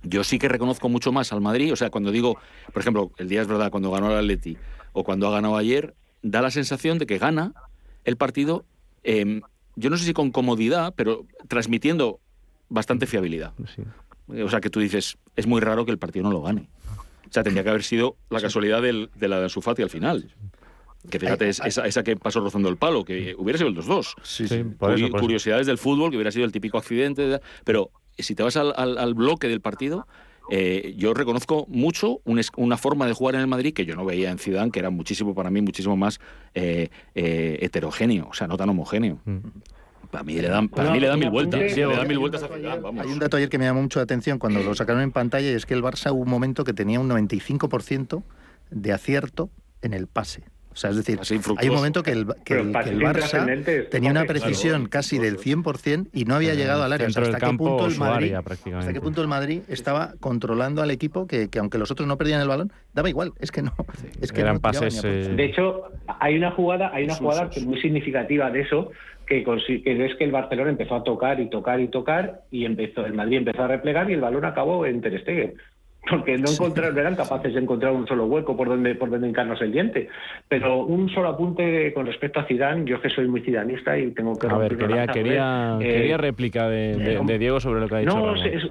yo 0.08 0.24
sí 0.24 0.38
que 0.38 0.48
reconozco 0.48 0.88
mucho 0.88 1.12
más 1.12 1.32
al 1.32 1.40
Madrid, 1.40 1.72
o 1.72 1.76
sea, 1.76 1.90
cuando 1.90 2.10
digo, 2.10 2.38
por 2.72 2.80
ejemplo, 2.80 3.12
el 3.18 3.28
día 3.28 3.42
es 3.42 3.48
verdad, 3.48 3.70
cuando 3.70 3.90
ganó 3.90 4.10
el 4.10 4.18
Atleti 4.18 4.56
o 4.92 5.04
cuando 5.04 5.28
ha 5.28 5.30
ganado 5.30 5.56
ayer, 5.56 5.94
da 6.22 6.42
la 6.42 6.50
sensación 6.50 6.98
de 6.98 7.06
que 7.06 7.18
gana 7.18 7.52
el 8.04 8.16
partido, 8.16 8.64
eh, 9.04 9.40
yo 9.76 9.90
no 9.90 9.96
sé 9.96 10.04
si 10.04 10.12
con 10.12 10.30
comodidad, 10.30 10.94
pero 10.96 11.26
transmitiendo 11.48 12.20
bastante 12.68 13.06
fiabilidad. 13.06 13.52
O 14.28 14.48
sea, 14.48 14.60
que 14.60 14.70
tú 14.70 14.80
dices, 14.80 15.18
es 15.36 15.46
muy 15.46 15.60
raro 15.60 15.84
que 15.84 15.92
el 15.92 15.98
partido 15.98 16.24
no 16.24 16.32
lo 16.32 16.42
gane. 16.42 16.68
O 17.28 17.32
sea, 17.32 17.42
tendría 17.42 17.62
que 17.62 17.70
haber 17.70 17.82
sido 17.82 18.16
la 18.30 18.40
casualidad 18.40 18.82
del, 18.82 19.10
de 19.14 19.28
la 19.28 19.40
de 19.40 19.48
Sufati 19.48 19.82
al 19.82 19.90
final. 19.90 20.32
Que 21.10 21.20
fíjate, 21.20 21.48
esa, 21.48 21.66
esa, 21.66 22.02
que 22.02 22.16
pasó 22.16 22.40
rozando 22.40 22.68
el 22.68 22.76
palo, 22.76 23.04
que 23.04 23.34
hubiera 23.38 23.58
sido 23.58 23.70
el 23.70 23.76
2-2. 23.76 24.14
Sí, 24.22 24.48
sí, 24.48 24.64
Curiosidades 25.10 25.66
del 25.66 25.78
fútbol, 25.78 26.10
que 26.10 26.16
hubiera 26.16 26.32
sido 26.32 26.44
el 26.44 26.52
típico 26.52 26.78
accidente. 26.78 27.40
Pero 27.64 27.90
si 28.18 28.34
te 28.34 28.42
vas 28.42 28.56
al, 28.56 28.74
al 28.76 29.14
bloque 29.14 29.48
del 29.48 29.60
partido, 29.60 30.06
eh, 30.48 30.94
yo 30.96 31.12
reconozco 31.12 31.66
mucho 31.68 32.20
una 32.24 32.76
forma 32.76 33.06
de 33.06 33.12
jugar 33.12 33.34
en 33.34 33.40
el 33.40 33.46
Madrid 33.46 33.74
que 33.74 33.84
yo 33.84 33.96
no 33.96 34.04
veía 34.04 34.30
en 34.30 34.38
Zidane, 34.38 34.70
que 34.70 34.78
era 34.78 34.90
muchísimo 34.90 35.34
para 35.34 35.50
mí, 35.50 35.60
muchísimo 35.60 35.96
más 35.96 36.20
eh, 36.54 36.88
eh, 37.14 37.58
heterogéneo, 37.62 38.28
o 38.30 38.34
sea, 38.34 38.46
no 38.46 38.56
tan 38.56 38.68
homogéneo. 38.68 39.18
Mm. 39.24 39.38
Para 40.10 40.22
mí 40.22 40.34
le 40.34 40.48
dan, 40.48 40.68
para 40.68 40.92
mí 40.92 41.00
le 41.00 41.08
dan 41.08 41.18
mil 41.18 41.30
vueltas. 41.30 41.76
le 41.76 41.84
dan 41.84 42.06
mil 42.06 42.18
vueltas 42.18 42.42
a 42.44 42.48
Zidane, 42.48 43.00
Hay 43.00 43.08
un 43.08 43.18
dato 43.18 43.36
ayer 43.36 43.48
que 43.48 43.58
me 43.58 43.64
llamó 43.64 43.82
mucho 43.82 43.98
la 43.98 44.04
atención 44.04 44.38
cuando 44.38 44.62
lo 44.62 44.74
sacaron 44.74 45.02
en 45.02 45.10
pantalla 45.10 45.50
y 45.50 45.54
es 45.54 45.66
que 45.66 45.74
el 45.74 45.82
Barça 45.82 46.12
hubo 46.12 46.22
un 46.22 46.30
momento 46.30 46.62
que 46.62 46.72
tenía 46.72 47.00
un 47.00 47.08
95% 47.10 48.22
de 48.70 48.92
acierto 48.92 49.50
en 49.82 49.94
el 49.94 50.06
pase. 50.06 50.44
O 50.76 50.78
sea, 50.78 50.90
es 50.90 50.96
decir, 50.96 51.18
hay 51.56 51.70
un 51.70 51.74
momento 51.74 52.02
que 52.02 52.10
el, 52.10 52.26
que 52.44 52.52
el, 52.52 52.70
Barça 52.70 53.88
tenía 53.88 54.10
una 54.10 54.26
precisión 54.26 54.88
casi 54.88 55.18
del 55.18 55.38
100% 55.38 56.08
y 56.12 56.26
no 56.26 56.34
había 56.34 56.52
llegado 56.52 56.82
al 56.82 56.92
área. 56.92 57.06
hasta, 57.06 57.22
qué 57.22 57.56
punto 57.56 57.86
el 57.86 57.96
Madrid, 57.96 58.34
hasta 58.34 58.92
qué 58.92 59.00
punto 59.00 59.22
el 59.22 59.26
Madrid 59.26 59.62
estaba 59.68 60.12
controlando 60.20 60.82
al 60.82 60.90
equipo 60.90 61.26
que, 61.26 61.48
que, 61.48 61.60
aunque 61.60 61.78
los 61.78 61.90
otros 61.90 62.06
no 62.06 62.18
perdían 62.18 62.42
el 62.42 62.48
balón, 62.48 62.72
daba 62.92 63.08
igual. 63.08 63.32
Es 63.40 63.50
que 63.50 63.62
no. 63.62 63.72
Es 64.20 64.32
que 64.32 64.42
Eran 64.42 64.58
pases. 64.60 65.02
Eh, 65.02 65.32
de 65.34 65.44
hecho, 65.46 65.84
hay 66.20 66.36
una 66.36 66.50
jugada, 66.50 66.90
hay 66.92 67.04
una 67.04 67.14
jugada 67.14 67.48
muy 67.64 67.80
significativa 67.80 68.50
de 68.50 68.60
eso 68.60 68.90
que, 69.26 69.44
que 69.44 70.06
es 70.06 70.14
que 70.16 70.24
el 70.24 70.30
Barcelona 70.30 70.68
empezó 70.68 70.96
a 70.96 71.04
tocar 71.04 71.40
y 71.40 71.48
tocar 71.48 71.80
y 71.80 71.88
tocar 71.88 72.42
y 72.50 72.66
empezó 72.66 73.06
el 73.06 73.14
Madrid 73.14 73.38
empezó 73.38 73.62
a 73.62 73.68
replegar 73.68 74.10
y 74.10 74.12
el 74.12 74.20
balón 74.20 74.44
acabó 74.44 74.84
en 74.84 75.00
Ter 75.00 75.18
Stegen 75.22 75.54
porque 76.08 76.38
no 76.38 76.50
encontraron, 76.50 76.98
eran 76.98 77.16
capaces 77.16 77.54
de 77.54 77.60
encontrar 77.60 77.92
un 77.92 78.06
solo 78.06 78.26
hueco 78.26 78.56
por 78.56 78.68
donde 78.68 78.94
por 78.94 79.10
donde 79.10 79.28
encarnos 79.28 79.60
el 79.60 79.72
diente. 79.72 80.08
Pero 80.48 80.84
un 80.84 81.08
solo 81.10 81.28
apunte 81.28 81.92
con 81.92 82.06
respecto 82.06 82.40
a 82.40 82.44
Zidane, 82.44 82.84
yo 82.84 83.00
que 83.00 83.10
soy 83.10 83.28
muy 83.28 83.40
zidanista 83.42 83.98
y 83.98 84.12
tengo 84.12 84.38
que... 84.38 84.46
A 84.46 84.56
ver, 84.56 84.76
quería, 84.76 85.06
quería, 85.06 85.78
eh, 85.80 85.92
quería 85.92 86.16
réplica 86.16 86.68
de, 86.68 87.20
de, 87.24 87.38
Diego 87.38 87.60
sobre 87.60 87.80
lo 87.80 87.88
que 87.88 87.94
ha 87.96 87.98
dicho. 87.98 88.16
No, 88.16 88.34
es, 88.34 88.70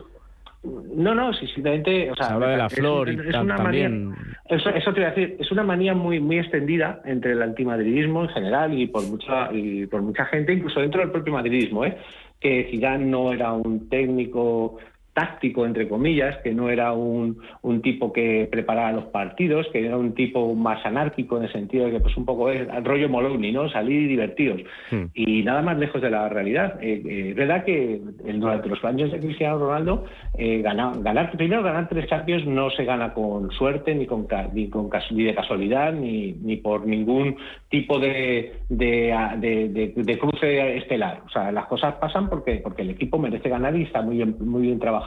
no, 0.95 1.13
no, 1.13 1.34
sí, 1.34 1.48
simplemente... 1.48 2.10
O 2.12 2.15
sea, 2.15 2.28
Se 2.28 2.34
habla 2.34 2.48
de 2.50 2.58
la 2.58 2.69
flor 2.69 3.10
y 3.10 3.15
una 3.15 3.56
también... 3.56 4.10
Manía, 4.10 4.36
eso, 4.50 4.69
eso 4.69 4.93
te 4.93 5.00
voy 5.00 5.10
a 5.10 5.12
decir, 5.12 5.38
es 5.39 5.52
una 5.52 5.63
manía 5.63 5.93
muy 5.93 6.19
muy 6.19 6.39
extendida 6.39 7.02
entre 7.06 7.32
el 7.32 7.41
antimadridismo 7.41 8.24
en 8.24 8.30
general 8.30 8.80
y 8.80 8.88
por 8.88 9.04
mucha 9.04 9.52
y 9.52 9.88
por 9.88 10.02
mucha 10.02 10.26
gente, 10.26 10.54
incluso 10.54 10.80
dentro 10.80 11.02
del 11.02 11.12
propio 11.12 11.34
madridismo, 11.34 11.84
¿eh? 11.84 11.98
que 12.39 12.67
Zidane 12.69 13.06
no 13.06 13.32
era 13.32 13.54
un 13.54 13.89
técnico 13.89 14.78
táctico, 15.15 15.65
entre 15.65 15.88
comillas, 15.88 16.38
que 16.43 16.54
no 16.54 16.69
era 16.69 16.91
un, 16.91 17.38
un, 17.62 17.82
tipo 17.82 18.12
que 18.12 18.49
preparaba 18.51 18.91
los 18.91 19.06
partidos, 19.06 19.65
que 19.71 19.86
era 19.86 19.97
un 19.97 20.13
tipo 20.13 20.54
más 20.56 20.86
anárquico 20.86 21.38
en 21.38 21.43
el 21.43 21.51
sentido 21.54 21.86
de 21.86 21.93
que 21.93 21.99
pues 22.01 22.17
un 22.17 22.25
poco 22.25 22.51
es 22.51 22.67
el 22.67 22.84
rollo 22.84 23.08
Moloney, 23.08 23.54
¿no? 23.54 23.69
Salir 23.69 24.01
y 24.01 24.08
divertidos. 24.08 24.62
Hmm. 24.91 25.06
Y 25.13 25.41
nada 25.43 25.62
más 25.62 25.78
lejos 25.78 26.01
de 26.01 26.10
la 26.10 26.28
realidad. 26.28 26.78
Eh, 26.82 27.01
eh, 27.06 27.30
es 27.30 27.36
verdad 27.36 27.63
que 27.63 28.01
durante 28.25 28.67
los 28.67 28.84
años 28.84 29.10
de 29.10 29.19
Cristiano 29.19 29.58
Ronaldo, 29.58 30.04
eh, 30.38 30.62
ganar, 30.62 31.01
ganar, 31.01 31.32
primero 31.32 31.63
ganar 31.63 31.88
tres 31.88 32.10
Champions 32.10 32.45
no 32.45 32.69
se 32.71 32.84
gana 32.84 33.13
con 33.13 33.51
suerte, 33.51 33.95
ni 33.95 34.06
con, 34.06 34.28
ni, 34.54 34.67
con, 34.69 34.89
ni 35.12 35.23
de 35.23 35.34
casualidad, 35.34 35.93
ni, 35.93 36.34
ni 36.34 36.58
por 36.58 36.86
ningún 36.86 37.38
tipo 37.69 37.99
de, 37.99 38.51
de, 38.67 39.93
de, 39.95 40.19
cruce 40.19 40.75
estelar. 40.75 41.21
O 41.25 41.30
sea, 41.30 41.54
las 41.54 41.67
cosas 41.67 41.95
pasan 41.95 42.30
porque, 42.30 42.56
porque 42.62 42.82
el 42.82 42.89
equipo 42.89 43.17
merece 43.17 43.47
ganar 43.47 43.73
y 43.78 43.84
está 43.84 44.01
muy 44.01 44.17
bien, 44.17 44.36
muy 44.41 44.63
bien 44.63 44.80
trabajado 44.80 45.05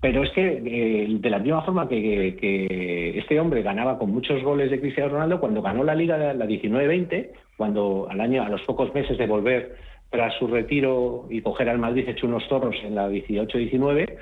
pero 0.00 0.22
es 0.22 0.30
que 0.30 0.62
eh, 0.64 1.06
de 1.08 1.30
la 1.30 1.38
misma 1.38 1.62
forma 1.62 1.88
que, 1.88 3.18
este 3.18 3.38
hombre 3.38 3.62
ganaba 3.62 3.98
con 3.98 4.10
muchos 4.10 4.42
goles 4.42 4.70
de 4.70 4.80
Cristiano 4.80 5.10
Ronaldo, 5.10 5.40
cuando 5.40 5.62
ganó 5.62 5.84
la 5.84 5.94
Liga 5.94 6.16
la 6.16 6.46
19-20, 6.46 7.30
cuando 7.56 8.08
al 8.10 8.20
año, 8.20 8.42
a 8.42 8.48
los 8.48 8.62
pocos 8.62 8.94
meses 8.94 9.18
de 9.18 9.26
volver 9.26 9.76
tras 10.10 10.34
su 10.38 10.46
retiro 10.46 11.26
y 11.30 11.42
coger 11.42 11.68
al 11.68 11.78
Madrid 11.78 12.08
hecho 12.08 12.26
unos 12.26 12.44
zorros 12.48 12.76
en 12.82 12.94
la 12.94 13.08
18-19, 13.10 14.16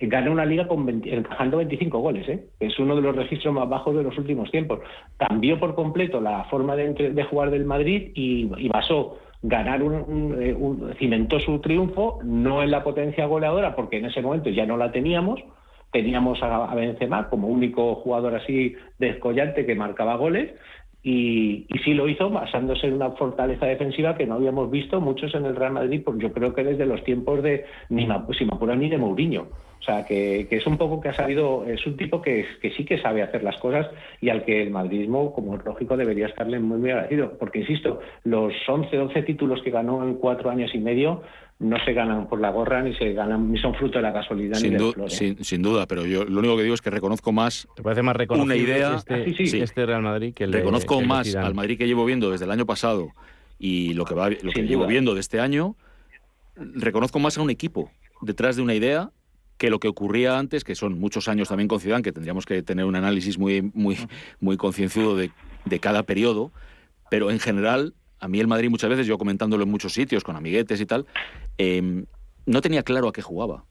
ganó 0.00 0.32
una 0.32 0.46
liga 0.46 0.66
con 0.66 0.88
encajando 0.88 1.58
25 1.58 1.98
goles, 1.98 2.28
¿eh? 2.28 2.44
es 2.60 2.78
uno 2.78 2.96
de 2.96 3.02
los 3.02 3.14
registros 3.14 3.52
más 3.52 3.68
bajos 3.68 3.96
de 3.96 4.02
los 4.02 4.16
últimos 4.16 4.50
tiempos. 4.50 4.80
Cambió 5.16 5.58
por 5.58 5.74
completo 5.74 6.20
la 6.20 6.44
forma 6.44 6.76
de, 6.76 7.24
jugar 7.24 7.50
del 7.50 7.64
Madrid 7.64 8.12
y, 8.14 8.50
y 8.56 8.68
basó 8.68 9.18
ganar 9.42 9.80
eh, 9.80 9.84
un, 9.84 10.94
cimentó 10.98 11.38
su 11.40 11.60
triunfo 11.60 12.18
no 12.24 12.62
en 12.62 12.70
la 12.70 12.82
potencia 12.82 13.26
goleadora 13.26 13.76
porque 13.76 13.98
en 13.98 14.06
ese 14.06 14.22
momento 14.22 14.50
ya 14.50 14.66
no 14.66 14.76
la 14.76 14.92
teníamos. 14.92 15.40
Teníamos 15.92 16.42
a, 16.42 16.74
Benzema 16.74 17.30
como 17.30 17.48
único 17.48 17.94
jugador 17.96 18.34
así 18.34 18.74
descollante 18.98 19.64
que 19.64 19.74
marcaba 19.74 20.16
goles 20.16 20.52
y, 21.02 21.66
sí 21.84 21.94
lo 21.94 22.08
hizo 22.08 22.28
basándose 22.28 22.88
en 22.88 22.94
una 22.94 23.10
fortaleza 23.12 23.66
defensiva 23.66 24.16
que 24.16 24.26
no 24.26 24.34
habíamos 24.34 24.70
visto 24.70 25.00
muchos 25.00 25.34
en 25.34 25.46
el 25.46 25.56
Real 25.56 25.72
Madrid, 25.72 26.02
pues 26.04 26.18
yo 26.18 26.32
creo 26.32 26.54
que 26.54 26.64
desde 26.64 26.86
los 26.86 27.02
tiempos 27.04 27.42
de 27.42 27.64
ni 27.88 28.06
si 28.36 28.44
me 28.44 28.76
ni 28.76 28.88
de 28.90 28.98
Mourinho. 28.98 29.46
O 29.80 29.82
sea, 29.82 30.04
que, 30.04 30.46
es 30.50 30.66
un 30.66 30.76
poco 30.76 31.00
que 31.00 31.08
ha 31.08 31.14
sabido, 31.14 31.64
es 31.64 31.86
un 31.86 31.96
tipo 31.96 32.20
que, 32.20 32.44
que 32.60 32.72
sí 32.72 32.84
que 32.84 32.98
sabe 32.98 33.22
hacer 33.22 33.44
las 33.44 33.56
cosas 33.58 33.88
y 34.20 34.28
al 34.28 34.44
que 34.44 34.60
el 34.62 34.70
madridismo, 34.70 35.32
como 35.32 35.54
es 35.54 35.64
lógico, 35.64 35.96
debería 35.96 36.26
estarle 36.26 36.58
muy, 36.58 36.78
muy 36.78 36.90
agradecido. 36.90 37.38
Porque, 37.38 37.60
insisto, 37.60 38.00
los 38.24 38.52
11, 38.66 38.96
12 38.96 39.22
títulos 39.22 39.62
que 39.62 39.70
ganó 39.70 40.02
en 40.02 40.14
cuatro 40.14 40.50
años 40.50 40.74
y 40.74 40.78
medio 40.78 41.22
no 41.60 41.76
se 41.84 41.92
ganan 41.92 42.28
por 42.28 42.40
la 42.40 42.50
gorra 42.50 42.82
ni 42.82 42.94
se 42.94 43.12
ganan 43.12 43.50
ni 43.50 43.58
son 43.58 43.74
fruto 43.74 43.98
de 43.98 44.02
la 44.02 44.12
casualidad 44.12 44.58
sin, 44.58 44.76
ni 44.76 45.44
sin, 45.44 45.62
duda 45.62 45.86
pero 45.86 46.06
yo 46.06 46.24
lo 46.24 46.38
único 46.38 46.56
que 46.56 46.62
digo 46.62 46.74
es 46.74 46.80
que 46.80 46.90
reconozco 46.90 47.32
más 47.32 47.66
¿Te 47.74 47.82
parece 47.82 48.02
más 48.02 48.16
una 48.30 48.54
idea 48.54 48.96
este, 48.96 49.14
ah, 49.14 49.64
este 49.64 49.86
Real 49.86 50.02
Madrid 50.02 50.34
que 50.34 50.44
el 50.44 50.52
reconozco 50.52 51.00
más 51.00 51.34
al 51.34 51.54
Madrid 51.54 51.76
que 51.76 51.86
llevo 51.86 52.04
viendo 52.04 52.30
desde 52.30 52.44
el 52.44 52.52
año 52.52 52.64
pasado 52.64 53.08
y 53.58 53.94
lo 53.94 54.04
que 54.04 54.14
va 54.14 54.30
lo 54.30 54.52
que 54.52 54.62
llevo 54.62 54.86
viendo 54.86 55.14
de 55.14 55.20
este 55.20 55.40
año 55.40 55.74
reconozco 56.56 57.18
más 57.18 57.38
a 57.38 57.42
un 57.42 57.50
equipo 57.50 57.90
detrás 58.20 58.56
de 58.56 58.62
una 58.62 58.74
idea 58.74 59.10
que 59.58 59.70
lo 59.70 59.80
que 59.80 59.88
ocurría 59.88 60.38
antes, 60.38 60.62
que 60.62 60.76
son 60.76 60.98
muchos 60.98 61.28
años 61.28 61.48
también 61.48 61.68
con 61.68 61.80
Zidane, 61.80 62.02
que 62.02 62.12
tendríamos 62.12 62.46
que 62.46 62.62
tener 62.62 62.84
un 62.84 62.94
análisis 62.94 63.38
muy, 63.38 63.60
muy, 63.74 63.98
muy 64.40 64.56
concienzudo 64.56 65.16
de, 65.16 65.32
de 65.64 65.80
cada 65.80 66.04
periodo, 66.04 66.52
pero 67.10 67.30
en 67.30 67.40
general, 67.40 67.92
a 68.20 68.28
mí 68.28 68.40
el 68.40 68.46
Madrid 68.46 68.70
muchas 68.70 68.90
veces, 68.90 69.06
yo 69.06 69.18
comentándolo 69.18 69.62
en 69.64 69.70
muchos 69.70 69.92
sitios, 69.92 70.24
con 70.24 70.36
amiguetes 70.36 70.80
y 70.80 70.86
tal, 70.86 71.06
em, 71.56 72.06
no 72.46 72.60
tenía 72.60 72.82
claro 72.82 73.08
a 73.08 73.12
qué 73.12 73.22
jugaba. 73.22 73.64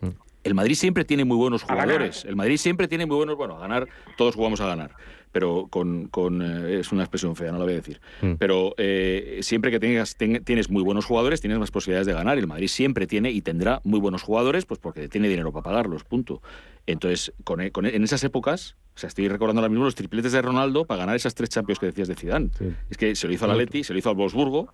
Mm. 0.00 0.08
El 0.44 0.54
Madrid 0.54 0.74
siempre 0.74 1.04
tiene 1.04 1.24
muy 1.24 1.36
buenos 1.36 1.62
jugadores. 1.62 2.24
El 2.24 2.36
Madrid 2.36 2.56
siempre 2.56 2.88
tiene 2.88 3.06
muy 3.06 3.16
buenos. 3.16 3.36
Bueno, 3.36 3.56
a 3.56 3.60
ganar, 3.60 3.88
todos 4.16 4.34
jugamos 4.34 4.60
a 4.60 4.66
ganar 4.66 4.96
pero 5.32 5.66
con, 5.70 6.08
con 6.08 6.42
eh, 6.42 6.80
es 6.80 6.92
una 6.92 7.02
expresión 7.02 7.36
fea, 7.36 7.52
no 7.52 7.58
la 7.58 7.64
voy 7.64 7.74
a 7.74 7.76
decir. 7.76 8.00
Mm. 8.22 8.34
Pero 8.38 8.74
eh, 8.78 9.38
siempre 9.42 9.70
que 9.70 9.80
tengas, 9.80 10.16
tienes 10.16 10.70
muy 10.70 10.82
buenos 10.82 11.04
jugadores, 11.04 11.40
tienes 11.40 11.58
más 11.58 11.70
posibilidades 11.70 12.06
de 12.06 12.12
ganar. 12.12 12.38
El 12.38 12.46
Madrid 12.46 12.68
siempre 12.68 13.06
tiene 13.06 13.30
y 13.30 13.42
tendrá 13.42 13.80
muy 13.84 14.00
buenos 14.00 14.22
jugadores, 14.22 14.66
pues 14.66 14.80
porque 14.80 15.08
tiene 15.08 15.28
dinero 15.28 15.52
para 15.52 15.62
pagarlos, 15.62 16.04
punto. 16.04 16.42
Entonces, 16.86 17.32
con, 17.44 17.68
con, 17.70 17.86
en 17.86 18.02
esas 18.02 18.24
épocas, 18.24 18.76
o 18.94 18.98
sea, 18.98 19.08
estoy 19.08 19.28
recordando 19.28 19.60
ahora 19.60 19.68
mismo 19.68 19.84
los 19.84 19.94
tripletes 19.94 20.32
de 20.32 20.42
Ronaldo 20.42 20.84
para 20.84 21.00
ganar 21.00 21.14
esas 21.14 21.34
tres 21.34 21.50
Champions 21.50 21.78
que 21.78 21.86
decías 21.86 22.08
de 22.08 22.14
Zidane. 22.14 22.50
Es 22.90 22.96
que 22.96 23.14
se 23.14 23.26
lo 23.28 23.32
hizo 23.32 23.44
al 23.44 23.52
Atleti, 23.52 23.84
se 23.84 23.92
lo 23.92 23.98
hizo 23.98 24.10
al 24.10 24.16
Wolfsburgo. 24.16 24.72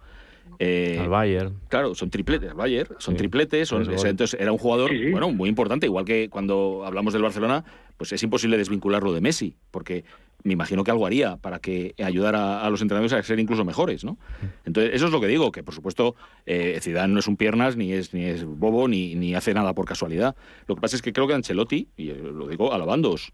Eh, 0.58 0.98
al 1.00 1.08
Bayern. 1.08 1.60
Claro, 1.68 1.94
son 1.94 2.10
tripletes, 2.10 2.50
al 2.50 2.56
Bayern, 2.56 2.94
son 2.98 3.16
tripletes, 3.16 3.68
son, 3.68 3.82
entonces 3.82 4.38
era 4.40 4.52
un 4.52 4.58
jugador 4.58 4.90
bueno, 5.10 5.30
muy 5.30 5.48
importante, 5.48 5.86
igual 5.86 6.04
que 6.04 6.28
cuando 6.30 6.84
hablamos 6.86 7.12
del 7.12 7.22
Barcelona, 7.22 7.64
pues 7.96 8.12
es 8.12 8.22
imposible 8.22 8.56
desvincularlo 8.56 9.12
de 9.12 9.20
Messi, 9.20 9.56
porque 9.70 10.04
me 10.44 10.52
imagino 10.52 10.84
que 10.84 10.90
algo 10.90 11.06
haría 11.06 11.38
para 11.38 11.58
que 11.58 11.94
ayudara 12.02 12.64
a, 12.64 12.70
los 12.70 12.82
entrenadores 12.82 13.12
a 13.14 13.22
ser 13.22 13.40
incluso 13.40 13.64
mejores, 13.64 14.04
¿no? 14.04 14.18
Entonces, 14.64 14.92
eso 14.94 15.06
es 15.06 15.12
lo 15.12 15.20
que 15.20 15.26
digo, 15.26 15.50
que 15.50 15.64
por 15.64 15.74
supuesto 15.74 16.14
eh, 16.44 16.78
Zidane 16.82 17.12
no 17.12 17.18
es 17.18 17.26
un 17.26 17.36
piernas, 17.36 17.76
ni 17.76 17.92
es, 17.92 18.12
ni 18.12 18.24
es 18.26 18.44
bobo, 18.44 18.86
ni, 18.86 19.14
ni 19.14 19.34
hace 19.34 19.54
nada 19.54 19.74
por 19.74 19.86
casualidad. 19.86 20.36
Lo 20.68 20.74
que 20.74 20.82
pasa 20.82 20.96
es 20.96 21.02
que 21.02 21.12
creo 21.12 21.26
que 21.26 21.34
Ancelotti, 21.34 21.88
y 21.96 22.10
eh, 22.10 22.14
lo 22.16 22.46
digo 22.46 22.74
alabándoos, 22.74 23.32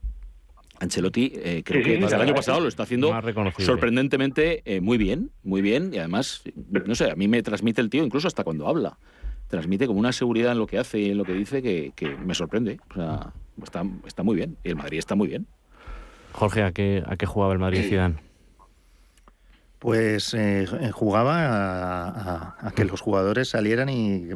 Ancelotti 0.79 1.33
eh, 1.35 1.63
creo 1.65 1.85
que 1.85 1.99
desde 1.99 2.17
el 2.17 2.23
año 2.23 2.35
pasado 2.35 2.61
lo 2.61 2.69
está 2.69 2.85
haciendo 2.85 3.13
sorprendentemente 3.59 4.63
eh, 4.65 4.81
muy 4.81 4.97
bien, 4.97 5.31
muy 5.43 5.63
bien, 5.63 5.93
y 5.93 5.99
además, 5.99 6.43
no 6.87 6.95
sé, 6.95 7.11
a 7.11 7.17
mí 7.17 7.29
me 7.29 7.43
transmite 7.43 7.81
el 7.81 7.91
tío 7.91 8.05
incluso 8.05 8.29
hasta 8.29 8.45
cuando 8.45 8.67
habla. 8.67 8.99
Transmite 9.49 9.89
como 9.89 9.99
una 9.99 10.13
seguridad 10.13 10.53
en 10.53 10.59
lo 10.59 10.67
que 10.69 10.79
hace 10.79 11.01
y 11.01 11.11
en 11.11 11.19
lo 11.19 11.25
que 11.25 11.35
dice 11.35 11.61
que, 11.61 11.93
que 11.97 12.17
me 12.17 12.35
sorprende. 12.35 12.79
O 12.91 12.95
sea, 12.95 13.33
está, 13.61 13.85
está 14.07 14.23
muy 14.23 14.37
bien. 14.37 14.57
Y 14.63 14.69
el 14.69 14.77
Madrid 14.77 14.99
está 14.99 15.17
muy 15.17 15.27
bien. 15.27 15.49
Jorge, 16.33 16.63
¿a 16.63 16.73
qué, 16.73 17.03
a 17.07 17.17
qué 17.17 17.27
jugaba 17.27 17.53
el 17.53 17.59
Madrid 17.59 17.89
Zidane? 17.89 18.17
Pues 19.79 20.35
eh, 20.35 20.67
jugaba 20.93 22.57
a, 22.59 22.71
que 22.73 22.85
los 22.85 23.01
jugadores 23.01 23.49
salieran 23.49 23.89
y 23.89 24.29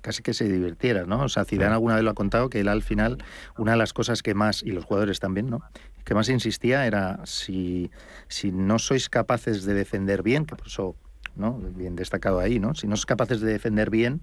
casi 0.00 0.22
que 0.22 0.34
se 0.34 0.48
divirtieran, 0.48 1.08
¿no? 1.08 1.24
O 1.24 1.28
sea, 1.28 1.44
Zidane 1.44 1.72
alguna 1.72 1.96
vez 1.96 2.04
lo 2.04 2.10
ha 2.10 2.14
contado 2.14 2.48
que 2.48 2.60
él 2.60 2.68
al 2.68 2.82
final, 2.82 3.18
una 3.58 3.72
de 3.72 3.78
las 3.78 3.92
cosas 3.92 4.22
que 4.22 4.34
más, 4.34 4.62
y 4.62 4.70
los 4.70 4.84
jugadores 4.84 5.18
también, 5.18 5.50
¿no? 5.50 5.62
Que 6.04 6.14
más 6.14 6.28
insistía 6.28 6.86
era 6.86 7.20
si, 7.24 7.90
si 8.28 8.52
no 8.52 8.78
sois 8.78 9.08
capaces 9.08 9.64
de 9.64 9.74
defender 9.74 10.22
bien, 10.22 10.46
que 10.46 10.54
por 10.54 10.68
eso, 10.68 10.94
¿no? 11.34 11.54
Bien 11.54 11.96
destacado 11.96 12.38
ahí, 12.38 12.60
¿no? 12.60 12.76
Si 12.76 12.86
no 12.86 12.94
sois 12.94 13.06
capaces 13.06 13.40
de 13.40 13.50
defender 13.50 13.90
bien, 13.90 14.20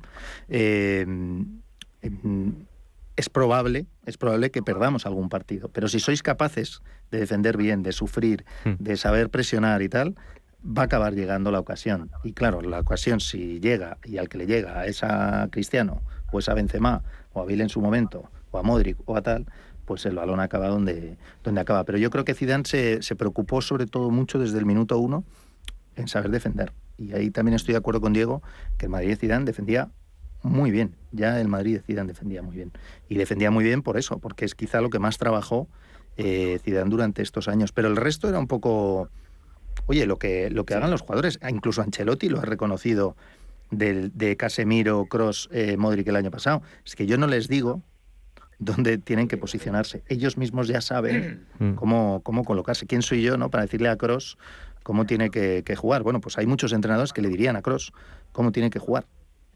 eh, 0.48 1.02
em, 1.02 2.66
es 3.22 3.30
probable, 3.30 3.86
es 4.08 4.18
probable 4.18 4.50
que 4.50 4.64
perdamos 4.64 5.06
algún 5.06 5.30
partido. 5.30 5.70
Pero 5.70 5.88
si 5.88 6.00
sois 6.00 6.24
capaces 6.24 6.82
de 7.12 7.20
defender 7.20 7.56
bien, 7.56 7.84
de 7.84 7.92
sufrir, 7.92 8.46
hmm. 8.66 8.74
de 8.80 8.98
saber 8.98 9.30
presionar 9.30 9.84
y 9.84 9.90
tal, 9.90 10.16
va 10.66 10.82
a 10.82 10.86
acabar 10.86 11.14
llegando 11.14 11.52
la 11.52 11.60
ocasión. 11.60 12.10
Y 12.24 12.34
claro, 12.34 12.62
la 12.62 12.80
ocasión 12.80 13.20
si 13.20 13.60
llega 13.60 14.00
y 14.04 14.18
al 14.18 14.28
que 14.28 14.40
le 14.40 14.48
llega 14.48 14.88
es 14.88 15.04
a 15.04 15.50
Cristiano 15.52 16.02
o 16.32 16.40
es 16.40 16.50
a 16.50 16.56
Benzema 16.56 17.04
o 17.34 17.42
a 17.42 17.46
Bill 17.46 17.62
en 17.62 17.70
su 17.70 17.80
momento 17.80 18.30
o 18.50 18.58
a 18.58 18.64
Modric 18.64 18.98
o 19.06 19.16
a 19.16 19.22
tal, 19.22 19.46
pues 19.86 20.04
el 20.08 20.16
balón 20.16 20.40
acaba 20.40 20.68
donde, 20.68 21.18
donde 21.44 21.62
acaba. 21.62 21.84
Pero 21.84 22.00
yo 22.00 22.10
creo 22.10 22.26
que 22.26 22.34
Zidane 22.34 22.66
se, 22.66 23.04
se 23.04 23.16
preocupó 23.16 23.62
sobre 23.62 23.86
todo 23.86 24.10
mucho 24.10 24.40
desde 24.40 24.58
el 24.58 24.66
minuto 24.66 24.98
uno 24.98 25.24
en 25.96 26.08
saber 26.08 26.32
defender. 26.32 26.74
Y 26.98 27.14
ahí 27.14 27.30
también 27.30 27.56
estoy 27.56 27.74
de 27.74 27.78
acuerdo 27.78 28.02
con 28.02 28.14
Diego 28.14 28.42
que 28.80 28.88
el 28.88 28.90
Madrid 28.90 29.16
Zidane 29.16 29.46
defendía 29.46 29.92
muy 30.44 30.72
bien. 30.72 30.96
Ya 31.12 31.40
el 31.40 31.48
Madrid 31.48 31.78
de 31.78 31.82
Zidane 31.84 32.08
defendía 32.08 32.42
muy 32.42 32.56
bien. 32.56 32.72
Y 33.10 33.16
defendía 33.16 33.52
muy 33.52 33.64
bien 33.64 33.82
por 33.82 33.98
eso, 33.98 34.20
porque 34.20 34.46
es 34.46 34.56
quizá 34.56 34.82
lo 34.82 34.90
que 34.90 35.00
más 35.00 35.18
trabajó 35.18 35.68
eh, 36.18 36.60
Zidane 36.64 36.90
durante 36.90 37.22
estos 37.22 37.48
años. 37.48 37.72
Pero 37.72 37.88
el 37.88 37.96
resto 37.96 38.28
era 38.28 38.40
un 38.40 38.48
poco, 38.48 39.10
oye, 39.86 40.06
lo 40.06 40.18
que, 40.18 40.50
lo 40.50 40.66
que 40.66 40.74
hagan 40.74 40.92
los 40.92 41.02
jugadores. 41.02 41.40
Ah, 41.42 41.52
incluso 41.52 41.82
Ancelotti 41.82 42.30
lo 42.30 42.40
ha 42.40 42.46
reconocido 42.46 43.16
del, 43.70 44.12
de 44.16 44.36
Casemiro, 44.36 45.06
Cross, 45.06 45.50
eh, 45.52 45.78
Modric 45.78 46.08
el 46.08 46.16
año 46.16 46.32
pasado. 46.32 46.62
Es 46.86 46.96
que 46.96 47.06
yo 47.06 47.18
no 47.18 47.28
les 47.28 47.48
digo 47.48 47.82
dónde 48.58 48.98
tienen 48.98 49.28
que 49.28 49.38
posicionarse. 49.38 50.04
Ellos 50.08 50.38
mismos 50.38 50.68
ya 50.68 50.82
saben 50.82 51.48
mm. 51.60 51.74
cómo, 51.74 52.22
cómo 52.24 52.44
colocarse. 52.44 52.88
¿Quién 52.88 53.02
soy 53.02 53.22
yo 53.22 53.38
no 53.38 53.50
para 53.50 53.64
decirle 53.64 53.90
a 53.90 53.98
Cross 53.98 54.38
cómo 54.84 55.06
tiene 55.06 55.30
que, 55.30 55.64
que 55.64 55.76
jugar? 55.76 56.04
Bueno, 56.04 56.20
pues 56.20 56.38
hay 56.38 56.48
muchos 56.48 56.74
entrenadores 56.74 57.14
que 57.14 57.22
le 57.22 57.30
dirían 57.30 57.56
a 57.56 57.62
Cross 57.62 57.92
cómo 58.32 58.52
tiene 58.52 58.70
que 58.70 58.80
jugar. 58.80 59.06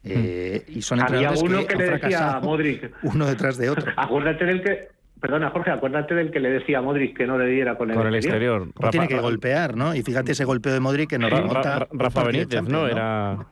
Eh, 0.05 0.63
y 0.67 0.81
son 0.81 1.01
Había 1.01 1.31
uno 1.31 1.65
que, 1.65 1.75
le 1.75 1.89
decía 1.91 2.35
a 2.35 2.39
Modric. 2.39 2.91
Uno 3.03 3.25
detrás 3.25 3.57
de 3.57 3.69
otro. 3.69 3.91
acuérdate 3.95 4.45
del 4.45 4.61
que. 4.61 4.95
Perdona, 5.19 5.49
Jorge, 5.49 5.71
acuérdate 5.71 6.13
del 6.13 6.29
que 6.29 6.39
le 6.39 6.49
decía 6.49 6.79
a 6.79 6.81
Modric 6.81 7.17
que 7.17 7.25
no 7.25 7.37
le 7.37 7.47
diera 7.47 7.77
con 7.77 7.89
el, 7.89 7.95
con 7.95 8.05
el 8.05 8.15
exterior. 8.15 8.67
tiene 8.91 9.07
que 9.07 9.19
golpear, 9.19 9.75
¿no? 9.75 9.95
Y 9.95 10.03
fíjate 10.03 10.33
ese 10.33 10.45
golpeo 10.45 10.73
de 10.73 10.79
Modric 10.79 11.09
que 11.09 11.17
nos 11.17 11.31
remonta. 11.31 11.87
Rafa 11.91 12.23
Benítez, 12.23 12.63
¿no? 12.63 12.87
Era. 12.87 13.47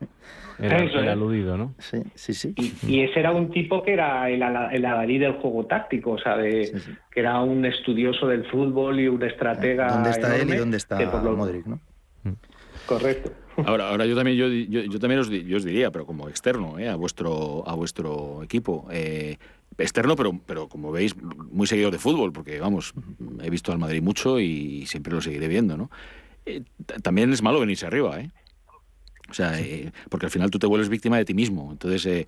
Era 0.58 0.78
el 0.78 1.08
aludido, 1.08 1.56
¿no? 1.56 1.74
Sí, 1.78 1.98
sí, 2.14 2.32
sí. 2.32 2.54
Y, 2.86 3.00
ese 3.02 3.18
era 3.18 3.32
un 3.32 3.50
tipo 3.50 3.82
que 3.82 3.92
era 3.92 4.30
el, 4.30 4.40
el 4.42 4.84
adalí 4.84 5.18
del 5.18 5.32
juego 5.32 5.66
táctico, 5.66 6.12
o 6.12 6.18
sea, 6.18 6.36
de, 6.36 6.72
que 7.10 7.20
era 7.20 7.40
un 7.40 7.64
estudioso 7.64 8.28
del 8.28 8.44
fútbol 8.46 9.00
y 9.00 9.08
un 9.08 9.22
estratega. 9.24 9.88
¿Dónde 9.88 10.10
está 10.10 10.36
él 10.36 10.50
y 10.50 10.56
dónde 10.56 10.76
está 10.76 10.96
Modric, 10.96 11.66
no? 11.66 11.80
Correcto. 12.86 13.32
Ahora, 13.64 13.90
ahora 13.90 14.06
yo 14.06 14.16
también, 14.16 14.36
yo, 14.36 14.48
yo, 14.48 14.98
también 14.98 15.20
os, 15.20 15.30
yo 15.30 15.56
os, 15.56 15.64
diría, 15.64 15.90
pero 15.90 16.06
como 16.06 16.28
externo 16.28 16.78
eh, 16.78 16.88
a, 16.88 16.96
vuestro, 16.96 17.68
a 17.68 17.74
vuestro 17.74 18.42
equipo. 18.42 18.86
Eh, 18.90 19.36
externo, 19.78 20.16
pero, 20.16 20.38
pero 20.46 20.68
como 20.68 20.92
veis, 20.92 21.14
muy 21.16 21.66
seguido 21.66 21.90
de 21.90 21.98
fútbol, 21.98 22.32
porque 22.32 22.60
vamos, 22.60 22.94
he 23.42 23.50
visto 23.50 23.72
al 23.72 23.78
Madrid 23.78 24.02
mucho 24.02 24.38
y 24.38 24.86
siempre 24.86 25.12
lo 25.12 25.20
seguiré 25.20 25.48
viendo, 25.48 25.76
¿no? 25.76 25.90
Eh, 26.46 26.62
también 27.02 27.32
es 27.32 27.42
malo 27.42 27.60
venirse 27.60 27.86
arriba, 27.86 28.20
¿eh? 28.20 28.30
O 29.30 29.34
sea, 29.34 29.58
porque 30.10 30.26
al 30.26 30.30
final 30.30 30.50
tú 30.50 30.58
te 30.58 30.66
vuelves 30.66 30.88
víctima 30.88 31.16
de 31.16 31.24
ti 31.24 31.32
mismo. 31.32 31.72
Entonces, 31.72 32.26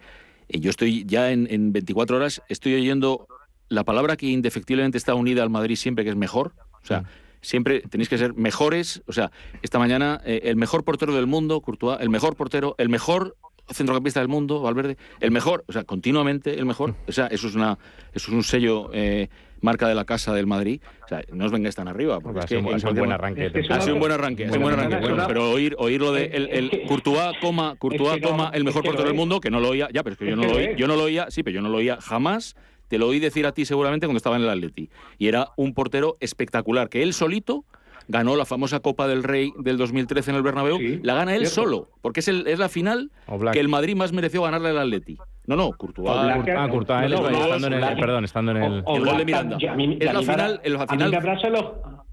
yo 0.49 0.71
estoy 0.71 1.05
ya 1.05 1.31
en, 1.31 1.47
en 1.51 1.73
24 1.73 2.17
horas, 2.17 2.43
estoy 2.49 2.75
oyendo 2.75 3.29
la 3.69 3.85
palabra 3.85 4.17
que 4.17 4.27
indefectiblemente 4.27 4.99
está 4.99 5.15
unida 5.15 5.43
al 5.43 5.51
Madrid 5.51 5.77
siempre, 5.77 6.05
que 6.05 6.11
es 6.11 6.17
mejor. 6.17 6.53
O 6.83 6.87
sea, 6.87 7.05
siempre 7.47 7.81
tenéis 7.81 8.09
que 8.09 8.19
ser 8.19 8.35
mejores. 8.35 9.03
O 9.07 9.13
sea, 9.13 9.31
esta 9.63 9.79
mañana 9.79 10.21
eh, 10.25 10.41
el 10.45 10.57
mejor 10.57 10.85
portero 10.85 11.15
del 11.15 11.27
mundo, 11.27 11.61
Courtois, 11.61 12.01
el 12.01 12.11
mejor 12.11 12.37
portero, 12.37 12.75
el 12.79 12.89
mejor 12.89 13.37
centrocampista 13.73 14.21
del 14.21 14.29
mundo, 14.29 14.61
Valverde, 14.61 14.97
el 15.21 15.31
mejor, 15.31 15.65
o 15.67 15.73
sea, 15.73 15.85
continuamente 15.85 16.59
el 16.59 16.67
mejor. 16.67 16.95
O 17.09 17.13
sea, 17.13 17.27
eso 17.27 17.49
es 17.49 17.55
una, 17.55 17.79
eso 18.13 18.31
es 18.31 18.35
un 18.35 18.43
sello 18.43 18.91
eh, 18.93 19.29
marca 19.61 19.89
de 19.89 19.95
la 19.95 20.05
casa 20.05 20.33
del 20.35 20.47
Madrid. 20.47 20.81
O 21.05 21.09
sea, 21.09 21.23
no 21.33 21.47
os 21.47 21.53
vengáis 21.53 21.75
tan 21.75 21.89
arriba. 21.89 22.21
Porque 22.21 22.41
ha, 22.41 22.47
sido, 22.47 22.61
un 22.61 22.97
buen 22.97 23.13
arranque. 23.13 23.51
ha 23.71 23.81
sido 23.81 23.95
un 23.95 24.01
buen 24.01 24.13
arranque. 24.13 24.47
buen 24.47 24.75
arranque. 24.75 24.97
Bueno, 24.97 25.25
pero 25.27 25.51
oír, 25.51 25.75
oír 25.79 26.01
lo 26.01 26.13
de 26.13 26.27
el, 26.27 26.49
el 26.51 26.83
Courtois, 26.87 27.37
coma, 27.41 27.77
Courtois, 27.77 28.23
coma, 28.23 28.51
el 28.55 28.65
mejor 28.65 28.85
portero 28.85 29.09
del 29.09 29.17
mundo, 29.17 29.41
que 29.41 29.51
no 29.51 29.61
lo 29.61 29.71
oía, 29.71 29.89
ya, 29.93 30.03
pero 30.03 30.15
es 30.15 30.19
que 30.19 30.27
yo 30.27 30.37
no 30.37 30.45
lo 30.45 30.57
oía, 30.57 30.77
yo 30.77 30.87
no 30.87 30.97
lo 30.97 31.05
oía, 31.05 31.31
sí, 31.31 31.43
pero 31.43 31.57
yo 31.57 31.63
no 31.63 31.69
lo 31.69 31.79
oía 31.79 31.99
jamás 32.01 32.55
te 32.89 32.99
lo 32.99 33.09
oí 33.09 33.19
decir 33.19 33.47
a 33.47 33.53
ti 33.53 33.65
seguramente 33.65 34.07
cuando 34.07 34.19
estaba 34.19 34.37
en 34.37 34.43
el 34.43 34.51
Atleti. 34.51 34.91
Y 35.19 35.29
era 35.29 35.51
un 35.57 35.75
portero 35.75 36.17
espectacular, 36.21 36.89
que 36.89 37.03
él 37.03 37.13
solito 37.13 37.65
ganó 38.09 38.37
la 38.37 38.45
famosa 38.45 38.81
Copa 38.81 39.09
del 39.09 39.25
Rey 39.25 39.53
del 39.59 39.79
2013 39.79 40.31
en 40.31 40.37
el 40.37 40.43
Bernabéu, 40.43 40.79
la 41.03 41.15
gana 41.15 41.35
él 41.35 41.47
solo, 41.49 41.91
porque 42.03 42.21
es, 42.21 42.29
el, 42.29 42.47
es 42.47 42.59
la 42.59 42.69
final 42.69 43.11
que 43.53 43.61
el 43.61 43.69
Madrid 43.69 43.97
más 43.97 44.13
mereció 44.13 44.43
ganarle 44.43 44.69
al 44.69 44.79
Atleti. 44.79 45.19
No, 45.47 45.57
no, 45.57 45.73
Courtois. 45.73 46.09
ah, 46.11 46.69
Courtois, 46.71 47.13
estando 47.13 47.67
en 47.69 47.73
el, 47.75 47.97
perdón, 47.97 48.25
estando 48.25 48.51
en 48.53 48.57
el... 48.57 48.73
el 48.87 49.05
gol 49.05 49.17
de 49.19 49.25
Miranda. 49.25 49.57
es 49.57 50.13
la 50.13 50.23
final, 50.23 50.61
el, 50.65 50.73
la 50.75 50.87
final 50.87 51.11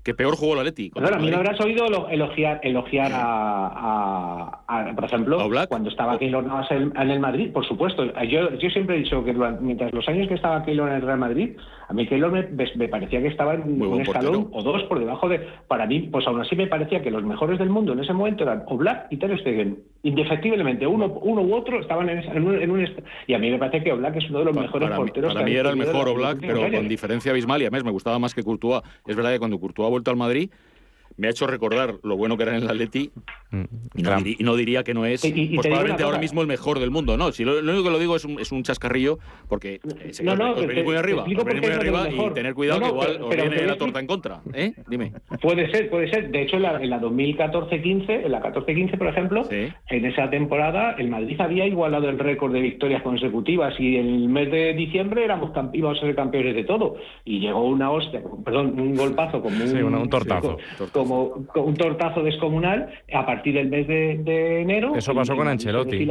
que 0.03 0.13
peor 0.13 0.35
jugó 0.35 0.53
el 0.53 0.59
Atleti. 0.59 0.91
Claro, 0.91 1.15
a 1.15 1.19
mí 1.19 1.29
me 1.29 1.35
habrás 1.35 1.59
oído 1.61 1.85
elogiar, 2.09 2.59
elogiar 2.61 3.11
a, 3.13 4.63
a, 4.67 4.93
por 4.93 5.05
ejemplo, 5.05 5.49
cuando 5.69 5.89
estaba 5.89 6.19
Keylor 6.19 6.45
Navas 6.45 6.69
en, 6.71 6.91
el 6.95 7.19
Madrid, 7.21 7.51
por 7.53 7.65
supuesto. 7.65 8.03
Yo, 8.23 8.53
yo 8.57 8.69
siempre 8.69 8.97
he 8.97 8.99
dicho 8.99 9.23
que 9.23 9.33
mientras 9.33 9.93
los 9.93 10.07
años 10.09 10.27
que 10.27 10.33
estaba 10.33 10.63
Keylor 10.65 10.89
en 10.89 10.95
el 10.95 11.01
Real 11.03 11.19
Madrid, 11.19 11.55
a 11.87 11.93
mí 11.93 12.05
Keylor 12.05 12.31
me, 12.31 12.47
me 12.75 12.89
parecía 12.89 13.21
que 13.21 13.29
estaba 13.29 13.53
en 13.53 13.81
un 13.81 14.01
escalón 14.01 14.49
o 14.51 14.61
dos 14.61 14.83
por 14.83 14.99
debajo 14.99 15.29
de... 15.29 15.39
Para 15.67 15.85
mí, 15.85 16.01
pues 16.11 16.27
aún 16.27 16.41
así 16.41 16.55
me 16.57 16.67
parecía 16.67 17.01
que 17.01 17.11
los 17.11 17.23
mejores 17.23 17.57
del 17.57 17.69
mundo 17.69 17.93
en 17.93 17.99
ese 17.99 18.11
momento 18.11 18.43
eran 18.43 18.63
Oblak 18.67 19.07
y 19.09 19.17
Ter 19.17 19.39
Stegen. 19.39 19.83
Indefectiblemente, 20.05 20.85
uno, 20.85 21.05
uno 21.05 21.41
u 21.41 21.55
otro 21.55 21.79
estaban 21.79 22.09
en, 22.09 22.43
un, 22.43 22.61
en 22.61 22.71
un... 22.71 22.85
Y 23.25 23.33
a 23.33 23.39
mí 23.39 23.49
me 23.49 23.57
parece 23.57 23.81
que 23.83 23.91
Oblak 23.93 24.17
es 24.17 24.29
uno 24.29 24.39
de 24.39 24.45
los 24.45 24.55
mejores 24.55 24.89
porteros. 24.89 25.33
Para 25.33 25.45
mí 25.45 25.53
era 25.53 25.69
el 25.69 25.77
mejor 25.77 26.09
Oblak, 26.09 26.39
pero 26.41 26.69
con 26.69 26.89
diferencia 26.89 27.31
abismal 27.31 27.61
y 27.61 27.65
además 27.65 27.85
me 27.85 27.91
gustaba 27.91 28.19
más 28.19 28.35
que 28.35 28.43
Courtois. 28.43 28.83
Es 29.07 29.15
verdad 29.15 29.31
que 29.31 29.39
cuando 29.39 29.57
Courtois 29.59 29.89
vuelto 29.89 30.11
al 30.11 30.17
Madrid, 30.17 30.49
me 31.17 31.27
ha 31.27 31.31
hecho 31.31 31.47
recordar 31.47 31.95
lo 32.03 32.17
bueno 32.17 32.37
que 32.37 32.43
era 32.43 32.57
en 32.57 32.63
el 32.63 32.69
Atleti 32.69 33.11
mm, 33.51 33.63
y 33.95 34.43
no, 34.43 34.55
diría 34.55 34.83
que 34.83 34.93
no 34.93 35.05
es 35.05 35.21
pues 35.21 35.33
probablemente 35.61 36.03
ahora 36.03 36.17
mismo 36.17 36.41
el 36.41 36.47
mejor 36.47 36.79
del 36.79 36.91
mundo. 36.91 37.17
No, 37.17 37.31
si 37.31 37.43
lo, 37.43 37.59
único 37.59 37.83
que 37.83 37.89
lo 37.89 37.99
digo 37.99 38.15
es 38.15 38.25
un, 38.25 38.39
es 38.39 38.51
un 38.51 38.63
chascarrillo 38.63 39.19
porque 39.47 39.75
eh, 39.75 40.11
no, 40.23 40.35
no, 40.35 40.51
os 40.53 40.65
venís 40.65 40.83
muy 40.83 40.95
arriba, 40.95 41.25
muy 41.25 41.35
arriba 41.71 42.09
y 42.09 42.33
tener 42.33 42.53
cuidado 42.53 42.81
que 42.81 42.87
igual 42.87 43.21
os 43.21 43.35
viene 43.35 43.65
la 43.65 43.77
torta 43.77 43.99
en 43.99 44.07
contra. 44.07 44.41
¿eh? 44.53 44.73
Dime. 44.87 45.13
Puede 45.41 45.69
ser, 45.71 45.89
puede 45.89 46.09
ser. 46.09 46.31
De 46.31 46.41
hecho, 46.43 46.57
en 46.57 46.63
la, 46.63 46.81
en 46.81 46.89
la 46.89 46.99
2014-15, 47.01 48.25
en 48.25 48.31
la 48.31 48.41
14-15, 48.41 48.97
por 48.97 49.07
ejemplo, 49.07 49.47
en 49.49 50.05
esa 50.05 50.29
temporada 50.29 50.95
el 50.97 51.09
Madrid 51.09 51.39
había 51.39 51.65
igualado 51.65 52.09
el 52.09 52.19
récord 52.19 52.53
de 52.53 52.61
victorias 52.61 53.01
consecutivas 53.03 53.79
y 53.79 53.97
en 53.97 54.07
el 54.07 54.29
mes 54.29 54.51
de 54.51 54.73
diciembre 54.73 55.23
éramos 55.23 55.51
íbamos 55.73 55.97
a 55.97 56.01
ser 56.01 56.15
campeones 56.15 56.55
de 56.55 56.63
todo. 56.63 56.95
Y 57.25 57.39
llegó 57.39 57.67
una 57.67 57.91
hostia, 57.91 58.21
perdón, 58.43 58.79
un 58.79 58.95
golpazo 58.95 59.41
como 59.41 59.63
un, 59.63 59.93
un 59.93 60.09
tortazo 60.09 60.57
como 61.03 61.45
un 61.55 61.73
tortazo 61.75 62.23
descomunal 62.23 62.89
a 63.13 63.25
partir 63.25 63.55
del 63.55 63.69
mes 63.69 63.87
de, 63.87 64.61
enero. 64.61 64.95
Eso 64.95 65.13
pasó 65.13 65.35
con 65.35 65.47
Ancelotti. 65.47 66.07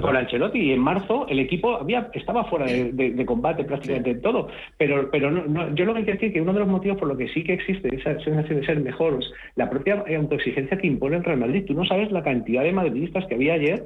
con 0.00 0.16
Ancelotti 0.16 0.58
y 0.58 0.72
en 0.72 0.80
marzo 0.80 1.26
el 1.28 1.38
equipo 1.38 1.76
había 1.76 2.10
estaba 2.14 2.44
fuera 2.44 2.66
de, 2.66 3.26
combate 3.26 3.64
prácticamente 3.64 4.10
en 4.10 4.22
todo. 4.22 4.48
Pero, 4.78 5.10
pero 5.10 5.30
no, 5.30 5.74
yo 5.74 5.84
lo 5.84 5.94
que 5.94 6.04
quiero 6.04 6.18
decir 6.18 6.32
que 6.32 6.40
uno 6.40 6.52
de 6.52 6.60
los 6.60 6.68
motivos 6.68 6.98
por 6.98 7.08
lo 7.08 7.16
que 7.16 7.28
sí 7.28 7.44
que 7.44 7.54
existe 7.54 7.94
esa 7.94 8.18
sensación 8.20 8.60
de 8.60 8.66
ser 8.66 8.80
mejor 8.80 9.20
la 9.54 9.70
propia 9.70 10.04
autoexigencia 10.16 10.78
que 10.78 10.86
impone 10.86 11.16
el 11.16 11.24
Real 11.24 11.38
Madrid. 11.38 11.64
Tú 11.66 11.74
no 11.74 11.84
sabes 11.84 12.10
la 12.10 12.22
cantidad 12.22 12.62
de 12.62 12.72
madridistas 12.72 13.24
que 13.26 13.34
había 13.34 13.54
ayer, 13.54 13.84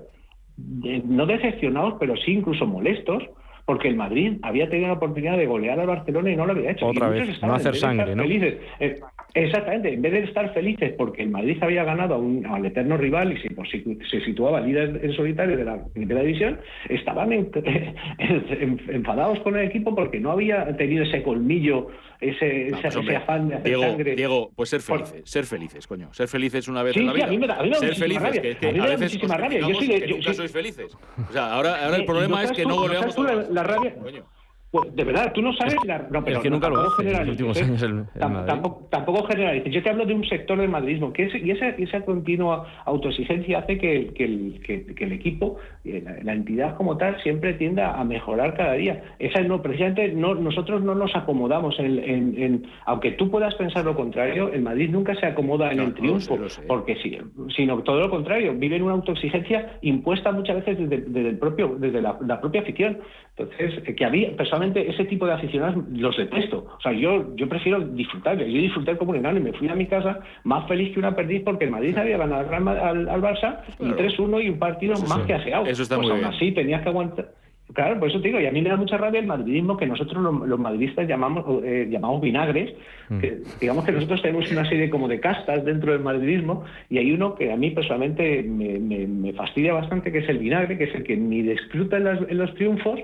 no 0.57 1.27
decepcionados, 1.27 1.95
pero 1.99 2.17
sí 2.17 2.33
incluso 2.33 2.67
molestos 2.67 3.23
porque 3.71 3.87
el 3.87 3.95
Madrid 3.95 4.39
había 4.43 4.69
tenido 4.69 4.89
la 4.89 4.95
oportunidad 4.95 5.37
de 5.37 5.47
golear 5.47 5.79
al 5.79 5.87
Barcelona 5.87 6.31
y 6.33 6.35
no 6.35 6.45
lo 6.45 6.53
había 6.53 6.73
hecho. 6.73 6.87
Otra 6.87 7.09
vez, 7.09 7.41
no 7.41 7.55
hacer 7.55 7.77
sangre, 7.77 8.17
¿no? 8.17 8.25
Felices. 8.25 8.59
Eh, 8.81 8.99
Exactamente, 9.35 9.93
en 9.93 10.03
vez 10.03 10.13
de 10.13 10.21
estar 10.25 10.53
felices 10.53 10.93
porque 10.99 11.23
el 11.23 11.31
Madrid 11.31 11.57
había 11.61 11.85
ganado 11.85 12.15
a 12.15 12.19
un, 12.19 12.45
al 12.47 12.65
eterno 12.67 12.97
rival 12.97 13.33
y 13.33 13.41
se, 13.41 13.51
pues, 13.51 13.69
se 14.11 14.21
situaba 14.25 14.61
líder 14.61 15.01
en 15.03 15.13
solitario 15.15 15.57
de 15.57 15.65
la 15.65 15.85
primera 15.93 16.21
división, 16.23 16.59
estaban 16.89 17.31
enfadados 18.19 19.41
con 19.41 19.57
el 19.57 19.67
equipo 19.69 19.95
porque 19.95 20.21
no 20.21 20.33
había 20.33 20.77
tenido 20.77 21.05
ese 21.05 21.23
colmillo, 21.23 21.89
ese, 22.21 22.69
pues, 22.71 22.85
afán 23.17 23.49
de 23.49 23.55
hacer 23.55 23.65
Diego, 23.67 23.83
sangre. 23.83 24.15
Diego, 24.17 24.51
pues 24.55 24.69
ser 24.69 24.81
felices, 24.81 25.23
ser 25.25 25.45
felices, 25.45 25.87
coño. 25.87 26.13
Ser 26.13 26.29
felices 26.29 26.69
una 26.69 26.83
vez 26.83 26.95
Sí, 26.95 27.01
en 27.01 27.07
la 27.07 27.13
sí, 27.13 27.17
vida. 27.17 27.27
a 27.27 27.31
mí 27.31 27.39
me 27.39 27.47
da- 27.47 27.57
a 27.59 27.63
mí 27.63 27.69
me 27.71 27.75
da 27.75 27.79
ser 27.81 27.89
muchísima 27.89 28.21
felices, 28.21 28.23
rabia. 28.23 28.43
que, 28.43 28.57
que 28.57 28.67
A 28.69 28.73
mí 28.73 28.79
me 28.79 28.79
da 28.79 28.85
a 28.85 28.97
veces 28.97 29.13
muchísima 29.15 29.37
rabia. 29.37 29.59
Yo 29.61 29.75
soy 29.75 29.89
que 29.89 30.01
yo 30.01 30.07
nunca 30.09 30.23
soy- 30.25 30.35
sois 30.35 30.53
felices. 30.53 30.97
O 31.29 31.33
sea, 31.33 31.53
ahora, 31.53 31.85
ahora 31.85 31.97
el 31.97 32.03
Eh, 32.03 32.07
problema 32.07 32.37
¿no 32.37 32.43
es 32.43 32.53
que 32.53 32.65
no 32.65 32.77
goleamos 32.77 33.19
la- 33.19 33.35
la 33.51 33.63
rabia? 33.63 33.95
Coño. 33.95 34.25
Pues 34.73 34.95
de 34.95 35.03
verdad, 35.03 35.33
tú 35.33 35.43
no 35.43 35.53
sabes 35.55 35.75
la. 35.85 35.99
No, 36.11 36.25
pero 36.25 36.37
es 36.37 36.43
que 36.45 36.51
nunca 36.51 36.69
lo 36.69 36.77
tampoco 36.77 36.95
hace 36.95 37.03
en 37.03 37.09
los 37.09 37.19
generalices, 37.19 37.41
últimos 37.51 37.69
años 37.69 37.83
el, 37.83 37.91
el 38.15 38.21
Tam- 38.21 38.33
Madrid. 38.33 38.47
Tampoco, 38.47 38.87
tampoco 38.89 39.25
generalices. 39.27 39.73
Yo 39.75 39.83
te 39.83 39.91
hablo 39.91 40.07
de 40.07 40.15
un 40.15 40.25
sector 40.27 40.59
del 40.59 40.69
madridismo, 40.69 41.13
que 41.13 41.25
es, 41.25 41.35
y 41.35 41.51
esa, 41.51 41.71
esa 41.71 42.05
continua 42.05 42.67
autoexigencia 42.85 43.59
hace 43.59 43.79
que, 43.79 44.13
que 44.15 44.25
el, 44.25 44.61
que, 44.65 44.87
que 44.95 45.05
el 45.05 45.13
equipo, 45.13 45.57
eh, 45.85 46.01
la, 46.05 46.23
la 46.23 46.33
entidad 46.35 46.77
como 46.77 46.97
tal, 46.97 47.21
siempre 47.23 47.55
tienda 47.55 47.99
a 47.99 48.05
mejorar 48.05 48.55
cada 48.57 48.75
día. 48.75 49.03
Esa 49.19 49.41
no, 49.41 49.61
precisamente 49.61 50.13
no, 50.13 50.37
nosotros 50.37 50.83
no 50.85 50.95
nos 50.95 51.17
acomodamos 51.17 51.77
en, 51.81 51.99
en- 51.99 52.35
en- 52.41 52.67
aunque 52.87 53.11
tú 53.13 53.29
puedas 53.29 53.57
pensar 53.57 53.85
lo 53.85 53.97
contrario, 53.97 54.53
el 54.53 54.63
Madrid 54.63 54.89
nunca 54.89 55.17
se 55.17 55.27
acomoda 55.27 55.73
en 55.73 55.79
No, 55.79 55.83
el 55.83 55.89
no, 55.89 55.95
lo 55.97 56.01
triunfo, 56.01 56.37
lo 56.37 56.49
sé. 56.49 56.63
porque 56.69 56.95
sí, 57.03 57.19
sino 57.57 57.79
todo 57.83 57.99
lo 57.99 58.09
contrario, 58.11 58.55
viven 58.55 58.83
una 58.83 58.93
autoexigencia 58.95 59.79
impuesta 59.83 60.31
muchas 60.31 60.65
veces 60.65 60.79
desde, 60.89 61.05
desde 61.09 61.29
el 61.31 61.39
propio, 61.39 61.75
desde 61.77 62.01
la, 62.01 62.17
la 62.25 62.41
propia 62.41 62.61
afición. 62.61 62.99
Entonces, 63.37 63.83
eh, 63.89 63.95
que 63.95 64.05
a 64.05 64.11
mí 64.11 64.27
personalmente 64.37 64.60
ese 64.63 65.05
tipo 65.05 65.27
de 65.27 65.33
aficionados 65.33 65.85
los 65.93 66.17
detesto. 66.17 66.67
O 66.79 66.81
sea, 66.81 66.93
yo, 66.93 67.35
yo 67.37 67.49
prefiero 67.49 67.81
disfrutar. 67.81 68.39
Yo 68.39 68.45
disfruté 68.47 68.97
como 68.97 69.11
un 69.11 69.17
enano 69.19 69.39
y 69.39 69.43
me 69.43 69.53
fui 69.53 69.69
a 69.69 69.75
mi 69.75 69.87
casa 69.87 70.21
más 70.45 70.67
feliz 70.69 70.93
que 70.93 70.99
una 70.99 71.15
perdiz 71.17 71.43
porque 71.45 71.65
el 71.65 71.71
Madrid 71.71 71.97
había 71.97 72.17
ganado 72.19 72.49
al, 72.55 73.09
al, 73.09 73.23
Barça 73.23 73.61
Claro. 73.79 73.97
y 73.99 74.03
3-1 74.17 74.45
y 74.45 74.49
un 74.51 74.59
partido 74.59 74.95
Eso 74.95 75.07
más 75.07 75.21
sí. 75.21 75.27
que 75.27 75.35
aseado. 75.35 75.67
Eso 75.67 75.83
está 75.83 75.97
pues 75.97 76.07
muy 76.09 76.13
aún 76.13 76.21
bien. 76.21 76.33
así 76.35 76.53
tenías 76.53 76.83
que 76.83 76.89
aguantar. 76.89 77.29
Claro, 77.73 78.01
por 78.01 78.09
eso 78.09 78.21
te 78.21 78.27
digo, 78.27 78.41
y 78.41 78.47
a 78.47 78.51
mí 78.51 78.61
me 78.63 78.69
da 78.69 78.75
mucha 78.77 78.97
rabia 78.99 79.21
el 79.21 79.29
madridismo 79.29 79.77
que 79.77 79.87
nosotros 79.87 80.21
los, 80.21 80.49
los 80.49 80.59
madridistas 80.59 81.07
llamamos 81.07 81.63
eh, 81.63 81.87
llamamos 81.89 82.21
vinagres, 82.21 82.75
que 83.21 83.43
digamos 83.61 83.85
que 83.85 83.93
nosotros 83.93 84.21
tenemos 84.23 84.51
una 84.51 84.69
serie 84.69 84.91
como 84.91 85.07
de 85.07 85.21
castas 85.21 85.65
dentro 85.65 85.93
del 85.93 86.01
madridismo 86.03 86.65
y 86.89 86.99
hay 86.99 87.13
uno 87.13 87.37
que 87.37 87.53
a 87.53 87.57
mí 87.57 87.71
personalmente 87.71 88.43
me, 88.43 88.81
me- 88.81 89.07
me 89.07 89.33
fastidia 89.35 89.73
bastante, 89.73 90.11
que 90.11 90.19
es 90.19 90.29
el 90.29 90.39
vinagre, 90.39 90.77
que 90.79 90.85
es 90.85 90.95
el 90.97 91.05
que 91.05 91.17
ni 91.17 91.43
disfruta 91.43 91.97
en, 91.99 92.05
las- 92.05 92.29
en 92.29 92.39
los 92.39 92.53
triunfos 92.57 92.99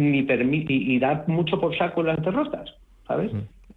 ni 0.00 0.22
permite 0.22 0.72
y, 0.72 0.98
da 0.98 1.24
mucho 1.26 1.60
por 1.60 1.76
saco 1.76 2.00
en 2.00 2.08
las 2.08 2.22
derrotas, 2.22 2.70
¿sabes? 3.06 3.32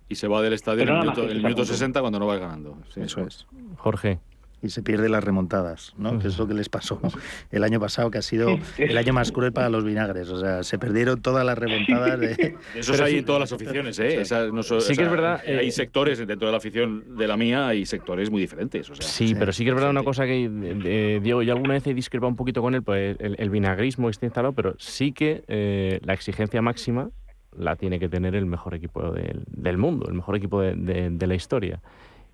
Y 0.10 0.16
se 0.16 0.28
va 0.28 0.42
del 0.42 0.54
estadio 0.54 0.84
en 0.84 0.90
el 0.90 1.00
minuto, 1.00 1.22
el 1.24 1.28
minuto 1.28 1.48
conclusión. 1.48 1.78
60 1.78 2.02
cuando 2.02 2.20
no 2.20 2.28
vas 2.28 2.40
ganando. 2.40 2.78
Sí, 2.90 3.02
Eso 3.02 3.22
es. 3.22 3.46
Jorge. 3.78 4.20
Y 4.64 4.70
se 4.70 4.82
pierde 4.82 5.10
las 5.10 5.22
remontadas, 5.22 5.94
¿no? 5.98 6.18
Que 6.20 6.30
es 6.30 6.38
lo 6.38 6.48
que 6.48 6.54
les 6.54 6.70
pasó 6.70 7.02
el 7.52 7.64
año 7.66 7.82
pasado, 7.82 8.10
que 8.10 8.18
ha 8.20 8.22
sido 8.22 8.58
el 8.78 8.98
año 8.98 9.12
más 9.12 9.34
cruel 9.34 9.52
para 9.52 9.68
los 9.70 9.84
vinagres. 9.84 10.30
O 10.30 10.40
sea, 10.40 10.64
se 10.64 10.80
perdieron 10.80 11.22
todas 11.22 11.46
las 11.46 11.58
remontadas 11.58 12.18
de... 12.18 12.56
Esos 12.74 13.02
hay 13.02 13.18
en 13.18 13.26
todas 13.26 13.42
las 13.42 13.52
aficiones, 13.52 14.00
¿eh? 14.00 14.24
No 14.54 14.64
Sí 14.64 14.74
o 14.74 14.80
que 14.96 15.04
es 15.04 15.12
verdad, 15.12 15.42
eh, 15.46 15.58
Hay 15.60 15.72
sectores 15.72 16.18
dentro 16.26 16.48
de 16.48 16.52
la 16.52 16.58
afición 16.60 17.18
de 17.18 17.28
la 17.28 17.36
mía, 17.36 17.68
hay 17.68 17.86
sectores 17.86 18.32
muy 18.32 18.40
diferentes. 18.42 18.90
O 18.90 18.96
sea, 18.96 19.06
Sí, 19.06 19.28
Sí, 19.28 19.36
pero 19.36 19.52
sí 19.52 19.64
que 19.66 19.70
es 19.72 19.76
verdad 19.76 19.90
una 19.90 20.04
cosa 20.04 20.26
que, 20.26 20.50
eh, 20.86 21.20
Diego, 21.22 21.42
yo 21.44 21.54
alguna 21.54 21.74
vez 21.74 21.86
he 21.88 21.94
discrepado 21.94 22.30
un 22.30 22.36
poquito 22.38 22.62
con 22.62 22.74
él, 22.74 22.84
pues 22.84 23.18
el, 23.20 23.36
el 23.38 23.50
vinagrismo 23.50 24.10
está 24.10 24.26
instalado, 24.26 24.54
pero 24.54 24.76
sí 24.80 25.12
que 25.12 25.44
eh, 25.50 26.00
la 26.04 26.14
exigencia 26.14 26.62
máxima 26.62 27.10
la 27.58 27.76
tiene 27.76 28.00
que 28.00 28.08
tener 28.08 28.34
el 28.36 28.46
mejor 28.46 28.76
equipo 28.76 29.12
del, 29.12 29.44
del 29.48 29.78
mundo, 29.78 30.08
el 30.08 30.14
mejor 30.14 30.38
equipo 30.38 30.62
de, 30.62 30.76
de- 30.76 31.10
de 31.10 31.28
la 31.28 31.36
historia. 31.36 31.82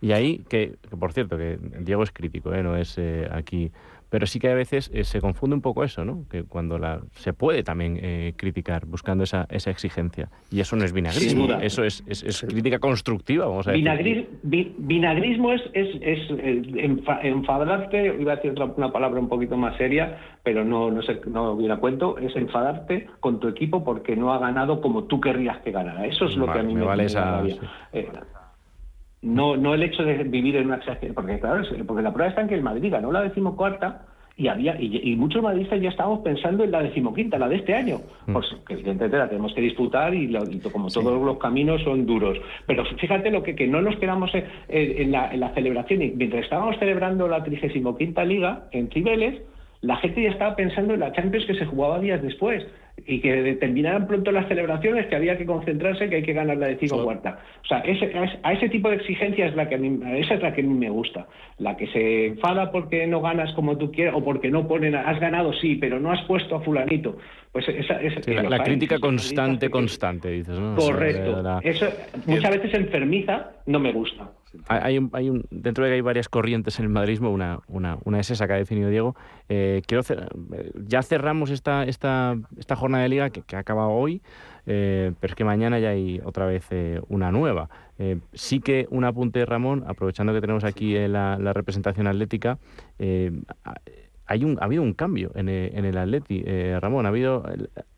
Y 0.02 0.12
ahí, 0.14 0.40
que, 0.50 0.76
que 0.90 0.96
por 0.98 1.12
cierto, 1.14 1.38
que 1.38 1.58
Diego 1.82 2.04
es 2.04 2.12
crítico, 2.12 2.54
¿eh? 2.54 2.64
no 2.64 2.76
es 2.78 2.98
eh, 2.98 3.28
aquí, 3.32 3.70
pero 4.10 4.26
sí 4.26 4.40
que 4.40 4.50
a 4.50 4.56
veces 4.56 4.90
eh, 4.94 5.04
se 5.04 5.20
confunde 5.22 5.56
un 5.56 5.62
poco 5.62 5.84
eso, 5.84 6.04
¿no? 6.06 6.24
Que 6.32 6.44
cuando 6.44 6.80
la, 6.80 7.02
se 7.16 7.34
puede 7.34 7.62
también 7.64 8.00
eh, 8.02 8.34
criticar 8.38 8.86
buscando 8.86 9.24
esa, 9.26 9.46
esa 9.52 9.70
exigencia. 9.72 10.30
Y 10.50 10.62
eso 10.62 10.76
no 10.78 10.84
es 10.86 10.94
vinagrismo, 10.94 11.48
eso 11.62 11.84
es, 11.84 12.04
es- 12.08 12.24
es 12.24 12.42
crítica 12.42 12.80
constructiva, 12.80 13.46
vamos 13.46 13.68
a 13.68 13.72
decir. 13.72 13.86
Vinagris- 13.86 14.26
vi- 14.42 14.74
vinagrismo 14.80 15.52
es, 15.52 15.62
es, 15.74 15.88
es, 16.02 16.20
eh, 16.32 16.62
enfa- 16.88 17.20
enfadarte, 17.24 18.16
iba 18.20 18.34
a 18.34 18.36
decir 18.38 18.52
otra, 18.52 18.66
una 18.66 18.92
palabra 18.92 19.20
un 19.20 19.28
poquito 19.30 19.58
más 19.58 19.76
seria, 19.78 20.18
pero 20.44 20.64
no, 20.66 20.90
no, 20.90 21.02
sé, 21.04 21.20
no 21.28 21.56
viene 21.58 21.74
a 21.74 21.78
cuento, 21.78 22.18
es 22.18 22.36
enfadarte 22.36 23.08
con 23.20 23.40
tu 23.40 23.48
equipo 23.50 23.84
porque 23.84 24.16
no 24.16 24.34
ha 24.34 24.40
ganado 24.40 24.82
como 24.82 25.04
tú 25.04 25.20
querrías 25.22 25.58
que 25.60 25.72
ganara. 25.72 26.06
Eso 26.08 26.26
es 26.26 26.36
lo 26.38 26.48
Vale, 26.48 26.60
que 26.62 26.66
a 26.66 26.68
mí 26.68 26.74
me 26.74 26.80
me, 26.80 26.86
vale 26.88 27.04
me 27.04 27.08
esa-. 27.08 27.44
No, 29.22 29.58
no 29.58 29.74
el 29.74 29.84
hecho 29.84 30.04
de 30.04 30.24
vivir 30.24 30.56
en 30.56 30.68
una 30.68 30.76
exageración, 30.78 31.14
porque 31.14 31.40
claro, 31.40 31.64
porque 31.86 32.04
la 32.04 32.14
prueba 32.14 32.30
está 32.30 32.42
en 32.42 32.48
que 32.48 32.56
el 32.56 32.64
Madrid 32.64 32.92
ganó 32.92 33.12
la 33.12 33.22
decimocuarta 33.22 34.06
y 34.38 34.48
había 34.48 34.80
y, 34.80 35.02
y 35.12 35.16
muchos 35.18 35.44
madridistas 35.44 35.82
ya 35.82 35.90
estábamos 35.90 36.20
pensando 36.20 36.64
en 36.64 36.72
la 36.72 36.82
decimoquinta, 36.82 37.38
la 37.38 37.50
de 37.50 37.58
este 37.58 37.76
año, 37.76 37.98
Mm. 38.28 38.32
pues 38.34 38.46
que 38.66 38.74
evidentemente 38.76 39.18
la 39.18 39.28
tenemos 39.28 39.54
que 39.54 39.60
disputar 39.60 40.14
y, 40.16 40.28
lo- 40.28 40.50
y 40.50 40.60
como 40.60 40.88
todos 40.88 41.22
los 41.22 41.38
caminos 41.40 41.82
son 41.84 42.06
duros. 42.06 42.38
Pero 42.66 42.86
fíjate 42.86 43.32
lo 43.32 43.44
que, 43.44 43.56
que 43.56 43.68
no 43.68 43.82
nos 43.82 43.98
quedamos 43.98 44.34
en, 44.34 44.46
en 44.70 45.12
la, 45.12 45.34
en 45.34 45.42
la 45.42 45.50
celebración 45.54 46.02
y 46.02 46.12
mientras 46.12 46.44
estábamos 46.44 46.78
celebrando 46.80 47.28
la 47.28 47.44
35 47.44 47.98
liga 48.26 48.64
en 48.72 48.90
Cibeles, 48.90 49.42
la 49.82 49.98
gente 49.98 50.24
ya 50.24 50.30
estaba 50.30 50.56
pensando 50.56 50.94
en 50.94 51.02
la 51.02 51.12
Champions 51.12 51.46
que 51.46 51.56
se 51.56 51.66
jugaba 51.66 52.00
días 52.00 52.22
después 52.22 52.66
y 53.08 53.20
que 53.22 53.54
terminaran 53.60 54.08
pronto 54.08 54.32
las 54.32 54.48
celebraciones, 54.48 55.08
que 55.08 55.16
había 55.16 55.38
que 55.38 55.46
concentrarse, 55.46 56.10
que 56.10 56.18
hay 56.18 56.24
que 56.24 56.34
ganar 56.34 56.58
la 56.58 56.68
decimocuarta. 56.68 57.40
O 57.64 57.68
sea, 57.68 57.80
ese, 57.80 58.12
a 58.44 58.54
ese- 58.54 58.70
tipo 58.70 58.90
de 58.90 58.96
exigencia 58.98 59.48
es 59.48 59.56
la 59.56 59.68
que 59.68 59.76
a 59.76 59.78
mí, 59.78 60.00
esa 60.18 60.36
es 60.36 60.42
la 60.42 60.54
que 60.54 60.62
a 60.62 60.64
mí 60.64 60.74
me 60.74 60.90
gusta. 60.90 61.28
La 61.58 61.76
que 61.76 61.88
se 61.88 62.28
enfada 62.28 62.72
porque 62.72 63.08
no 63.08 63.22
ganas 63.22 63.54
como 63.54 63.78
tú 63.78 63.92
quieres 63.92 64.14
o 64.16 64.24
porque 64.24 64.50
no 64.50 64.68
ponen, 64.68 64.96
has 64.96 65.20
ganado 65.20 65.54
sí, 65.54 65.76
pero 65.76 66.00
no 66.00 66.12
has 66.12 66.22
puesto 66.26 66.56
a 66.56 66.62
fulanito. 66.62 67.18
Pues 67.52 67.68
esa, 67.68 68.02
esa- 68.02 68.22
Sí, 68.22 68.34
la, 68.34 68.44
la 68.44 68.64
crítica 68.64 69.00
constante, 69.00 69.70
constante, 69.70 70.30
dices, 70.30 70.58
¿no? 70.60 70.76
Correcto. 70.76 71.60
Eso 71.64 71.88
muchas 72.28 72.52
veces 72.52 72.74
enfermiza, 72.76 73.52
no 73.66 73.80
me 73.80 73.92
gusta. 73.92 74.30
Hay, 74.68 74.98
un, 74.98 75.10
hay 75.14 75.30
un- 75.30 75.46
dentro 75.52 75.84
de 75.84 75.92
que 75.92 75.96
hay 75.96 76.02
varias 76.02 76.30
corrientes 76.30 76.80
en 76.80 76.86
el 76.86 76.90
madridismo, 76.92 77.30
una, 77.32 77.60
una, 77.68 77.98
una 78.04 78.20
es 78.20 78.32
esa 78.32 78.48
que 78.48 78.54
ha 78.54 78.58
definido 78.58 78.90
Diego. 78.90 79.16
Eh, 79.48 79.82
quiero 79.86 80.04
cer- 80.04 80.28
eh, 80.54 80.72
ya 80.86 81.02
cerramos 81.04 81.50
esta, 81.52 81.84
esta, 81.84 82.36
esta 82.58 82.76
jornada 82.76 83.04
de 83.04 83.10
liga 83.10 83.30
que, 83.30 83.42
que 83.44 83.56
ha 83.56 83.60
acabado 83.60 83.90
hoy, 83.90 84.22
eh, 84.66 85.14
pero 85.20 85.32
es 85.32 85.36
que 85.36 85.44
mañana 85.44 85.80
ya 85.80 85.90
hay 85.90 86.22
otra 86.24 86.46
vez 86.46 86.66
eh, 86.72 87.00
una 87.10 87.32
nueva. 87.32 87.70
Sí 88.34 88.62
que 88.62 88.88
un 88.92 89.04
apunte, 89.04 89.46
Ramón, 89.46 89.84
aprovechando 89.86 90.34
que 90.34 90.40
tenemos 90.40 90.64
aquí 90.64 90.94
la, 91.08 91.38
la 91.38 91.52
representación 91.52 92.08
atlética, 92.08 92.58
ha- 93.66 93.76
hay 94.26 94.44
un, 94.46 94.58
ha 94.62 94.66
habido 94.66 94.84
un 94.84 94.94
cambio 94.94 95.32
en 95.36 95.50
el, 95.50 95.76
en 95.76 95.86
el 95.86 95.98
Atleti, 95.98 96.44
eh, 96.46 96.78
Ramón. 96.80 97.06
Ha 97.06 97.10
habido 97.10 97.44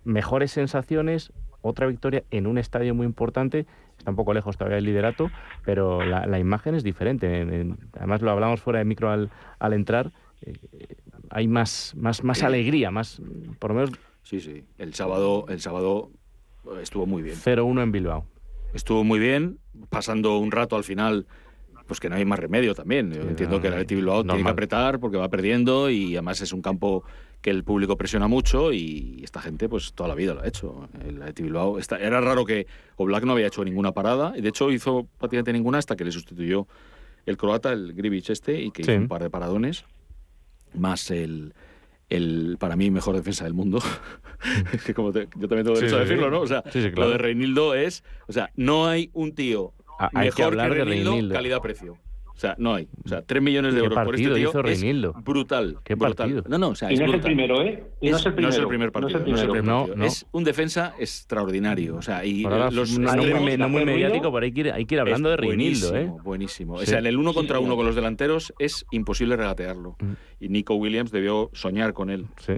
mejores 0.06 0.52
sensaciones, 0.52 1.32
otra 1.62 1.86
victoria 1.88 2.24
en 2.32 2.48
un 2.48 2.58
estadio 2.58 2.96
muy 2.96 3.06
importante. 3.06 3.66
Está 4.02 4.10
un 4.10 4.16
poco 4.18 4.34
lejos 4.34 4.58
todavía 4.58 4.80
el 4.80 4.86
liderato, 4.86 5.30
pero 5.64 6.04
la, 6.04 6.26
la 6.26 6.40
imagen 6.40 6.74
es 6.74 6.84
diferente. 6.84 7.42
En- 7.42 7.54
en- 7.54 7.78
además, 7.96 8.24
lo 8.24 8.32
hablamos 8.32 8.60
fuera 8.60 8.80
de 8.80 8.86
micro 8.86 9.12
al, 9.12 9.30
al 9.60 9.74
entrar. 9.74 10.12
eh, 10.42 10.56
hay 11.30 11.48
más, 11.48 11.94
más, 11.96 12.24
más 12.24 12.42
alegría, 12.42 12.90
más, 12.90 13.22
por 13.60 13.70
lo 13.70 13.76
menos 13.76 13.92
sí, 14.24 14.40
sí. 14.42 14.64
El 14.80 14.96
sábado, 14.96 15.46
el 15.50 15.62
sábado 15.62 16.10
estuvo 16.82 17.06
muy 17.06 17.22
bien. 17.22 17.36
0-1 17.36 17.84
en 17.84 17.92
Bilbao. 17.92 18.26
Estuvo 18.74 19.04
muy 19.04 19.20
bien, 19.20 19.60
pasando 19.90 20.38
un 20.40 20.52
rato 20.52 20.76
al 20.76 20.84
final, 20.84 21.28
pues 21.86 22.00
que 22.00 22.10
no 22.10 22.16
hay 22.16 22.26
más 22.26 22.40
remedio 22.40 22.74
también. 22.74 23.12
Yo 23.14 23.22
Sí, 23.22 23.28
entiendo 23.30 23.58
no, 23.58 23.62
que 23.62 23.68
el 23.68 23.74
Athletic 23.76 23.98
Bilbao 23.98 24.24
tiene 24.24 24.32
que 24.32 24.38
normal. 24.40 24.52
apretar 24.54 25.00
porque 25.00 25.18
va 25.18 25.30
perdiendo 25.30 25.90
y 25.92 26.16
además 26.16 26.42
es 26.42 26.52
un 26.54 26.62
campo 26.64 27.04
que 27.42 27.50
el 27.50 27.64
público 27.64 27.98
presiona 27.98 28.28
mucho 28.28 28.72
y 28.72 29.22
esta 29.24 29.42
gente 29.42 29.68
pues 29.68 29.94
toda 29.94 30.08
la 30.10 30.16
vida 30.16 30.34
lo 30.36 30.42
ha 30.42 30.48
hecho. 30.48 30.88
El 31.04 31.18
Athletic 31.22 31.46
Bilbao 31.46 31.80
está- 31.80 31.98
era 31.98 32.22
raro 32.22 32.46
que 32.46 32.68
Oblak 32.98 33.24
no 33.24 33.32
había 33.34 33.48
hecho 33.48 33.64
ninguna 33.66 33.92
parada 33.94 34.34
y 34.38 34.42
de 34.42 34.50
hecho 34.50 34.72
hizo 34.72 35.08
prácticamente 35.18 35.52
ninguna 35.54 35.80
hasta 35.80 35.96
que 35.96 36.06
le 36.06 36.12
sustituyó 36.12 36.68
el 37.26 37.38
croata, 37.38 37.72
el 37.72 37.94
Gribic 37.94 38.30
este, 38.30 38.62
y 38.62 38.72
que 38.72 38.84
Sí. 38.84 38.92
hizo 38.92 39.02
un 39.02 39.08
par 39.08 39.24
de 39.24 39.30
paradones, 39.32 39.86
más 40.76 41.10
el, 41.12 41.54
el 42.10 42.58
para 42.60 42.76
mí 42.76 42.92
mejor 42.92 43.16
defensa 43.16 43.44
del 43.46 43.54
mundo. 43.54 43.80
que 44.86 44.94
como 44.94 45.12
te- 45.12 45.28
yo 45.36 45.48
también 45.48 45.64
tengo 45.66 45.76
derecho 45.80 45.98
a 45.98 46.04
sí, 46.04 46.06
decirlo, 46.10 46.30
¿no? 46.30 46.42
O 46.42 46.48
sea, 46.48 46.64
Sí, 46.72 46.80
claro. 46.92 47.02
lo 47.06 47.10
de 47.12 47.18
Reinildo 47.18 47.74
es, 47.76 48.04
o 48.28 48.34
sea, 48.34 48.52
no 48.56 48.88
hay 48.88 49.10
un 49.14 49.34
tío 49.34 49.74
Ah, 50.00 50.10
hay 50.16 50.30
que 50.32 50.42
mejor 50.42 50.60
hablar 50.60 50.72
Reinildo. 50.86 51.34
calidad-precio. 51.34 51.98
O 52.36 52.40
sea, 52.42 52.56
no 52.58 52.74
hay. 52.74 52.88
O 53.06 53.08
sea, 53.08 53.22
3 53.22 53.42
millones 53.42 53.74
de 53.74 53.80
¿Qué 53.82 53.86
euros 53.86 54.04
por 54.04 54.16
este 54.16 54.30
partido 54.30 54.36
tío 54.36 54.50
hizo 54.50 54.60
es 54.68 55.24
brutal. 55.24 55.78
¿Qué 55.84 55.96
brutal. 55.96 56.16
partido? 56.16 56.44
No, 56.48 56.58
no, 56.58 56.70
o 56.70 56.76
sea, 56.76 56.90
Y 56.92 56.96
es 56.96 57.00
no 57.00 57.06
es 57.06 57.12
el 57.14 57.20
brutal. 57.20 57.32
primero, 57.36 57.62
¿eh? 57.62 57.84
Y 58.02 58.10
no 58.10 58.18
es 58.18 58.26
el 58.26 58.34
primero. 58.34 58.68
primer 58.68 58.92
partido. 58.92 59.20
No 59.20 59.36
es 59.36 59.42
el 59.42 59.50
primero. 59.50 59.52
primer 59.54 59.64
No, 59.66 59.78
partido. 59.80 59.96
no. 59.98 60.06
Es 60.06 60.26
un 60.32 60.44
defensa 60.44 60.96
extraordinario. 60.98 61.96
O 61.96 62.02
sea, 62.02 62.26
y 62.26 62.44
los 62.44 62.98
no, 62.98 63.16
no 63.16 63.24
muy, 63.24 63.58
no 63.58 63.70
muy 63.70 63.86
mediático, 63.86 64.32
pero 64.34 64.44
hay 64.46 64.52
que 64.52 64.60
ir, 64.62 64.72
hay 64.72 64.86
que 64.86 64.96
ir 64.96 65.02
hablando 65.02 65.30
es 65.30 65.34
de 65.34 65.38
Reinildo, 65.38 65.88
¿eh? 65.90 65.92
buenísimo, 65.92 66.24
Buenísimo. 66.24 66.78
Sí. 66.78 66.84
O 66.84 66.86
sea, 66.88 67.00
en 67.00 67.06
el 67.06 67.18
uno 67.18 67.34
contra 67.34 67.60
uno 67.60 67.76
con 67.76 67.86
los 67.86 67.96
delanteros 67.96 68.54
es 68.60 68.86
imposible 68.92 69.36
regatearlo. 69.36 69.96
Mm. 70.00 70.12
Y 70.40 70.50
Nico 70.50 70.76
Williams 70.76 71.12
debió 71.12 71.50
soñar 71.54 71.94
con 71.94 72.10
él. 72.10 72.26
Sí. 72.40 72.54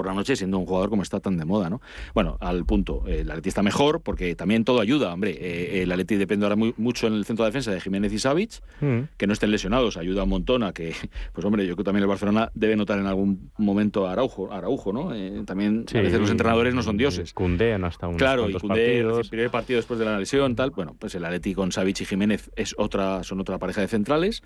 Por 0.00 0.06
la 0.06 0.14
noche 0.14 0.34
siendo 0.34 0.58
un 0.58 0.64
jugador 0.64 0.88
como 0.88 1.02
está 1.02 1.20
tan 1.20 1.36
de 1.36 1.44
moda, 1.44 1.68
¿no? 1.68 1.82
Bueno, 2.14 2.38
al 2.40 2.64
punto, 2.64 3.04
eh, 3.06 3.20
el 3.20 3.30
Atleti 3.30 3.50
está 3.50 3.62
mejor 3.62 4.00
porque 4.00 4.34
también 4.34 4.64
todo 4.64 4.80
ayuda, 4.80 5.12
hombre. 5.12 5.36
Eh, 5.38 5.82
el 5.82 5.92
Atleti 5.92 6.16
depende 6.16 6.46
ahora 6.46 6.56
mucho 6.56 7.06
en 7.06 7.12
el 7.12 7.26
centro 7.26 7.44
de 7.44 7.50
defensa 7.50 7.70
de 7.70 7.82
Jiménez 7.82 8.10
y 8.10 8.18
Savic, 8.18 8.62
mm. 8.80 9.00
que 9.18 9.26
no 9.26 9.34
estén 9.34 9.50
lesionados, 9.50 9.98
ayuda 9.98 10.22
un 10.22 10.30
montón 10.30 10.62
a 10.62 10.72
que, 10.72 10.94
pues 11.34 11.44
hombre, 11.44 11.66
yo 11.66 11.74
creo 11.74 11.84
que 11.84 11.84
también 11.84 12.04
el 12.04 12.08
Barcelona 12.08 12.50
debe 12.54 12.76
notar 12.76 12.98
en 12.98 13.04
algún 13.04 13.50
momento 13.58 14.06
a 14.06 14.12
Araujo, 14.12 14.50
Araujo 14.50 14.90
¿no? 14.90 15.14
Eh, 15.14 15.42
también 15.44 15.84
a 15.94 16.00
veces 16.00 16.18
los 16.18 16.30
entrenadores 16.30 16.74
no 16.74 16.82
son 16.82 16.96
dioses. 16.96 17.34
Cundé 17.34 17.78
no 17.78 17.86
hasta 17.86 18.08
un 18.08 18.16
Claro, 18.16 18.48
y 18.48 18.54
Cundé, 18.54 19.00
el 19.00 19.28
primer 19.28 19.50
partido 19.50 19.76
después 19.76 19.98
de 19.98 20.06
la 20.06 20.18
lesión, 20.18 20.56
tal, 20.56 20.70
bueno, 20.70 20.96
pues 20.98 21.14
el 21.14 21.26
Atleti 21.26 21.52
con 21.52 21.72
Savic 21.72 22.00
y 22.00 22.04
Jiménez 22.06 22.50
es 22.56 22.74
otra, 22.78 23.22
son 23.22 23.38
otra 23.38 23.58
pareja 23.58 23.82
de 23.82 23.88
centrales, 23.88 24.42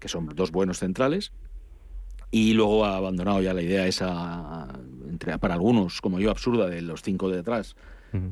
que 0.00 0.08
son 0.08 0.26
dos 0.34 0.50
buenos 0.50 0.78
centrales, 0.78 1.32
y 2.30 2.52
luego 2.52 2.84
ha 2.84 2.96
abandonado 2.96 3.40
ya 3.40 3.54
la 3.54 3.62
idea 3.62 3.86
esa, 3.86 4.68
entre, 5.08 5.38
para 5.38 5.54
algunos, 5.54 6.00
como 6.00 6.20
yo, 6.20 6.30
absurda, 6.30 6.68
de 6.68 6.82
los 6.82 7.02
cinco 7.02 7.30
de 7.30 7.36
detrás, 7.36 7.76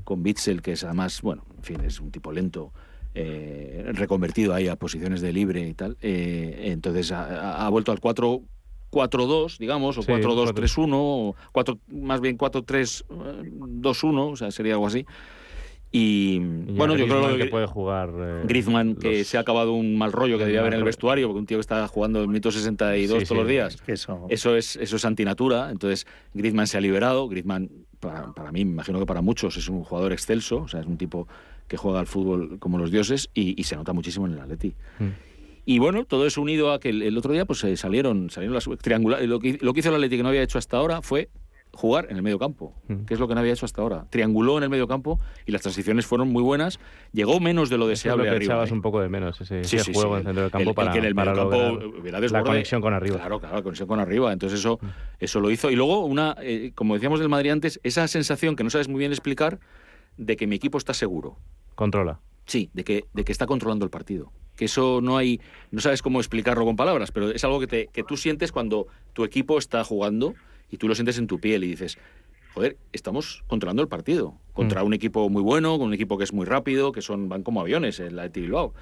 con 0.04 0.22
Bitzel, 0.22 0.62
que 0.62 0.72
es 0.72 0.84
además, 0.84 1.20
bueno, 1.20 1.44
en 1.56 1.62
fin, 1.62 1.80
es 1.82 2.00
un 2.00 2.10
tipo 2.10 2.32
lento, 2.32 2.72
eh, 3.14 3.84
reconvertido 3.94 4.52
ahí 4.54 4.68
a 4.68 4.76
posiciones 4.76 5.20
de 5.20 5.32
libre 5.32 5.66
y 5.66 5.74
tal. 5.74 5.96
Eh, 6.00 6.64
entonces 6.66 7.12
ha, 7.12 7.68
vuelto 7.70 7.92
al 7.92 8.00
4. 8.00 8.42
4-2, 8.88 9.58
digamos, 9.58 9.98
o 9.98 10.02
4-2-3-1, 10.02 10.90
o 10.94 11.34
4, 11.52 11.78
más 11.88 12.20
bien 12.20 12.38
4-3-2-1, 12.38 14.32
o 14.32 14.36
sea, 14.36 14.50
sería 14.50 14.74
algo 14.74 14.86
así. 14.86 15.04
Y, 15.98 16.38
bueno, 16.40 16.94
yo 16.94 17.06
creo 17.06 17.38
que, 17.38 17.46
puede 17.46 17.66
jugar. 17.66 18.12
Eh, 18.18 18.42
Griezmann, 18.44 18.96
que 18.96 19.24
se 19.24 19.38
ha 19.38 19.40
acabado 19.40 19.72
un 19.72 19.96
mal 19.96 20.12
rollo 20.12 20.36
que 20.36 20.44
debía 20.44 20.60
haber 20.60 20.74
en 20.74 20.80
el 20.80 20.84
vestuario, 20.84 21.26
porque 21.26 21.38
un 21.38 21.46
tío 21.46 21.56
que 21.56 21.62
está 21.62 21.88
jugando 21.88 22.20
el 22.20 22.28
minuto 22.28 22.52
62 22.52 23.24
todos 23.24 23.38
los 23.38 23.48
días. 23.48 23.78
eso... 23.86 24.26
eso... 24.28 24.56
es 24.56 24.76
eso 24.76 24.96
es 24.96 25.04
antinatura. 25.06 25.70
Entonces, 25.70 26.06
Griezmann 26.34 26.66
se 26.66 26.76
ha 26.76 26.82
liberado. 26.82 27.28
Griezmann, 27.28 27.70
para, 27.98 28.30
para, 28.34 28.52
mí, 28.52 28.66
me 28.66 28.72
imagino 28.72 28.98
que 28.98 29.06
para 29.06 29.22
muchos, 29.22 29.56
es 29.56 29.70
un 29.70 29.84
jugador 29.84 30.12
excelso. 30.12 30.58
O 30.58 30.68
sea, 30.68 30.80
es 30.80 30.86
un 30.86 30.98
tipo 30.98 31.28
que 31.66 31.78
juega 31.78 31.98
al 31.98 32.06
fútbol 32.06 32.58
como 32.58 32.76
los 32.76 32.90
dioses 32.90 33.30
y, 33.32 33.62
se 33.64 33.74
nota 33.74 33.94
muchísimo 33.94 34.26
en 34.26 34.34
el 34.34 34.40
Atleti. 34.40 34.74
Mm. 34.98 35.08
Y 35.64 35.78
bueno, 35.78 36.04
todo 36.04 36.26
eso 36.26 36.42
unido 36.42 36.72
a 36.72 36.78
que 36.78 36.90
el, 36.90 37.16
otro 37.16 37.32
día 37.32 37.46
pues 37.46 37.64
salieron, 37.76 38.28
salieron 38.28 38.54
las 38.54 38.68
triangulares. 38.82 39.26
Lo 39.26 39.40
que, 39.40 39.56
lo 39.62 39.72
que 39.72 39.80
hizo 39.80 39.88
el 39.88 39.94
Atleti 39.94 40.18
que 40.18 40.22
no 40.22 40.28
había 40.28 40.42
hecho 40.42 40.58
hasta 40.58 40.76
ahora 40.76 41.00
fue 41.00 41.30
jugar 41.76 42.06
en 42.10 42.16
el 42.16 42.22
medio 42.22 42.38
campo, 42.38 42.74
mm. 42.88 43.04
que 43.04 43.14
es 43.14 43.20
lo 43.20 43.28
que 43.28 43.34
no 43.34 43.40
había 43.40 43.52
hecho 43.52 43.66
hasta 43.66 43.82
ahora. 43.82 44.06
Trianguló 44.10 44.56
en 44.58 44.64
el 44.64 44.70
medio 44.70 44.88
campo 44.88 45.20
y 45.44 45.52
las 45.52 45.62
transiciones 45.62 46.06
fueron 46.06 46.28
muy 46.28 46.42
buenas. 46.42 46.80
Llegó 47.12 47.38
menos 47.38 47.70
de 47.70 47.78
lo 47.78 47.86
deseable. 47.86 48.24
Es 48.24 48.32
lo 48.32 48.38
que 48.38 48.44
echabas 48.44 48.70
¿eh? 48.70 48.74
un 48.74 48.82
poco 48.82 49.00
de 49.00 49.08
menos, 49.08 49.40
ese, 49.40 49.92
juego 49.92 50.14
en 50.14 50.20
el 50.20 50.24
centro 50.24 50.42
del 50.42 50.50
campo 50.50 50.74
para, 50.74 50.92
que 50.92 50.98
en 50.98 51.04
el 51.04 51.14
medio 51.14 51.34
campo 51.34 51.80
la 52.10 52.42
conexión 52.42 52.80
con 52.80 52.94
arriba. 52.94 53.16
Claro, 53.16 53.38
claro, 53.38 53.56
la 53.56 53.62
conexión 53.62 53.86
con 53.86 54.00
arriba. 54.00 54.32
Entonces 54.32 54.60
eso, 54.60 54.78
mm. 54.80 54.86
eso 55.20 55.40
lo 55.40 55.50
hizo. 55.50 55.70
Y 55.70 55.76
luego, 55.76 56.04
una, 56.04 56.36
eh, 56.40 56.72
como 56.74 56.94
decíamos 56.94 57.20
del 57.20 57.28
Madrid 57.28 57.50
antes, 57.50 57.78
esa 57.82 58.08
sensación 58.08 58.56
que 58.56 58.64
no 58.64 58.70
sabes 58.70 58.88
muy 58.88 58.98
bien 58.98 59.12
explicar 59.12 59.60
de 60.16 60.36
que 60.36 60.46
mi 60.46 60.56
equipo 60.56 60.78
está 60.78 60.94
seguro. 60.94 61.36
Controla. 61.74 62.20
Sí, 62.46 62.70
de 62.72 62.84
que, 62.84 63.04
de 63.12 63.24
que 63.24 63.32
está 63.32 63.46
controlando 63.46 63.84
el 63.84 63.90
partido. 63.90 64.32
Que 64.56 64.66
eso 64.66 65.00
no 65.02 65.18
hay, 65.18 65.40
no 65.70 65.80
sabes 65.80 66.00
cómo 66.00 66.20
explicarlo 66.20 66.64
con 66.64 66.76
palabras, 66.76 67.12
pero 67.12 67.30
es 67.30 67.44
algo 67.44 67.60
que, 67.60 67.66
te, 67.66 67.88
que 67.88 68.02
tú 68.02 68.16
sientes 68.16 68.52
cuando 68.52 68.86
tu 69.12 69.24
equipo 69.24 69.58
está 69.58 69.84
jugando 69.84 70.34
y 70.70 70.78
tú 70.78 70.88
lo 70.88 70.94
sientes 70.94 71.18
en 71.18 71.26
tu 71.26 71.38
piel 71.38 71.64
y 71.64 71.68
dices, 71.68 71.98
joder, 72.54 72.76
estamos 72.92 73.44
controlando 73.46 73.82
el 73.82 73.88
partido 73.88 74.34
contra 74.52 74.82
mm. 74.82 74.86
un 74.86 74.94
equipo 74.94 75.28
muy 75.28 75.42
bueno, 75.42 75.78
con 75.78 75.88
un 75.88 75.94
equipo 75.94 76.16
que 76.18 76.24
es 76.24 76.32
muy 76.32 76.46
rápido, 76.46 76.92
que 76.92 77.02
son 77.02 77.28
van 77.28 77.42
como 77.42 77.60
aviones 77.60 78.00
en 78.00 78.16
la 78.16 78.28
de 78.28 78.40
Bilbao. 78.40 78.74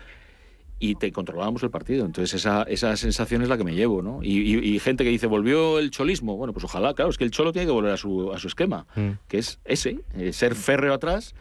Y 0.79 0.97
te 0.97 1.13
controlábamos 1.13 1.63
el 1.63 1.71
partido. 1.71 2.05
Entonces, 2.05 2.35
esa, 2.35 2.65
esa 2.65 2.97
sensación 2.97 3.43
es 3.43 3.49
la 3.49 3.57
que 3.57 3.65
me 3.65 3.75
llevo, 3.75 4.03
¿no? 4.03 4.21
Y, 4.23 4.79
gente 4.81 5.05
que 5.05 5.11
dice, 5.11 5.27
¿volvió 5.27 5.79
el 5.79 5.91
cholismo? 5.91 6.37
Bueno, 6.37 6.53
pues 6.53 6.65
ojalá, 6.65 6.95
claro, 6.95 7.11
es 7.11 7.17
que 7.17 7.25
el 7.25 7.31
cholo 7.31 7.53
tiene 7.53 7.67
que 7.67 7.73
volver 7.73 7.93
a 7.93 7.97
su, 7.97 8.33
a 8.33 8.39
su 8.39 8.49
esquema, 8.49 8.87
mm. 8.95 9.11
que 9.29 9.39
es 9.39 9.61
ese, 9.65 10.01
eh, 10.15 10.33
ser 10.33 10.55
férreo 10.55 10.93
atrás 10.93 11.35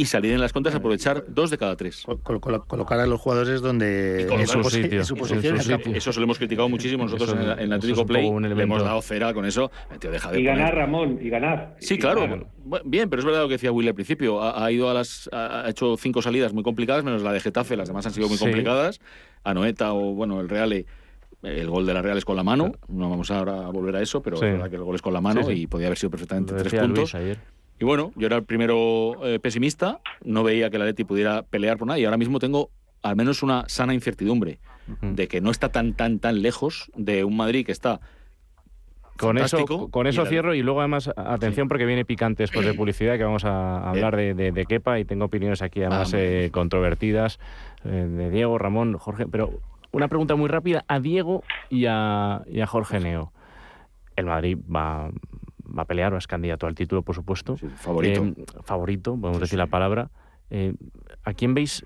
y 0.00 0.04
salir 0.04 0.32
en 0.32 0.40
las 0.40 0.52
contras, 0.52 0.76
aprovechar 0.76 1.24
dos 1.26 1.50
de 1.50 1.58
cada 1.58 1.74
tres. 1.76 2.06
colocar 2.22 3.00
a 3.00 3.06
los 3.06 3.20
jugadores 3.20 3.60
donde 3.60 4.32
en 4.32 4.46
su, 4.46 4.62
sitio, 4.70 5.00
Eso 5.00 6.12
se 6.12 6.20
lo 6.20 6.24
hemos 6.24 6.38
criticado 6.38 6.68
muchísimo 6.68 7.02
nosotros 7.02 7.32
en, 7.32 7.40
el 7.58 7.72
Atlético 7.72 8.06
Play. 8.06 8.30
Le 8.40 8.62
hemos 8.62 8.82
dado 8.82 9.02
cera 9.02 9.34
con 9.34 9.44
eso. 9.44 9.72
y 10.34 10.42
ganar, 10.44 10.76
Ramón, 10.76 11.18
y 11.20 11.28
ganar. 11.28 11.74
Sí, 11.80 11.98
claro. 11.98 12.48
Bien, 12.84 13.10
pero 13.10 13.20
es 13.20 13.26
verdad 13.26 13.42
lo 13.42 13.48
que 13.48 13.54
decía 13.54 13.72
Will 13.72 13.88
al 13.88 13.94
principio. 13.94 14.40
Ha, 14.40 14.70
ido 14.70 14.88
a 14.88 14.94
las, 14.94 15.28
ha 15.32 15.68
hecho 15.68 15.96
cinco 15.96 16.22
salidas 16.22 16.52
muy 16.52 16.62
complicadas, 16.62 17.02
menos 17.02 17.22
la 17.22 17.32
de 17.32 17.40
Getafe. 17.40 17.76
Las 17.76 17.88
demás 17.88 18.06
han 18.06 18.12
sido 18.12 18.28
muy 18.28 18.38
complicadas. 18.38 19.00
A 19.42 19.52
Noeta 19.52 19.94
o, 19.94 20.14
bueno, 20.14 20.40
el 20.40 20.48
Real 20.48 20.86
el 21.42 21.70
gol 21.70 21.86
de 21.86 21.94
la 21.94 22.02
Real 22.02 22.18
es 22.18 22.24
con 22.24 22.36
la 22.36 22.42
mano, 22.42 22.72
no 22.88 23.10
vamos 23.10 23.30
ahora 23.30 23.66
a 23.66 23.70
volver 23.70 23.96
a 23.96 24.02
eso, 24.02 24.22
pero 24.22 24.36
es 24.36 24.42
verdad 24.42 24.68
que 24.68 24.76
el 24.76 24.82
gol 24.82 24.96
es 24.96 25.02
con 25.02 25.12
la 25.12 25.20
mano 25.20 25.50
y 25.50 25.66
podía 25.66 25.86
haber 25.86 25.98
sido 25.98 26.10
perfectamente 26.10 26.54
tres 26.54 26.74
puntos. 26.74 27.14
Y 27.80 27.84
bueno, 27.84 28.12
yo 28.16 28.26
era 28.26 28.36
el 28.36 28.44
primero 28.44 29.24
eh, 29.24 29.38
pesimista, 29.38 30.00
no 30.24 30.42
veía 30.42 30.70
que 30.70 30.78
la 30.78 30.84
Leti 30.84 31.04
pudiera 31.04 31.42
pelear 31.42 31.78
por 31.78 31.86
nada 31.86 31.98
y 31.98 32.04
ahora 32.04 32.16
mismo 32.16 32.38
tengo 32.38 32.70
al 33.02 33.14
menos 33.14 33.42
una 33.42 33.64
sana 33.68 33.94
incertidumbre 33.94 34.58
de 35.02 35.28
que 35.28 35.40
no 35.40 35.50
está 35.50 35.68
tan, 35.68 35.92
tan, 35.92 36.18
tan 36.18 36.40
lejos 36.40 36.90
de 36.96 37.22
un 37.22 37.36
Madrid 37.36 37.64
que 37.64 37.72
está 37.72 38.00
con 39.18 39.36
eso, 39.36 39.90
con 39.90 40.06
eso 40.06 40.24
cierro 40.26 40.54
y 40.54 40.62
luego 40.62 40.80
además, 40.80 41.10
atención 41.16 41.68
porque 41.68 41.84
viene 41.84 42.04
picante 42.04 42.44
después 42.44 42.64
de 42.64 42.72
publicidad 42.72 43.16
que 43.16 43.24
vamos 43.24 43.44
a 43.44 43.88
hablar 43.88 44.16
de, 44.16 44.32
de, 44.34 44.66
Kepa 44.66 44.98
y 44.98 45.04
tengo 45.04 45.24
opiniones 45.26 45.60
aquí 45.60 45.82
además 45.82 46.14
eh, 46.14 46.50
controvertidas 46.52 47.38
eh, 47.84 47.88
de 47.88 48.30
Diego, 48.30 48.58
Ramón, 48.58 48.96
Jorge, 48.96 49.26
pero 49.26 49.60
una 49.90 50.08
pregunta 50.08 50.36
muy 50.36 50.48
rápida 50.48 50.84
a 50.86 51.00
Diego 51.00 51.42
y 51.68 51.86
a, 51.86 52.42
y 52.48 52.60
a 52.60 52.66
Jorge 52.66 53.00
Neo. 53.00 53.32
El 54.16 54.26
Madrid 54.26 54.56
va, 54.72 55.10
va 55.76 55.82
a 55.82 55.84
pelear 55.84 56.12
o 56.14 56.16
es 56.16 56.26
candidato 56.26 56.66
al 56.66 56.74
título, 56.74 57.02
por 57.02 57.14
supuesto. 57.14 57.56
favorito. 57.76 58.24
Eh, 58.24 58.44
favorito, 58.62 59.18
podemos 59.18 59.40
decir 59.40 59.58
la 59.58 59.66
palabra. 59.66 60.10
Eh, 60.50 60.74
¿A 61.24 61.34
quién 61.34 61.54
veis 61.54 61.84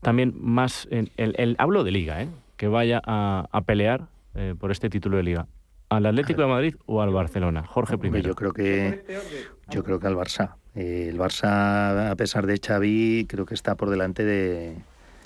también 0.00 0.34
más, 0.36 0.86
el, 0.90 1.10
el, 1.16 1.56
hablo 1.58 1.84
de 1.84 1.90
liga, 1.90 2.22
eh, 2.22 2.28
que 2.56 2.68
vaya 2.68 3.00
a, 3.04 3.60
pelear 3.66 4.08
por 4.58 4.70
este 4.70 4.88
título 4.88 5.16
de 5.16 5.24
liga? 5.24 5.46
¿Al 5.88 6.06
Atlético 6.06 6.42
de 6.42 6.48
Madrid 6.48 6.74
o 6.86 7.00
al 7.00 7.10
Barcelona? 7.10 7.64
Jorge 7.64 7.98
primero. 7.98 8.28
Yo 8.28 8.34
creo 8.34 8.52
que, 8.52 9.04
yo 9.70 9.82
creo 9.82 9.98
que 9.98 10.06
al 10.06 10.16
Barça. 10.16 10.54
el 10.74 11.18
Barça, 11.18 12.10
a 12.10 12.16
pesar 12.16 12.46
de 12.46 12.60
Xavi, 12.64 13.26
creo 13.28 13.46
que 13.46 13.54
está 13.54 13.74
por 13.74 13.90
delante 13.90 14.24
de, 14.24 14.76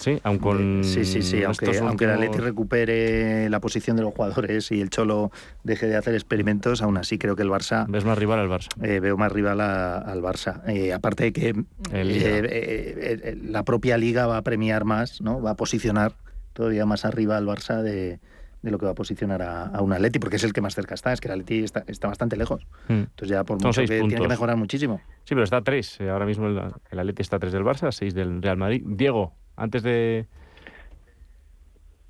Sí, 0.02 0.18
aunque 0.24 0.82
sí, 0.82 1.04
sí, 1.04 1.22
sí, 1.22 1.44
aunque, 1.44 1.78
aunque 1.78 2.06
el 2.06 2.10
Atleti 2.10 2.38
recupere 2.38 3.48
la 3.48 3.60
posición 3.60 3.96
de 3.96 4.02
los 4.02 4.12
jugadores 4.12 4.72
y 4.72 4.80
el 4.80 4.90
Cholo 4.90 5.30
deje 5.62 5.86
de 5.86 5.96
hacer 5.96 6.14
experimentos, 6.14 6.82
aún 6.82 6.96
así 6.96 7.18
creo 7.18 7.36
que 7.36 7.42
el 7.42 7.50
Barça... 7.50 7.86
¿Ves 7.88 8.04
más 8.04 8.18
rival 8.18 8.40
al 8.40 8.48
Barça? 8.48 8.68
Eh, 8.82 8.98
veo 8.98 9.16
más 9.16 9.30
rival 9.30 9.60
al 9.60 10.20
Barça. 10.20 10.60
Eh, 10.66 10.92
aparte 10.92 11.22
de 11.24 11.32
que 11.32 11.54
eh, 11.92 13.38
la 13.44 13.62
propia 13.62 13.96
liga 13.96 14.26
va 14.26 14.38
a 14.38 14.42
premiar 14.42 14.84
más, 14.84 15.20
¿no? 15.20 15.40
va 15.40 15.52
a 15.52 15.56
posicionar 15.56 16.16
todavía 16.52 16.84
más 16.84 17.04
arriba 17.04 17.36
al 17.36 17.46
Barça 17.46 17.80
de, 17.80 18.18
lo 18.62 18.78
que 18.78 18.86
va 18.86 18.92
a 18.92 18.96
posicionar 18.96 19.40
a, 19.40 19.80
un 19.82 19.92
Atleti, 19.92 20.18
porque 20.18 20.34
es 20.34 20.42
el 20.42 20.52
que 20.52 20.62
más 20.62 20.74
cerca 20.74 20.96
está, 20.96 21.12
es 21.12 21.20
que 21.20 21.28
el 21.28 21.34
Atleti 21.34 21.62
está, 21.62 22.08
bastante 22.08 22.36
lejos. 22.36 22.66
Hmm. 22.88 23.06
Entonces 23.06 23.28
ya 23.28 23.44
por 23.44 23.62
mucho 23.62 23.82
que 23.82 23.86
tiene 23.86 24.16
que 24.16 24.26
mejorar 24.26 24.56
muchísimo. 24.56 25.00
Sí, 25.22 25.36
pero 25.36 25.44
está 25.44 25.58
a 25.58 25.62
tres. 25.62 26.00
Ahora 26.00 26.26
mismo 26.26 26.48
el, 26.48 26.60
el 26.90 26.98
Atleti 26.98 27.22
está 27.22 27.36
a 27.36 27.38
tres 27.38 27.52
del 27.52 27.62
Barça, 27.62 27.92
seis 27.92 28.14
del 28.14 28.42
Real 28.42 28.56
Madrid. 28.56 28.82
Diego, 28.84 29.36
antes 29.56 29.82
de, 29.82 30.26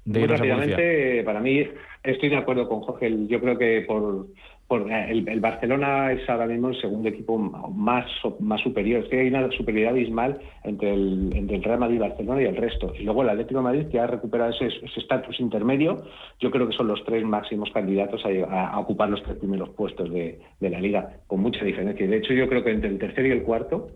de 0.04 0.26
rápidamente, 0.26 1.22
para 1.24 1.40
mí 1.40 1.64
estoy 2.02 2.28
de 2.28 2.36
acuerdo 2.36 2.68
con 2.68 2.80
Jorge. 2.80 3.14
Yo 3.28 3.40
creo 3.40 3.56
que 3.56 3.82
por, 3.82 4.26
por 4.66 4.90
el, 4.90 5.40
Barcelona 5.40 6.12
es 6.12 6.28
ahora 6.28 6.46
mismo 6.46 6.70
el 6.70 6.80
segundo 6.80 7.08
equipo 7.08 7.38
más, 7.38 8.06
más 8.40 8.60
superior. 8.62 9.04
Es 9.04 9.10
que 9.10 9.20
hay 9.20 9.28
una 9.28 9.50
superioridad 9.52 9.92
abismal 9.92 10.40
entre 10.64 10.92
el, 10.92 11.30
entre 11.34 11.56
el 11.56 11.62
Real 11.62 11.78
Madrid, 11.78 12.00
Barcelona 12.00 12.42
y 12.42 12.46
el 12.46 12.56
resto. 12.56 12.92
Y 12.98 13.04
luego 13.04 13.22
el 13.22 13.30
Atlético 13.30 13.60
de 13.60 13.64
Madrid, 13.64 13.86
que 13.88 14.00
ha 14.00 14.06
recuperado 14.06 14.50
ese 14.50 14.68
estatus 14.96 15.38
intermedio, 15.40 16.02
yo 16.40 16.50
creo 16.50 16.66
que 16.66 16.76
son 16.76 16.88
los 16.88 17.04
tres 17.04 17.24
máximos 17.24 17.70
candidatos 17.70 18.22
a, 18.24 18.78
ocupar 18.80 19.08
los 19.08 19.22
tres 19.22 19.36
primeros 19.36 19.70
puestos 19.70 20.12
de, 20.12 20.40
de 20.58 20.70
la 20.70 20.80
liga, 20.80 21.18
con 21.28 21.40
mucha 21.40 21.64
diferencia. 21.64 22.06
De 22.06 22.16
hecho, 22.16 22.32
yo 22.32 22.48
creo 22.48 22.64
que 22.64 22.70
entre 22.70 22.90
el 22.90 22.98
tercero 22.98 23.28
y 23.28 23.32
el 23.32 23.42
cuarto 23.42 23.88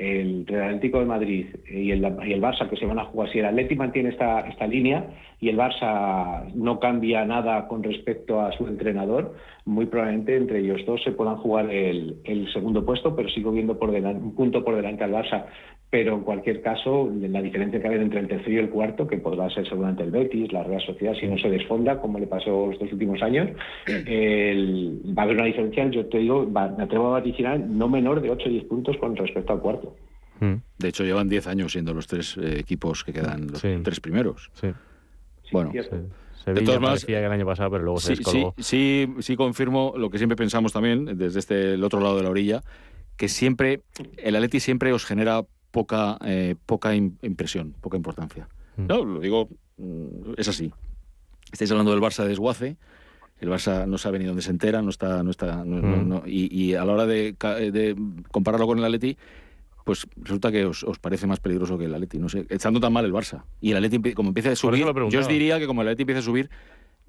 el 0.00 0.46
Real 0.46 0.68
Atlético 0.68 1.00
de 1.00 1.04
Madrid 1.04 1.46
y 1.68 1.90
el, 1.90 2.00
y 2.26 2.32
el, 2.32 2.40
Barça 2.40 2.68
que 2.68 2.76
se 2.76 2.86
van 2.86 2.98
a 2.98 3.04
jugar, 3.04 3.30
si 3.30 3.38
el 3.38 3.44
Atlético 3.44 3.80
mantiene 3.80 4.08
esta, 4.08 4.40
esta 4.48 4.66
línea 4.66 5.04
y 5.40 5.50
el 5.50 5.58
Barça 5.58 6.50
no 6.54 6.80
cambia 6.80 7.24
nada 7.26 7.68
con 7.68 7.82
respecto 7.82 8.40
a 8.40 8.50
su 8.52 8.66
entrenador, 8.66 9.34
muy 9.70 9.86
probablemente 9.86 10.36
entre 10.36 10.60
ellos 10.60 10.84
dos 10.86 11.02
se 11.02 11.12
puedan 11.12 11.36
jugar 11.36 11.70
el, 11.70 12.16
el 12.24 12.52
segundo 12.52 12.84
puesto, 12.84 13.14
pero 13.14 13.28
sigo 13.28 13.52
viendo 13.52 13.78
por 13.78 13.90
delante, 13.90 14.22
un 14.22 14.34
punto 14.34 14.64
por 14.64 14.76
delante 14.76 15.04
al 15.04 15.12
Barça 15.12 15.46
pero 15.90 16.14
en 16.14 16.20
cualquier 16.22 16.62
caso, 16.62 17.10
la 17.20 17.42
diferencia 17.42 17.82
que 17.82 17.88
hay 17.88 17.96
entre 17.96 18.20
el 18.20 18.28
tercero 18.28 18.52
y 18.52 18.58
el 18.58 18.70
cuarto, 18.70 19.08
que 19.08 19.18
podrá 19.18 19.50
ser 19.50 19.68
seguramente 19.68 20.04
el 20.04 20.12
Betis, 20.12 20.52
la 20.52 20.62
Real 20.62 20.80
Sociedad, 20.80 21.14
si 21.18 21.26
no 21.26 21.36
se 21.36 21.50
desfonda, 21.50 22.00
como 22.00 22.20
le 22.20 22.28
pasó 22.28 22.70
estos 22.70 22.92
últimos 22.92 23.20
años, 23.22 23.48
va 23.88 25.22
a 25.22 25.24
haber 25.24 25.36
una 25.36 25.46
diferencia, 25.46 25.90
yo 25.90 26.06
te 26.06 26.18
digo, 26.18 26.46
me 26.46 26.84
atrevo 26.84 27.08
a 27.08 27.18
vaticinar, 27.18 27.58
no 27.58 27.88
menor 27.88 28.22
de 28.22 28.30
8 28.30 28.44
o 28.46 28.48
10 28.48 28.64
puntos 28.66 28.96
con 28.98 29.16
respecto 29.16 29.52
al 29.52 29.60
cuarto. 29.60 29.96
Mm. 30.38 30.54
De 30.78 30.88
hecho, 30.88 31.02
llevan 31.02 31.28
10 31.28 31.48
años 31.48 31.72
siendo 31.72 31.92
los 31.92 32.06
tres 32.06 32.36
eh, 32.36 32.60
equipos 32.60 33.02
que 33.02 33.12
quedan 33.12 33.48
los 33.48 33.60
tres 33.60 33.98
primeros. 33.98 34.52
Bueno, 35.50 35.72
Sevilla 36.44 36.80
parecía 36.80 37.20
que 37.20 37.26
el 37.26 37.32
año 37.32 37.46
pasado, 37.46 37.70
pero 37.70 37.84
luego 37.84 38.00
se 38.00 38.16
descolgó. 38.16 38.54
Sí, 38.58 39.06
sí, 39.14 39.22
sí 39.22 39.36
confirmo 39.36 39.92
lo 39.96 40.10
que 40.10 40.18
siempre 40.18 40.36
pensamos 40.36 40.72
también, 40.72 41.16
desde 41.18 41.38
este, 41.38 41.74
el 41.74 41.84
otro 41.84 42.00
lado 42.00 42.16
de 42.16 42.22
la 42.22 42.30
orilla, 42.30 42.62
que 43.16 43.28
siempre, 43.28 43.82
el 44.16 44.36
Atleti 44.36 44.60
siempre 44.60 44.92
os 44.92 45.04
genera 45.04 45.42
poca, 45.70 46.18
eh, 46.24 46.56
poca 46.66 46.94
impresión, 46.94 47.74
poca 47.80 47.96
importancia. 47.96 48.48
Mm. 48.76 48.86
No, 48.86 49.04
lo 49.04 49.20
digo, 49.20 49.48
mm, 49.76 50.34
es 50.36 50.48
así. 50.48 50.72
Estáis 51.52 51.70
hablando 51.70 51.90
del 51.92 52.00
Barça 52.00 52.22
de 52.22 52.28
desguace, 52.28 52.76
el 53.40 53.48
Barça 53.48 53.86
no 53.86 53.98
sabe 53.98 54.18
ni 54.18 54.24
dónde 54.24 54.42
se 54.42 54.50
entera, 54.50 54.82
no 54.82 54.90
está, 54.90 55.22
no 55.22 55.30
está, 55.30 55.64
mm. 55.64 56.22
y, 56.26 56.74
a 56.74 56.84
la 56.84 56.92
hora 56.92 57.06
de, 57.06 57.34
de, 57.72 57.96
compararlo 58.30 58.66
con 58.66 58.78
el 58.78 58.84
Atleti, 58.84 59.16
pues 59.90 60.06
resulta 60.14 60.52
que 60.52 60.66
os, 60.66 60.86
parece 61.00 61.26
más 61.26 61.40
peligroso 61.40 61.76
que 61.76 61.86
el 61.86 61.92
Atleti, 61.92 62.20
no 62.20 62.28
sé, 62.28 62.46
estando 62.48 62.78
tan 62.78 62.92
mal 62.92 63.04
el 63.04 63.12
Barça. 63.12 63.42
Y 63.60 63.72
el 63.72 63.84
Atleti 63.84 64.14
como 64.14 64.28
empieza 64.28 64.52
a 64.52 64.54
subir, 64.54 64.86
yo 65.08 65.18
os 65.18 65.26
diría 65.26 65.58
que 65.58 65.66
como 65.66 65.82
el 65.82 65.88
Atleti 65.88 66.02
empieza 66.02 66.20
a 66.20 66.22
subir, 66.22 66.48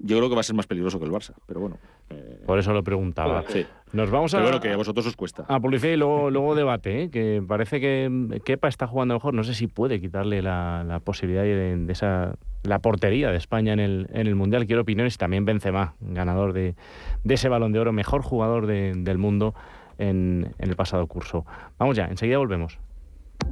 yo 0.00 0.16
creo 0.16 0.28
que 0.28 0.34
va 0.34 0.40
a 0.40 0.42
ser 0.42 0.56
más 0.56 0.66
peligroso 0.66 0.98
que 0.98 1.04
el 1.04 1.12
Barça, 1.12 1.34
pero 1.46 1.60
bueno. 1.60 1.78
Eh, 2.10 2.42
Por 2.44 2.58
eso 2.58 2.72
lo 2.72 2.82
preguntaba. 2.82 3.44
Sí. 3.46 3.64
Nos 3.92 4.10
vamos 4.10 4.34
a. 4.34 4.38
Pero 4.38 4.48
bueno, 4.48 4.60
que 4.60 4.72
a 4.72 4.76
vosotros 4.76 5.06
os 5.06 5.14
cuesta. 5.14 5.44
A 5.46 5.60
publicidad 5.60 5.92
y 5.92 5.96
luego, 5.96 6.28
luego 6.28 6.56
debate, 6.56 7.04
¿eh? 7.04 7.10
que 7.10 7.40
parece 7.46 7.80
que 7.80 8.40
Kepa 8.44 8.66
está 8.66 8.88
jugando 8.88 9.14
mejor. 9.14 9.32
No 9.32 9.44
sé 9.44 9.54
si 9.54 9.68
puede 9.68 10.00
quitarle 10.00 10.42
la, 10.42 11.00
posibilidad 11.04 11.44
de, 11.44 11.86
esa. 11.88 12.34
la 12.64 12.80
portería 12.80 13.30
de 13.30 13.36
España 13.36 13.74
en 13.74 13.78
el, 13.78 14.08
en 14.12 14.26
el 14.26 14.34
Mundial. 14.34 14.66
Quiero 14.66 14.82
opiniones 14.82 15.18
también 15.18 15.44
Benzema, 15.44 15.94
ganador 16.00 16.52
de, 16.52 16.74
de 17.22 17.34
ese 17.34 17.48
balón 17.48 17.70
de 17.70 17.78
oro, 17.78 17.92
mejor 17.92 18.22
jugador 18.22 18.66
del 18.66 19.18
mundo 19.18 19.54
en, 20.02 20.54
el 20.58 20.76
pasado 20.76 21.06
curso. 21.06 21.44
Vamos 21.78 21.96
ya, 21.96 22.06
enseguida 22.06 22.38
volvemos. 22.38 22.78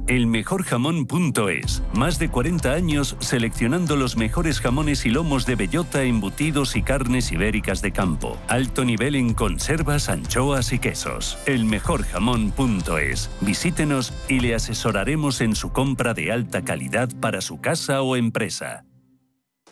Elmejorjamón.es. 0.07 1.83
Más 1.93 2.17
de 2.17 2.29
40 2.29 2.71
años 2.71 3.17
seleccionando 3.19 3.95
los 3.95 4.15
mejores 4.15 4.59
jamones 4.61 5.05
y 5.05 5.09
lomos 5.09 5.45
de 5.45 5.55
bellota, 5.55 6.03
embutidos 6.03 6.75
y 6.75 6.81
carnes 6.81 7.31
ibéricas 7.31 7.81
de 7.81 7.91
campo. 7.91 8.37
Alto 8.47 8.85
nivel 8.85 9.15
en 9.15 9.33
conservas, 9.33 10.09
anchoas 10.09 10.71
y 10.73 10.79
quesos. 10.79 11.37
Elmejorjamón.es. 11.45 13.29
Visítenos 13.41 14.13
y 14.29 14.39
le 14.39 14.55
asesoraremos 14.55 15.41
en 15.41 15.55
su 15.55 15.71
compra 15.71 16.13
de 16.13 16.31
alta 16.31 16.63
calidad 16.63 17.09
para 17.19 17.41
su 17.41 17.59
casa 17.59 18.01
o 18.01 18.15
empresa. 18.15 18.85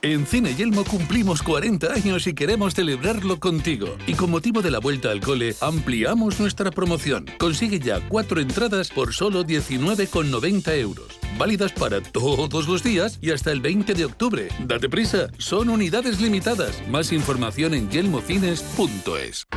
En 0.02 0.26
Cine 0.26 0.56
Yelmo 0.56 0.86
cumplimos 0.86 1.44
40 1.44 1.92
años 1.92 2.26
y 2.26 2.34
queremos 2.34 2.74
celebrarlo 2.74 3.38
contigo. 3.38 3.98
Y 4.08 4.14
con 4.14 4.32
motivo 4.32 4.62
de 4.62 4.72
la 4.72 4.80
vuelta 4.80 5.12
al 5.12 5.20
cole, 5.20 5.56
ampliamos 5.60 6.40
nuestra 6.40 6.72
promoción. 6.72 7.26
Consigue 7.38 7.80
ya 7.80 8.00
cuatro 8.08 8.40
entradas 8.40 8.92
por 8.92 9.14
solo 9.14 9.44
19,90 9.44 10.78
euros. 10.78 11.20
Válidas 11.38 11.74
para 11.74 12.00
todos 12.02 12.70
los 12.70 12.82
días 12.82 13.20
y 13.22 13.32
hasta 13.32 13.52
el 13.52 13.60
20 13.60 13.94
de 13.94 14.06
octubre. 14.06 14.48
Date 14.66 14.88
prisa, 14.88 15.28
son 15.38 15.70
unidades 15.70 16.22
limitadas. 16.22 16.82
Más 16.88 17.12
información 17.12 17.74
en 17.74 17.90
yelmocines.es. 17.90 19.48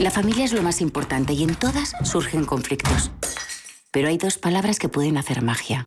La 0.00 0.10
familia 0.10 0.44
es 0.44 0.52
lo 0.52 0.62
más 0.62 0.82
importante 0.82 1.32
y 1.32 1.44
en 1.44 1.54
todas 1.54 1.94
surgen 2.04 2.44
conflictos. 2.44 3.10
Pero 3.90 4.08
hay 4.08 4.18
dos 4.18 4.36
palabras 4.36 4.78
que 4.78 4.90
pueden 4.90 5.16
hacer 5.16 5.40
magia. 5.40 5.86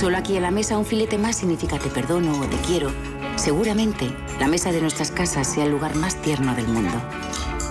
Solo 0.00 0.16
aquí 0.16 0.34
en 0.34 0.42
la 0.44 0.50
mesa 0.50 0.78
un 0.78 0.86
filete 0.86 1.18
más 1.18 1.36
significa 1.36 1.78
te 1.78 1.90
perdono 1.90 2.40
o 2.40 2.46
te 2.46 2.56
quiero. 2.66 2.90
Seguramente 3.36 4.10
la 4.38 4.48
mesa 4.48 4.72
de 4.72 4.80
nuestras 4.80 5.10
casas 5.10 5.46
sea 5.46 5.66
el 5.66 5.72
lugar 5.72 5.94
más 5.94 6.22
tierno 6.22 6.54
del 6.54 6.68
mundo. 6.68 6.94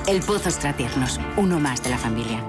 El 0.06 0.22
Pozo 0.22 0.48
Extratiernos, 0.48 1.20
uno 1.38 1.60
más 1.60 1.82
de 1.82 1.90
la 1.90 1.98
familia. 1.98 2.46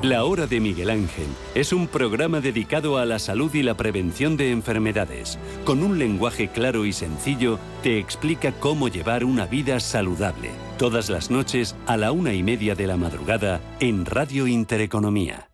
La 0.00 0.24
Hora 0.24 0.46
de 0.46 0.58
Miguel 0.58 0.88
Ángel 0.88 1.26
es 1.54 1.74
un 1.74 1.86
programa 1.86 2.40
dedicado 2.40 2.96
a 2.96 3.04
la 3.04 3.18
salud 3.18 3.52
y 3.52 3.62
la 3.62 3.74
prevención 3.74 4.38
de 4.38 4.52
enfermedades. 4.52 5.38
Con 5.66 5.82
un 5.82 5.98
lenguaje 5.98 6.48
claro 6.48 6.86
y 6.86 6.94
sencillo, 6.94 7.58
te 7.82 7.98
explica 7.98 8.52
cómo 8.52 8.88
llevar 8.88 9.26
una 9.26 9.44
vida 9.44 9.80
saludable. 9.80 10.48
Todas 10.78 11.10
las 11.10 11.30
noches 11.30 11.76
a 11.86 11.98
la 11.98 12.10
una 12.10 12.32
y 12.32 12.42
media 12.42 12.74
de 12.74 12.86
la 12.86 12.96
madrugada 12.96 13.60
en 13.80 14.06
Radio 14.06 14.46
Intereconomía. 14.46 15.50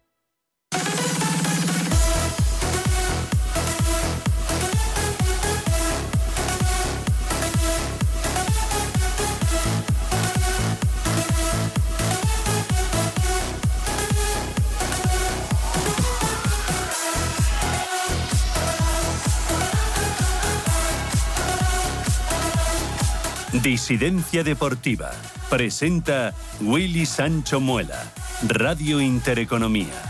Disidencia 23.81 24.45
Deportiva. 24.45 25.11
Presenta 25.49 26.35
Willy 26.61 27.07
Sancho 27.07 27.61
Muela. 27.61 28.13
Radio 28.47 29.01
Intereconomía. 29.01 30.03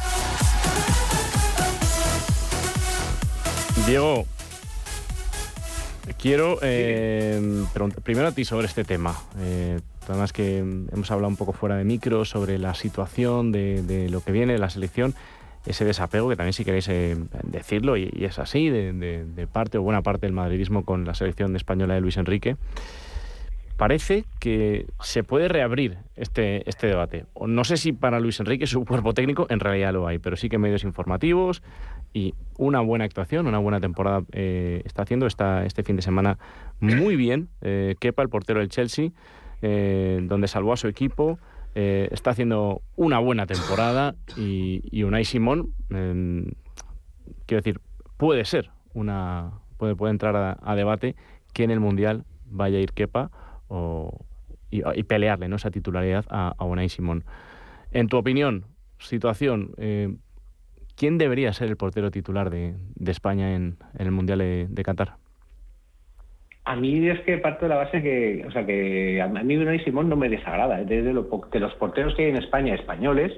Diego, 3.87 4.27
quiero 6.19 6.59
eh, 6.63 7.65
primero 8.03 8.27
a 8.27 8.33
ti 8.33 8.45
sobre 8.45 8.67
este 8.67 8.83
tema. 8.83 9.17
Eh, 9.39 9.79
además 10.09 10.33
que 10.33 10.59
hemos 10.59 11.09
hablado 11.13 11.29
un 11.29 11.37
poco 11.37 11.53
fuera 11.53 11.77
de 11.77 11.85
micro 11.85 12.25
sobre 12.25 12.59
la 12.59 12.75
situación 12.75 13.53
de, 13.53 14.09
lo 14.11 14.21
que 14.21 14.33
viene 14.33 14.55
de 14.55 14.59
la 14.59 14.69
selección, 14.69 15.15
ese 15.65 15.85
desapego 15.85 16.29
que 16.29 16.35
también 16.35 16.55
si 16.55 16.65
queréis 16.65 16.89
eh, 16.89 17.17
decirlo, 17.45 17.97
y, 17.97 18.11
es 18.19 18.41
así, 18.41 18.69
de, 18.69 18.93
de, 18.93 19.47
parte 19.47 19.79
o 19.79 19.83
buena 19.83 20.03
parte 20.03 20.27
del 20.27 20.33
madridismo 20.33 20.85
con 20.85 21.05
la 21.05 21.15
selección 21.15 21.55
española 21.55 21.95
de 21.95 22.01
Luis 22.01 22.17
Enrique 22.17 22.57
parece 23.81 24.27
que 24.41 24.85
se 25.01 25.25
puede 25.25 25.49
reabrir 25.49 25.97
este, 26.15 26.69
este 26.69 26.87
debate. 26.87 27.25
No 27.47 27.65
sé 27.65 27.79
si 27.79 27.95
para 27.95 28.21
Luis 28.21 28.39
Enrique, 28.39 28.67
su 28.67 28.85
cuerpo 28.85 29.15
técnico, 29.15 29.47
en 29.49 29.59
realidad 29.59 29.95
lo 29.95 30.07
hay, 30.07 30.19
pero 30.19 30.37
sí 30.37 30.51
que 30.51 30.59
medios 30.59 30.85
informativos 30.85 31.63
y 32.13 32.35
una 32.59 32.83
buena 32.83 33.07
actuación, 33.07 33.47
una 33.47 33.57
buena 33.57 33.81
temporada 33.81 34.23
eh, 34.33 34.83
está 34.85 35.05
haciendo 35.05 35.27
esta, 35.27 35.65
este 35.65 35.83
fin 35.83 35.97
de 35.97 36.03
semana 36.03 36.39
muy 36.81 37.17
bien. 37.17 37.49
Eh, 37.63 37.95
Kepa, 37.99 38.23
el 38.23 38.29
portero 38.29 38.61
del 38.61 38.69
Chelsea, 38.69 39.13
eh, 39.63 40.21
donde 40.25 40.47
salvó 40.47 40.75
a 40.75 40.77
su 40.77 40.87
equipo, 40.87 41.39
eh, 41.75 42.07
está 42.11 42.33
haciendo 42.33 42.83
una 42.97 43.19
buena 43.19 43.47
temporada 43.47 44.15
y, 44.37 44.83
y 44.93 45.05
Unai 45.05 45.25
Simón, 45.25 45.73
quiero 45.89 47.63
decir, 47.63 47.81
puede 48.19 48.45
ser 48.45 48.73
una 48.93 49.53
puede, 49.79 49.97
puede 49.97 50.11
entrar 50.11 50.37
a, 50.37 50.59
a 50.63 50.77
debate 50.77 51.17
que 51.55 51.65
en 51.65 51.71
el 51.71 51.81
Mundial 51.81 52.27
vaya 52.45 52.77
a 52.77 52.81
ir 52.83 52.93
Kepa 52.93 53.31
y, 54.71 55.03
pelearle 55.05 55.49
¿no? 55.49 55.57
esa 55.57 55.71
titularidad 55.71 56.25
a, 56.31 56.55
a 56.59 56.89
Simón. 56.89 57.25
En 57.93 58.09
tu 58.09 58.17
opinión, 58.17 58.67
situación, 58.99 59.73
eh, 59.79 60.15
¿quién 60.97 61.19
debería 61.19 61.53
ser 61.53 61.69
el 61.69 61.77
portero 61.77 62.11
titular 62.11 62.51
de, 62.51 62.75
España 63.07 63.55
en, 63.55 63.77
el 63.99 64.11
Mundial 64.11 64.39
de, 64.39 64.83
Qatar? 64.85 65.15
A 66.65 66.77
mí 66.77 67.09
es 67.09 67.21
que 67.21 67.39
parto 67.39 67.65
de 67.65 67.71
la 67.71 67.77
base 67.77 68.03
que, 68.03 68.45
o 68.47 68.53
sea, 68.53 68.65
que 68.65 69.21
a 69.21 69.27
mí 69.27 69.57
Unai 69.57 69.83
Simón 69.83 70.09
no 70.09 70.17
me 70.17 70.29
desagrada. 70.29 70.77
Desde 70.85 71.13
lo, 71.13 71.29
de 71.51 71.61
los 71.61 71.75
porteros 71.75 72.15
que 72.15 72.25
hay 72.25 72.31
en 72.31 72.37
España 72.37 72.75
españoles, 72.75 73.33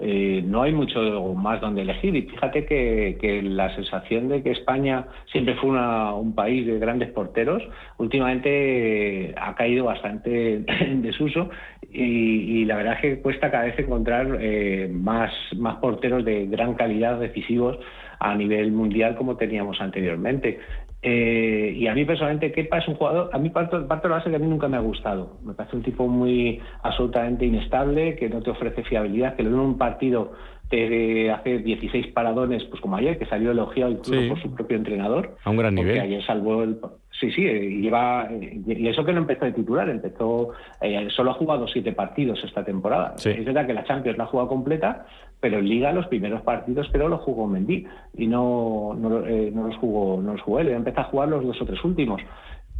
eh, 0.00 0.42
no 0.44 0.62
hay 0.62 0.72
mucho 0.72 1.00
más 1.34 1.60
donde 1.60 1.82
elegir. 1.82 2.14
Y 2.14 2.22
fíjate 2.22 2.64
que, 2.66 3.40
la 3.42 3.74
sensación 3.74 4.28
de 4.28 4.42
que 4.42 4.50
España 4.50 5.06
siempre 5.32 5.54
fue 5.56 5.70
un 5.70 6.34
país 6.34 6.66
de 6.66 6.78
grandes 6.78 7.10
porteros, 7.10 7.62
últimamente 7.98 9.34
ha 9.36 9.54
caído 9.54 9.84
bastante 9.84 10.64
en 10.66 11.02
desuso 11.02 11.50
y, 11.90 12.64
la 12.64 12.76
verdad 12.76 12.94
es 12.94 13.00
que 13.00 13.22
cuesta 13.22 13.50
cada 13.50 13.64
vez 13.64 13.78
encontrar 13.78 14.38
eh, 14.40 14.88
más, 14.92 15.32
más 15.56 15.76
porteros 15.76 16.24
de 16.24 16.46
gran 16.46 16.74
calidad, 16.74 17.18
decisivos 17.18 17.78
a 18.20 18.34
nivel 18.34 18.72
mundial 18.72 19.16
como 19.16 19.36
teníamos 19.36 19.80
anteriormente. 19.80 20.58
Eh, 21.00 21.74
y 21.76 21.86
a 21.86 21.94
mí 21.94 22.04
personalmente, 22.04 22.50
Kepa 22.50 22.78
es 22.78 22.88
un 22.88 22.94
jugador, 22.94 23.30
a 23.32 23.38
mí 23.38 23.50
parte, 23.50 23.78
parte 23.80 24.08
de 24.08 24.10
la 24.10 24.16
base 24.16 24.30
que 24.30 24.36
a 24.36 24.40
mí 24.40 24.46
nunca 24.46 24.68
me 24.68 24.76
ha 24.76 24.80
gustado. 24.80 25.38
Me 25.44 25.54
parece 25.54 25.76
un 25.76 25.82
tipo 25.82 26.08
muy 26.08 26.60
absolutamente 26.82 27.46
inestable, 27.46 28.16
que 28.16 28.28
no 28.28 28.42
te 28.42 28.50
ofrece 28.50 28.82
fiabilidad, 28.82 29.36
que 29.36 29.42
en 29.42 29.54
un 29.54 29.78
partido 29.78 30.32
te 30.68 31.30
hace 31.30 31.58
16 31.58 32.08
paradones, 32.08 32.64
pues 32.64 32.80
como 32.80 32.96
ayer, 32.96 33.18
que 33.18 33.26
salió 33.26 33.52
elogiado 33.52 33.90
incluso 33.90 34.28
por 34.28 34.42
su 34.42 34.54
propio 34.54 34.76
entrenador. 34.76 35.36
A 35.44 35.50
un 35.50 35.56
gran 35.56 35.74
nivel. 35.74 35.98
ayer 35.98 36.22
salvó 36.24 36.62
el, 36.62 36.78
Sí, 37.18 37.32
sí, 37.32 37.42
y 37.42 37.80
lleva 37.82 38.28
y 38.30 38.86
eso 38.86 39.04
que 39.04 39.12
no 39.12 39.18
empezó 39.18 39.44
de 39.44 39.52
titular, 39.52 39.88
empezó 39.88 40.52
eh, 40.80 41.08
solo 41.10 41.32
ha 41.32 41.34
jugado 41.34 41.66
siete 41.66 41.92
partidos 41.92 42.42
esta 42.44 42.64
temporada. 42.64 43.16
Es 43.24 43.44
verdad 43.44 43.66
que 43.66 43.74
la 43.74 43.84
Champions 43.84 44.18
la 44.18 44.24
ha 44.24 44.28
jugado 44.28 44.48
completa, 44.48 45.04
pero 45.40 45.58
en 45.58 45.68
Liga 45.68 45.92
los 45.92 46.06
primeros 46.06 46.42
partidos 46.42 46.88
pero 46.92 47.08
lo 47.08 47.18
jugó 47.18 47.48
Mendy 47.48 47.84
y 48.16 48.26
no, 48.28 48.94
no, 48.96 49.26
eh, 49.26 49.50
no 49.52 49.66
los 49.66 49.76
jugó 49.78 50.22
no 50.22 50.32
los 50.34 50.42
jugó 50.42 50.60
él, 50.60 50.68
empezó 50.68 51.00
a 51.00 51.04
jugar 51.04 51.28
los 51.28 51.44
dos 51.44 51.60
o 51.60 51.66
tres 51.66 51.82
últimos 51.82 52.20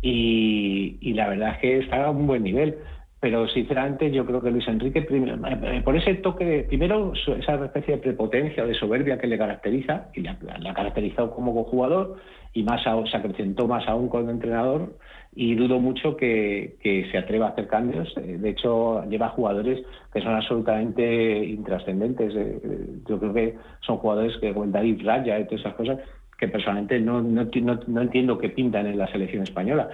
y, 0.02 0.98
y 1.00 1.14
la 1.14 1.28
verdad 1.28 1.54
es 1.54 1.58
que 1.58 1.78
está 1.78 2.04
a 2.04 2.10
un 2.10 2.26
buen 2.26 2.44
nivel. 2.44 2.78
Pero 3.20 3.48
sinceramente 3.48 4.10
yo 4.12 4.24
creo 4.24 4.40
que 4.40 4.50
Luis 4.50 4.68
Enrique, 4.68 5.06
eh, 5.10 5.82
por 5.84 5.96
ese 5.96 6.14
toque, 6.14 6.64
primero 6.68 7.12
esa 7.14 7.64
especie 7.64 7.96
de 7.96 8.02
prepotencia 8.02 8.62
o 8.62 8.66
de 8.66 8.74
soberbia 8.74 9.18
que 9.18 9.26
le 9.26 9.36
caracteriza, 9.36 10.06
y 10.14 10.20
le 10.20 10.30
ha, 10.30 10.74
caracterizado 10.74 11.34
como 11.34 11.64
jugador, 11.64 12.16
y 12.52 12.62
más 12.62 12.82
se 12.82 13.16
acrecentó 13.16 13.66
más 13.66 13.88
aún 13.88 14.08
como 14.08 14.30
entrenador, 14.30 14.94
y 15.34 15.56
dudo 15.56 15.80
mucho 15.80 16.16
que, 16.16 16.76
se 17.10 17.18
atreva 17.18 17.46
a 17.46 17.50
hacer 17.50 17.66
cambios. 17.66 18.12
Eh, 18.18 18.38
de 18.38 18.50
hecho, 18.50 19.04
lleva 19.08 19.30
jugadores 19.30 19.84
que 20.12 20.20
son 20.20 20.34
absolutamente 20.34 21.44
intrascendentes. 21.44 22.34
Eh, 22.36 22.60
yo 23.08 23.18
creo 23.18 23.34
que 23.34 23.54
son 23.80 23.96
jugadores 23.98 24.36
que, 24.38 24.54
como 24.54 24.66
David 24.66 25.04
Raya 25.04 25.40
y 25.40 25.44
todas 25.44 25.60
esas 25.60 25.74
cosas, 25.74 25.98
que 26.38 26.46
personalmente 26.46 27.00
no, 27.00 27.20
no 27.20 28.00
entiendo 28.00 28.38
qué 28.38 28.48
pintan 28.48 28.86
en 28.86 28.96
la 28.96 29.08
selección 29.08 29.42
española. 29.42 29.88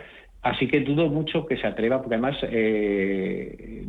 Así 0.45 0.68
que 0.68 0.80
dudo 0.80 1.09
mucho 1.09 1.47
que 1.47 1.57
se 1.57 1.66
atreva, 1.66 2.03
porque 2.03 2.16
además, 2.16 2.36
eh, 2.42 3.82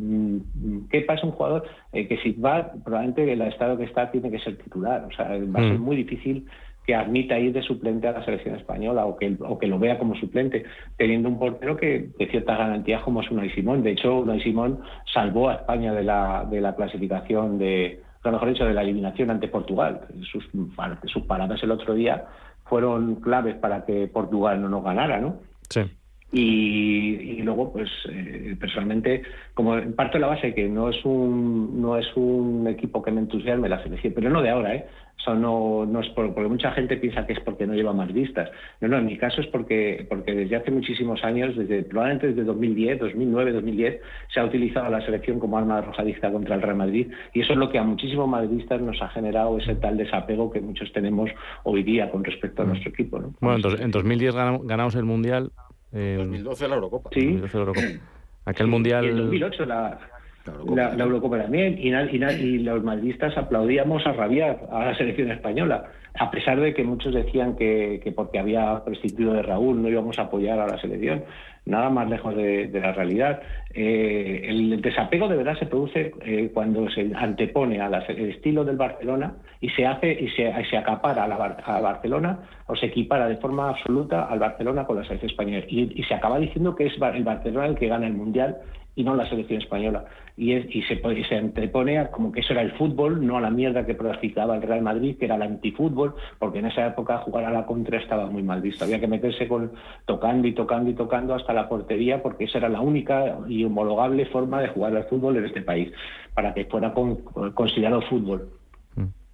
¿qué 0.89 1.01
pasa 1.01 1.25
un 1.25 1.33
jugador 1.33 1.65
eh, 1.91 2.07
que 2.07 2.15
si 2.19 2.31
va, 2.31 2.71
probablemente 2.81 3.29
el 3.29 3.41
estado 3.41 3.77
que 3.77 3.83
está 3.83 4.09
tiene 4.09 4.31
que 4.31 4.39
ser 4.39 4.57
titular? 4.57 5.03
O 5.03 5.11
sea, 5.11 5.27
va 5.27 5.59
a 5.59 5.69
ser 5.69 5.77
mm. 5.77 5.81
muy 5.81 5.97
difícil 5.97 6.47
que 6.85 6.95
admita 6.95 7.37
ir 7.37 7.51
de 7.51 7.61
suplente 7.61 8.07
a 8.07 8.13
la 8.13 8.23
selección 8.23 8.55
española 8.55 9.05
o 9.05 9.17
que, 9.17 9.35
o 9.39 9.59
que 9.59 9.67
lo 9.67 9.79
vea 9.79 9.97
como 9.97 10.15
suplente, 10.15 10.63
teniendo 10.95 11.27
un 11.27 11.39
portero 11.39 11.75
que 11.75 12.11
de 12.17 12.27
ciertas 12.27 12.57
garantías 12.57 13.03
como 13.03 13.21
es 13.21 13.29
Unai 13.29 13.49
Simón. 13.49 13.83
De 13.83 13.91
hecho, 13.91 14.19
Unai 14.19 14.39
Simón 14.39 14.79
salvó 15.13 15.49
a 15.49 15.55
España 15.55 15.93
de 15.93 16.03
la, 16.03 16.47
de 16.49 16.61
la 16.61 16.73
clasificación 16.73 17.57
de, 17.57 18.01
lo 18.23 18.31
mejor 18.31 18.47
dicho, 18.47 18.65
de 18.65 18.73
la 18.73 18.83
eliminación 18.83 19.29
ante 19.29 19.49
Portugal. 19.49 20.07
Sus, 20.31 20.47
sus 21.03 21.23
paradas 21.23 21.61
el 21.63 21.71
otro 21.71 21.95
día 21.95 22.23
fueron 22.63 23.15
claves 23.15 23.55
para 23.55 23.83
que 23.83 24.07
Portugal 24.07 24.61
no 24.61 24.69
nos 24.69 24.85
ganara, 24.85 25.19
¿no? 25.19 25.35
Sí. 25.69 25.81
Y, 26.37 27.41
luego, 27.43 27.71
pues 27.71 27.89
eh, 28.09 28.57
personalmente, 28.59 29.21
como 29.53 29.79
parto 29.95 30.17
de 30.17 30.19
la 30.19 30.27
base 30.27 30.53
que 30.53 30.67
no 30.67 30.89
es 30.89 31.05
un 31.05 31.81
no 31.81 31.97
es 31.97 32.07
un 32.17 32.67
equipo 32.67 33.01
que 33.01 33.11
me 33.11 33.21
entusiasme 33.21 33.69
la 33.69 33.81
selección, 33.81 34.11
pero 34.13 34.29
no 34.29 34.41
de 34.41 34.49
ahora, 34.49 34.75
¿eh? 34.75 34.85
O 35.27 35.33
no, 35.33 35.85
no 35.85 36.01
es 36.01 36.09
por, 36.09 36.33
porque 36.33 36.49
mucha 36.49 36.71
gente 36.71 36.97
piensa 36.97 37.25
que 37.25 37.33
es 37.33 37.39
porque 37.39 37.65
no 37.65 37.73
lleva 37.73 37.93
más 37.93 38.11
vistas. 38.13 38.51
No, 38.81 38.89
no, 38.89 38.97
en 38.97 39.05
mi 39.05 39.17
caso 39.17 39.39
es 39.39 39.47
porque 39.47 40.05
porque 40.09 40.33
desde 40.35 40.57
hace 40.57 40.71
muchísimos 40.71 41.23
años, 41.23 41.55
desde 41.55 41.83
probablemente 41.83 42.27
desde 42.27 42.43
2010, 42.43 42.99
2009, 42.99 43.53
2010, 43.53 44.01
se 44.33 44.39
ha 44.41 44.45
utilizado 44.45 44.91
la 44.91 45.05
selección 45.05 45.39
como 45.39 45.57
arma 45.57 45.77
arrojadiza 45.77 46.31
contra 46.31 46.55
el 46.55 46.61
Real 46.61 46.75
Madrid 46.75 47.07
y 47.33 47.41
eso 47.41 47.53
es 47.53 47.59
lo 47.59 47.71
que 47.71 47.79
a 47.79 47.83
muchísimos 47.83 48.27
madridistas 48.27 48.81
nos 48.81 49.01
ha 49.01 49.07
generado 49.07 49.57
ese 49.57 49.75
tal 49.75 49.97
desapego 49.97 50.51
que 50.51 50.59
muchos 50.59 50.91
tenemos 50.91 51.31
hoy 51.63 51.81
día 51.81 52.11
con 52.11 52.25
respecto 52.25 52.63
a 52.63 52.65
nuestro 52.65 52.89
equipo. 52.89 53.19
¿no? 53.19 53.33
Bueno, 53.39 53.55
entonces, 53.55 53.79
en 53.79 53.91
2010 53.91 54.35
ganamos 54.35 54.95
el 54.95 55.05
Mundial, 55.05 55.51
2012 55.95 56.67
la 56.67 56.75
Eurocopa. 56.75 57.09
Sí. 57.13 57.37
2012 57.37 57.57
la 57.57 57.59
Eurocopa. 57.59 57.87
Aquel 58.45 58.67
mundial. 58.67 59.05
Y 59.05 59.09
en 59.09 59.17
2008 59.17 59.65
la, 59.65 59.99
la, 60.75 61.03
Eurocopa 61.03 61.41
también. 61.41 61.77
Y, 61.79 61.89
y, 61.89 62.57
los 62.59 62.83
madridistas 62.83 63.37
aplaudíamos 63.37 64.05
a 64.05 64.13
rabiar 64.13 64.67
a 64.71 64.85
la 64.85 64.97
selección 64.97 65.31
española, 65.31 65.85
a 66.19 66.29
pesar 66.29 66.59
de 66.59 66.73
que 66.73 66.83
muchos 66.83 67.13
decían 67.13 67.55
que, 67.55 67.99
que 68.03 68.11
porque 68.11 68.39
había 68.39 68.83
prescindido 68.83 69.33
de 69.33 69.41
Raúl 69.41 69.81
no 69.81 69.89
íbamos 69.89 70.19
a 70.19 70.23
apoyar 70.23 70.59
a 70.59 70.67
la 70.67 70.79
selección 70.79 71.23
nada 71.65 71.89
más 71.89 72.09
lejos 72.09 72.35
de, 72.35 72.69
la 72.73 72.93
realidad. 72.93 73.41
Eh, 73.73 74.45
el 74.47 74.81
desapego 74.81 75.27
de 75.27 75.37
verdad 75.37 75.57
se 75.57 75.65
produce 75.65 76.13
eh, 76.21 76.51
cuando 76.53 76.89
se 76.89 77.11
antepone 77.15 77.81
al 77.81 77.93
estilo 77.95 78.63
del 78.63 78.77
Barcelona 78.77 79.35
y 79.59 79.69
se 79.69 79.85
hace 79.85 80.11
y 80.11 80.29
se, 80.29 80.53
se 80.69 80.77
acapara 80.77 81.23
a, 81.25 81.81
Barcelona 81.81 82.39
o 82.67 82.75
se 82.75 82.87
equipara 82.87 83.27
de 83.27 83.37
forma 83.37 83.69
absoluta 83.69 84.25
al 84.25 84.39
Barcelona 84.39 84.85
con 84.85 84.97
la 84.97 85.03
selección 85.03 85.31
española. 85.31 85.65
Y, 85.67 85.99
y 85.99 86.03
se 86.03 86.13
acaba 86.13 86.39
diciendo 86.39 86.75
que 86.75 86.85
es 86.85 86.93
el 87.13 87.23
Barcelona 87.23 87.67
el 87.67 87.75
que 87.75 87.87
gana 87.87 88.07
el 88.07 88.13
Mundial 88.13 88.57
y 88.95 89.03
no 89.03 89.15
la 89.15 89.27
selección 89.29 89.61
española. 89.61 90.05
Y, 90.37 90.53
y 90.53 90.81
se, 90.83 91.01
se 91.27 91.35
antepone 91.35 91.99
a 91.99 92.11
como 92.11 92.31
que 92.31 92.39
eso 92.39 92.53
era 92.53 92.61
el 92.61 92.71
fútbol, 92.73 93.25
no 93.25 93.37
a 93.37 93.41
la 93.41 93.49
mierda 93.49 93.85
que 93.85 93.93
practicaba 93.93 94.55
el 94.55 94.61
Real 94.61 94.81
Madrid, 94.81 95.17
que 95.17 95.25
era 95.25 95.35
el 95.35 95.41
antifútbol, 95.41 96.15
porque 96.39 96.59
en 96.59 96.67
esa 96.67 96.87
época 96.87 97.19
jugar 97.19 97.45
a 97.45 97.51
la 97.51 97.65
contra 97.65 97.99
estaba 97.99 98.25
muy 98.27 98.43
mal 98.43 98.61
visto. 98.61 98.85
Había 98.85 98.99
que 98.99 99.07
meterse 99.07 99.47
con 99.47 99.71
tocando 100.05 100.47
y 100.47 100.53
tocando 100.53 100.89
y 100.89 100.93
tocando 100.93 101.35
hasta 101.35 101.53
la 101.55 101.69
portería, 101.69 102.21
porque 102.21 102.45
esa 102.45 102.59
era 102.59 102.69
la 102.69 102.81
única 102.81 103.39
y 103.47 103.63
homologable 103.63 104.25
forma 104.27 104.61
de 104.61 104.67
jugar 104.69 104.95
al 104.95 105.05
fútbol 105.05 105.37
en 105.37 105.45
este 105.45 105.61
país, 105.61 105.91
para 106.33 106.53
que 106.53 106.65
fuera 106.65 106.93
considerado 107.53 108.01
fútbol. 108.03 108.49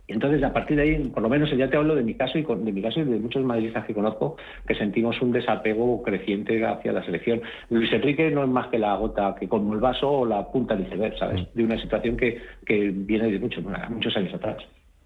Entonces, 0.08 0.44
a 0.44 0.52
partir 0.52 0.78
de 0.78 0.84
ahí, 0.84 1.10
por 1.10 1.24
lo 1.24 1.30
menos 1.30 1.50
ya 1.56 1.70
te 1.70 1.78
hablo 1.78 1.96
de 1.96 2.04
mi 2.04 2.16
caso 2.16 2.38
y 2.38 2.44
de 2.44 2.72
mi 2.72 2.82
caso 2.82 3.00
y 3.00 3.04
de 3.06 3.20
muchos 3.20 3.44
madridistas 3.44 3.86
que 3.86 3.94
conozco, 3.94 4.36
que 4.68 4.76
sentimos 4.76 5.22
un 5.22 5.32
desapego 5.32 6.02
creciente 6.04 6.66
hacia 6.66 6.92
la 6.92 7.04
selección. 7.04 7.42
Luis 7.70 7.92
Enrique 7.94 8.30
no 8.32 8.44
es 8.44 8.50
más 8.50 8.68
que 8.68 8.80
la 8.80 8.96
gota, 8.96 9.36
que 9.40 9.48
como 9.48 9.74
el 9.74 9.80
vaso 9.80 10.12
o 10.12 10.26
la 10.26 10.46
punta 10.52 10.76
del 10.76 10.88
iceberg, 10.88 11.18
¿sabes? 11.18 11.48
De 11.54 11.64
una 11.64 11.80
situación 11.80 12.18
que, 12.18 12.40
que 12.66 12.92
viene 12.94 13.32
de 13.32 13.40
muchos, 13.40 13.64
muchos 13.90 14.16
años 14.18 14.34
atrás. 14.34 14.58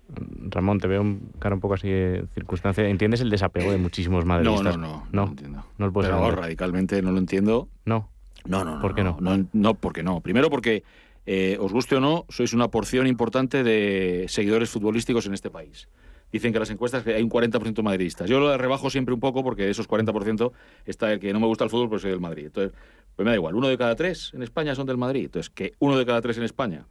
Ramón, 0.08 0.80
te 0.80 0.88
veo 0.88 1.02
un 1.02 1.32
cara 1.40 1.56
un 1.56 1.62
poco 1.62 1.74
así 1.74 1.90
de 1.90 2.26
circunstancia. 2.34 2.88
¿Entiendes 2.88 3.22
el 3.22 3.30
desapego 3.30 3.72
de 3.72 3.78
muchísimos 3.78 4.26
madridistas? 4.26 4.78
No, 4.78 4.88
no, 4.88 5.08
no. 5.12 5.26
No, 5.26 5.32
entiendo. 5.32 5.66
No 5.78 5.86
lo 5.88 5.94
puedo 5.94 6.08
Pero 6.10 6.32
radicalmente 6.32 7.02
no 7.02 7.12
lo 7.12 7.18
entiendo. 7.18 7.68
No. 7.86 8.10
No, 8.46 8.64
no, 8.64 8.76
no. 8.76 8.82
¿Por 8.82 8.94
qué 8.94 9.04
no? 9.04 9.18
No, 9.20 9.46
no, 9.54 9.74
porque 9.74 10.04
no. 10.04 10.22
Primero 10.22 10.50
porque 10.50 10.84
eh, 11.26 11.58
os 11.60 11.74
guste 11.74 11.96
o 11.96 12.00
no, 12.00 12.26
sois 12.30 12.54
una 12.54 12.70
porción 12.70 13.08
importante 13.08 13.64
de 13.64 14.26
seguidores 14.30 14.70
futbolísticos 14.70 15.26
en 15.26 15.34
este 15.34 15.50
país. 15.50 15.90
Dicen 16.32 16.54
que 16.54 16.60
las 16.60 16.70
encuestas 16.70 17.04
que 17.04 17.16
hay 17.16 17.24
un 17.24 17.30
40% 17.30 17.82
madridistas. 17.82 18.30
Yo 18.30 18.40
lo 18.40 18.56
rebajo 18.58 18.90
siempre 18.90 19.14
un 19.14 19.20
poco 19.20 19.44
porque 19.44 19.64
de 19.64 19.72
esos 19.72 19.88
40% 19.88 20.52
está 20.86 21.14
el 21.14 21.20
que 21.20 21.34
no 21.34 21.40
me 21.40 21.48
gusta 21.48 21.64
el 21.64 21.70
fútbol, 21.70 21.90
pues 21.90 22.02
soy 22.02 22.12
del 22.12 22.20
Madrid. 22.20 22.48
Entonces, 22.48 22.74
pues 23.16 23.26
me 23.26 23.32
da 23.32 23.36
igual. 23.36 23.56
Uno 23.56 23.68
de 23.68 23.78
cada 23.78 23.96
tres 23.96 24.32
en 24.34 24.44
España 24.44 24.76
son 24.76 24.86
del 24.86 24.98
Madrid. 24.98 25.26
Entonces, 25.26 25.50
que 25.50 25.74
uno 25.80 25.98
de 25.98 26.06
cada 26.06 26.22
tres 26.22 26.38
en 26.38 26.44
España 26.44 26.86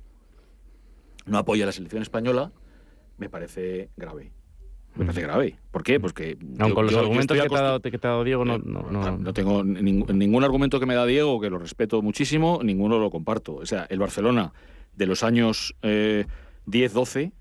no 1.27 1.39
apoya 1.39 1.65
a 1.65 1.67
la 1.67 1.73
selección 1.73 2.03
española, 2.03 2.53
me 3.19 3.29
parece 3.29 3.91
grave. 3.97 4.33
Me 4.95 5.07
parece 5.07 5.23
grave. 5.23 5.59
¿Por 5.73 5.83
qué? 5.83 5.99
Pues 5.99 6.13
que. 6.13 6.39
Aunque 6.59 6.75
con 6.75 6.87
los 6.87 6.95
argumentos 6.95 7.37
que, 7.37 7.49
te 7.49 7.57
ha 7.57 7.63
dado, 7.63 7.81
que 7.81 7.99
te 7.99 8.07
ha 8.07 8.11
dado 8.11 8.25
Diego, 8.25 8.45
no, 8.45 8.59
no, 8.59 8.83
no, 8.91 9.19
no 9.19 9.33
tengo 9.35 9.65
ningún 9.65 10.45
argumento 10.45 10.79
que 10.79 10.87
me 10.87 10.95
da 10.95 11.05
Diego, 11.05 11.41
que 11.41 11.51
lo 11.51 11.59
respeto 11.59 12.01
muchísimo, 12.01 12.61
ninguno 12.63 12.99
lo 12.99 13.11
comparto. 13.11 13.57
O 13.57 13.67
sea, 13.67 13.87
el 13.91 13.99
Barcelona 13.99 14.53
de 14.95 15.07
los 15.07 15.25
años 15.25 15.75
eh, 15.83 16.27
10-12 16.67 17.33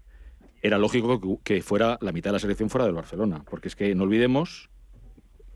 era 0.62 0.78
lógico 0.78 1.40
que, 1.44 1.62
fuera 1.62 1.98
la 2.02 2.12
mitad 2.12 2.30
de 2.30 2.34
la 2.34 2.40
selección 2.40 2.70
fuera 2.70 2.86
del 2.86 2.96
Barcelona. 2.96 3.44
Porque 3.50 3.68
es 3.68 3.76
que 3.76 3.94
no 3.94 4.04
olvidemos, 4.04 4.70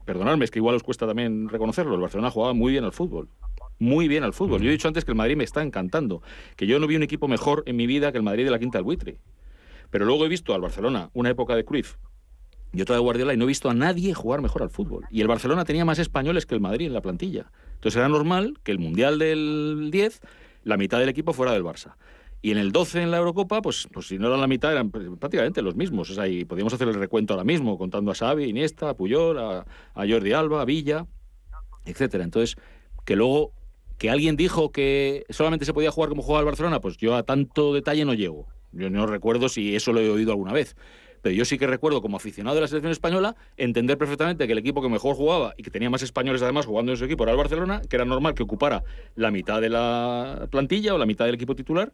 perdonadme, 0.05 0.45
es 0.45 0.51
que 0.51 0.59
igual 0.59 0.75
os 0.75 0.83
cuesta 0.83 1.07
también 1.07 1.49
reconocerlo, 1.49 1.95
el 1.95 2.01
Barcelona 2.01 2.29
jugaba 2.29 2.53
muy 2.53 2.73
bien 2.73 2.83
al 2.83 2.91
fútbol. 2.91 3.29
Muy 3.79 4.07
bien 4.07 4.23
al 4.23 4.33
fútbol. 4.33 4.61
Yo 4.61 4.69
he 4.69 4.71
dicho 4.71 4.87
antes 4.87 5.05
que 5.05 5.11
el 5.11 5.17
Madrid 5.17 5.37
me 5.37 5.43
está 5.43 5.61
encantando. 5.61 6.21
Que 6.55 6.67
yo 6.67 6.79
no 6.79 6.87
vi 6.87 6.95
un 6.95 7.03
equipo 7.03 7.27
mejor 7.27 7.63
en 7.67 7.75
mi 7.75 7.85
vida 7.87 8.11
que 8.11 8.17
el 8.17 8.23
Madrid 8.23 8.43
de 8.43 8.51
la 8.51 8.59
Quinta 8.59 8.79
del 8.79 8.83
Buitre. 8.85 9.19
Pero 9.89 10.05
luego 10.05 10.25
he 10.25 10.29
visto 10.29 10.53
al 10.53 10.61
Barcelona, 10.61 11.09
una 11.13 11.29
época 11.29 11.55
de 11.55 11.65
Cruyff, 11.65 11.95
y 12.73 12.81
otra 12.81 12.95
de 12.95 13.01
Guardiola, 13.01 13.33
y 13.33 13.37
no 13.37 13.45
he 13.45 13.47
visto 13.47 13.69
a 13.69 13.73
nadie 13.73 14.13
jugar 14.13 14.41
mejor 14.41 14.61
al 14.61 14.69
fútbol. 14.69 15.05
Y 15.09 15.21
el 15.21 15.27
Barcelona 15.27 15.65
tenía 15.65 15.85
más 15.85 15.99
españoles 15.99 16.45
que 16.45 16.55
el 16.55 16.61
Madrid 16.61 16.87
en 16.87 16.93
la 16.93 17.01
plantilla. 17.01 17.51
Entonces 17.75 17.97
era 17.97 18.09
normal 18.09 18.59
que 18.63 18.71
el 18.71 18.79
Mundial 18.79 19.19
del 19.19 19.89
10, 19.91 20.21
la 20.63 20.77
mitad 20.77 20.99
del 20.99 21.09
equipo 21.09 21.33
fuera 21.33 21.53
del 21.53 21.63
Barça. 21.63 21.95
Y 22.41 22.51
en 22.51 22.57
el 22.57 22.71
12 22.71 23.01
en 23.01 23.11
la 23.11 23.17
Eurocopa, 23.17 23.61
pues, 23.61 23.87
pues 23.91 24.07
si 24.07 24.19
no 24.19 24.27
eran 24.27 24.41
la 24.41 24.47
mitad, 24.47 24.71
eran 24.71 24.91
prácticamente 24.91 25.61
los 25.61 25.75
mismos. 25.75 26.09
O 26.11 26.13
sea, 26.13 26.27
y 26.27 26.45
podíamos 26.45 26.73
hacer 26.73 26.87
el 26.87 26.93
recuento 26.93 27.33
ahora 27.33 27.43
mismo, 27.43 27.77
contando 27.77 28.11
a 28.11 28.15
Xavi, 28.15 28.45
Iniesta, 28.45 28.89
a 28.89 28.93
Puyol, 28.95 29.39
a, 29.39 29.65
Jordi 29.95 30.33
Alba, 30.33 30.61
a 30.61 30.65
Villa, 30.65 31.07
etcétera. 31.85 32.23
Entonces, 32.23 32.57
que 33.05 33.15
luego 33.15 33.53
que 33.97 34.11
alguien 34.11 34.35
dijo 34.35 34.71
que 34.71 35.25
solamente 35.29 35.65
se 35.65 35.73
podía 35.73 35.89
jugar 35.89 36.09
como 36.09 36.21
jugaba 36.21 36.41
el 36.41 36.45
Barcelona, 36.45 36.79
pues 36.79 36.97
yo 36.97 37.15
a 37.15 37.23
tanto 37.23 37.73
detalle 37.73 38.05
no 38.05 38.13
llego. 38.13 38.47
Yo 38.71 38.89
no 38.89 39.05
recuerdo 39.05 39.49
si 39.49 39.75
eso 39.75 39.93
lo 39.93 40.01
he 40.01 40.09
oído 40.09 40.31
alguna 40.31 40.53
vez. 40.53 40.75
Pero 41.21 41.35
yo 41.35 41.45
sí 41.45 41.57
que 41.57 41.67
recuerdo, 41.67 42.01
como 42.01 42.17
aficionado 42.17 42.55
de 42.55 42.61
la 42.61 42.67
selección 42.67 42.91
española, 42.91 43.35
entender 43.57 43.97
perfectamente 43.97 44.45
que 44.45 44.53
el 44.53 44.59
equipo 44.59 44.81
que 44.81 44.89
mejor 44.89 45.15
jugaba 45.15 45.53
y 45.57 45.63
que 45.63 45.71
tenía 45.71 45.89
más 45.89 46.01
españoles 46.01 46.41
además 46.41 46.65
jugando 46.65 46.91
en 46.91 46.97
su 46.97 47.05
equipo 47.05 47.23
era 47.23 47.31
el 47.31 47.37
Barcelona, 47.37 47.81
que 47.89 47.95
era 47.95 48.05
normal 48.05 48.33
que 48.33 48.43
ocupara 48.43 48.83
la 49.15 49.31
mitad 49.31 49.61
de 49.61 49.69
la 49.69 50.47
plantilla 50.51 50.93
o 50.93 50.97
la 50.97 51.05
mitad 51.05 51.25
del 51.25 51.35
equipo 51.35 51.55
titular. 51.55 51.91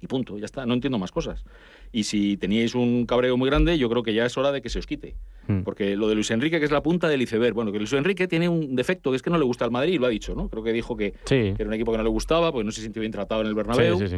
Y 0.00 0.06
punto, 0.06 0.36
ya 0.36 0.44
está, 0.44 0.66
no 0.66 0.74
entiendo 0.74 0.98
más 0.98 1.10
cosas. 1.10 1.44
Y 1.90 2.04
si 2.04 2.36
teníais 2.36 2.74
un 2.74 3.06
cabreo 3.06 3.38
muy 3.38 3.48
grande, 3.48 3.78
yo 3.78 3.88
creo 3.88 4.02
que 4.02 4.12
ya 4.12 4.26
es 4.26 4.36
hora 4.36 4.52
de 4.52 4.60
que 4.60 4.68
se 4.68 4.78
os 4.78 4.86
quite. 4.86 5.16
Hmm. 5.46 5.62
Porque 5.62 5.96
lo 5.96 6.08
de 6.08 6.14
Luis 6.14 6.30
Enrique, 6.30 6.58
que 6.58 6.66
es 6.66 6.70
la 6.70 6.82
punta 6.82 7.08
del 7.08 7.22
iceberg, 7.22 7.54
bueno, 7.54 7.72
que 7.72 7.78
Luis 7.78 7.92
Enrique 7.94 8.28
tiene 8.28 8.46
un 8.46 8.76
defecto, 8.76 9.10
que 9.10 9.16
es 9.16 9.22
que 9.22 9.30
no 9.30 9.38
le 9.38 9.44
gusta 9.44 9.64
al 9.64 9.70
Madrid, 9.70 9.98
lo 9.98 10.06
ha 10.06 10.10
dicho, 10.10 10.34
¿no? 10.34 10.50
Creo 10.50 10.62
que 10.62 10.74
dijo 10.74 10.94
que, 10.94 11.14
era 11.30 11.66
un 11.66 11.72
equipo 11.72 11.92
que 11.92 11.96
no 11.96 12.04
le 12.04 12.10
gustaba, 12.10 12.52
porque 12.52 12.66
no 12.66 12.72
se 12.72 12.82
sintió 12.82 13.00
bien 13.00 13.12
tratado 13.12 13.40
en 13.40 13.46
el 13.46 13.54
Bernabéu. 13.54 13.98
Sí, 13.98 14.08
sí, 14.08 14.16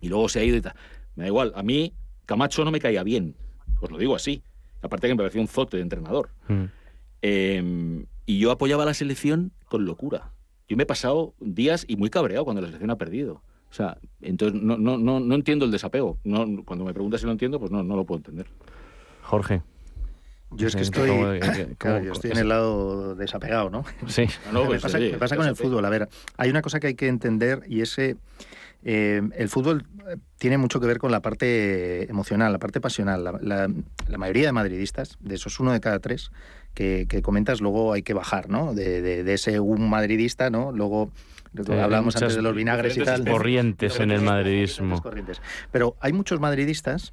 y 0.00 0.08
luego 0.08 0.28
se 0.28 0.40
ha 0.40 0.44
ido 0.44 0.56
y 0.56 0.60
tal. 0.60 0.74
Me 1.14 1.24
da 1.24 1.28
igual, 1.28 1.52
a 1.54 1.62
mí 1.62 1.94
Camacho 2.26 2.64
no 2.64 2.70
me 2.70 2.80
caía 2.80 3.02
bien, 3.02 3.36
os 3.80 3.90
lo 3.90 3.98
digo 3.98 4.14
así. 4.14 4.42
Aparte 4.82 5.08
que 5.08 5.14
me 5.14 5.18
parecía 5.18 5.40
un 5.40 5.48
zote 5.48 5.78
de 5.78 5.82
entrenador. 5.82 6.30
Mm. 6.48 6.64
Em, 7.22 8.06
y 8.26 8.38
yo 8.38 8.50
apoyaba 8.50 8.82
a 8.82 8.86
la 8.86 8.94
selección 8.94 9.52
con 9.68 9.84
locura. 9.84 10.32
Yo 10.68 10.76
me 10.76 10.82
he 10.82 10.86
pasado 10.86 11.34
días 11.40 11.84
y 11.88 11.96
muy 11.96 12.10
cabreado 12.10 12.44
cuando 12.44 12.60
la 12.60 12.68
selección 12.68 12.90
ha 12.90 12.98
perdido. 12.98 13.42
O 13.70 13.74
sea, 13.74 13.98
entonces 14.20 14.60
no, 14.60 14.76
no, 14.76 14.96
no, 14.96 15.20
no 15.20 15.34
entiendo 15.34 15.64
el 15.64 15.70
desapego. 15.70 16.18
No, 16.24 16.64
cuando 16.64 16.84
me 16.84 16.92
preguntas 16.92 17.20
si 17.20 17.26
lo 17.26 17.32
entiendo, 17.32 17.58
pues 17.58 17.70
no, 17.70 17.82
no 17.82 17.96
lo 17.96 18.04
puedo 18.04 18.18
entender. 18.18 18.46
Jorge. 19.22 19.62
Yo 20.52 20.68
es 20.68 20.76
que 20.76 20.82
estoy, 20.82 21.08
yo 22.04 22.12
estoy 22.12 22.30
en 22.30 22.38
el 22.38 22.48
lado 22.48 23.16
desapegado, 23.16 23.68
¿no? 23.68 23.84
Sí. 24.06 24.26
No, 24.52 24.62
me, 24.62 24.78
pues, 24.78 24.82
pasa, 25.18 25.36
con 25.36 25.46
el 25.46 25.56
fútbol. 25.56 25.84
A 25.84 25.90
ver, 25.90 26.08
hay 26.36 26.50
una 26.50 26.62
cosa 26.62 26.78
que 26.78 26.88
hay 26.88 26.94
que 26.94 27.08
entender 27.08 27.62
y 27.66 27.80
ese 27.80 28.16
eh, 28.88 29.20
el 29.34 29.48
fútbol 29.48 29.84
eh, 30.08 30.16
tiene 30.38 30.58
mucho 30.58 30.78
que 30.78 30.86
ver 30.86 30.98
con 30.98 31.10
la 31.10 31.20
parte 31.20 32.08
emocional, 32.08 32.52
la 32.52 32.60
parte 32.60 32.80
pasional. 32.80 33.24
La, 33.42 33.68
mayoría 34.16 34.46
de 34.46 34.52
madridistas, 34.52 35.18
de 35.18 35.34
esos 35.34 35.58
uno 35.58 35.72
de 35.72 35.80
cada 35.80 35.98
tres 35.98 36.30
que, 36.72 37.08
comentas, 37.20 37.60
luego 37.60 37.92
hay 37.92 38.02
que 38.02 38.14
bajar, 38.14 38.48
¿no? 38.48 38.74
De, 38.74 39.32
ese 39.34 39.58
un 39.58 39.90
madridista, 39.90 40.50
¿no? 40.50 40.70
Luego 40.70 41.10
hablábamos 41.68 42.14
antes 42.14 42.36
de 42.36 42.42
los 42.42 42.54
vinagres 42.54 42.96
y 42.96 43.02
tal. 43.02 43.28
Corrientes 43.28 43.98
en 43.98 44.12
el 44.12 44.20
madridismo. 44.20 45.02
Corrientes. 45.02 45.42
Pero 45.72 45.96
hay 45.98 46.12
muchos 46.12 46.38
madridistas 46.38 47.12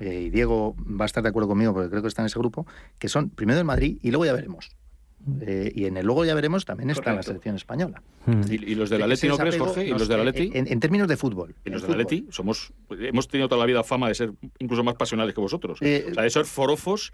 eh, 0.00 0.22
y 0.22 0.30
Diego 0.30 0.74
va 0.80 1.04
a 1.04 1.06
estar 1.06 1.22
de 1.22 1.28
acuerdo 1.28 1.50
conmigo 1.50 1.72
porque 1.72 1.88
creo 1.88 2.02
que 2.02 2.08
está 2.08 2.22
en 2.22 2.26
ese 2.26 2.38
grupo, 2.40 2.66
que 2.98 3.08
son 3.08 3.30
primero 3.30 3.58
del 3.58 3.64
Madrid 3.64 3.96
y 4.02 4.10
luego 4.10 4.24
ya 4.24 4.32
veremos. 4.32 4.72
Eh, 5.40 5.70
y 5.74 5.84
en 5.86 5.96
el 5.96 6.06
luego 6.06 6.24
ya 6.24 6.34
veremos 6.34 6.64
también 6.64 6.90
está 6.90 7.12
la 7.12 7.22
selección 7.22 7.54
española. 7.56 8.02
Hmm. 8.26 8.42
¿Y, 8.50 8.74
los 8.74 8.90
del 8.90 9.02
Atleti 9.02 9.28
no 9.28 9.38
crees, 9.38 9.56
Jorge? 9.56 9.86
¿Y 9.86 9.90
los 9.90 10.08
del 10.08 10.20
Atleti? 10.20 10.50
En, 10.54 10.80
términos 10.80 11.08
de 11.08 11.16
fútbol. 11.16 11.54
¿Y 11.64 11.70
los 11.70 11.82
del 11.82 11.92
Atleti? 11.92 12.26
Somos, 12.30 12.72
hemos 12.90 13.28
tenido 13.28 13.48
toda 13.48 13.60
la 13.60 13.66
vida 13.66 13.84
fama 13.84 14.08
de 14.08 14.14
ser 14.14 14.32
incluso 14.58 14.82
más 14.82 14.94
pasionales 14.94 15.34
que 15.34 15.40
vosotros. 15.40 15.78
Eh, 15.80 16.08
o 16.10 16.14
sea, 16.14 16.22
de 16.24 16.30
ser 16.30 16.44
forofos 16.44 17.12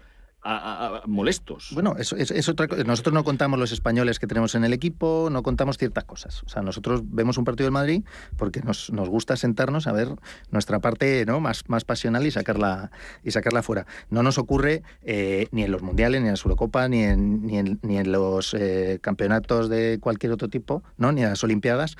molestos. 1.05 1.69
Bueno, 1.73 1.95
eso 1.97 2.15
es, 2.15 2.49
otra. 2.49 2.67
Nosotros 2.85 3.13
no 3.13 3.23
contamos 3.23 3.59
los 3.59 3.71
españoles 3.71 4.19
que 4.19 4.27
tenemos 4.27 4.55
en 4.55 4.63
el 4.63 4.73
equipo, 4.73 5.29
no 5.31 5.43
contamos 5.43 5.77
ciertas 5.77 6.05
cosas. 6.05 6.43
O 6.43 6.49
sea, 6.49 6.61
nosotros 6.61 7.01
vemos 7.05 7.37
un 7.37 7.43
partido 7.43 7.65
del 7.65 7.73
Madrid 7.73 8.03
porque 8.37 8.61
nos, 8.61 8.89
gusta 8.89 9.35
sentarnos 9.35 9.87
a 9.87 9.91
ver 9.91 10.09
nuestra 10.51 10.79
parte 10.79 11.25
¿no? 11.25 11.39
más, 11.39 11.63
más 11.67 11.83
pasional 11.83 12.25
y 12.25 12.31
sacarla, 12.31 12.91
y 13.23 13.31
sacarla 13.31 13.63
fuera. 13.63 13.85
No 14.09 14.23
nos 14.23 14.37
ocurre 14.37 14.83
eh, 15.01 15.47
ni 15.51 15.63
en 15.63 15.71
los 15.71 15.81
mundiales, 15.81 16.21
ni 16.21 16.27
en 16.27 16.33
la 16.33 16.39
Eurocopa, 16.41 16.87
ni 16.87 17.03
en, 17.03 17.45
ni 17.45 17.57
en, 17.57 17.79
ni 17.81 17.97
en 17.97 18.11
los 18.11 18.53
eh, 18.53 18.99
campeonatos 19.01 19.69
de 19.69 19.99
cualquier 19.99 20.31
otro 20.31 20.47
tipo, 20.47 20.83
¿no? 20.97 21.11
ni 21.11 21.21
en 21.21 21.29
las 21.29 21.43
Olimpiadas, 21.43 21.97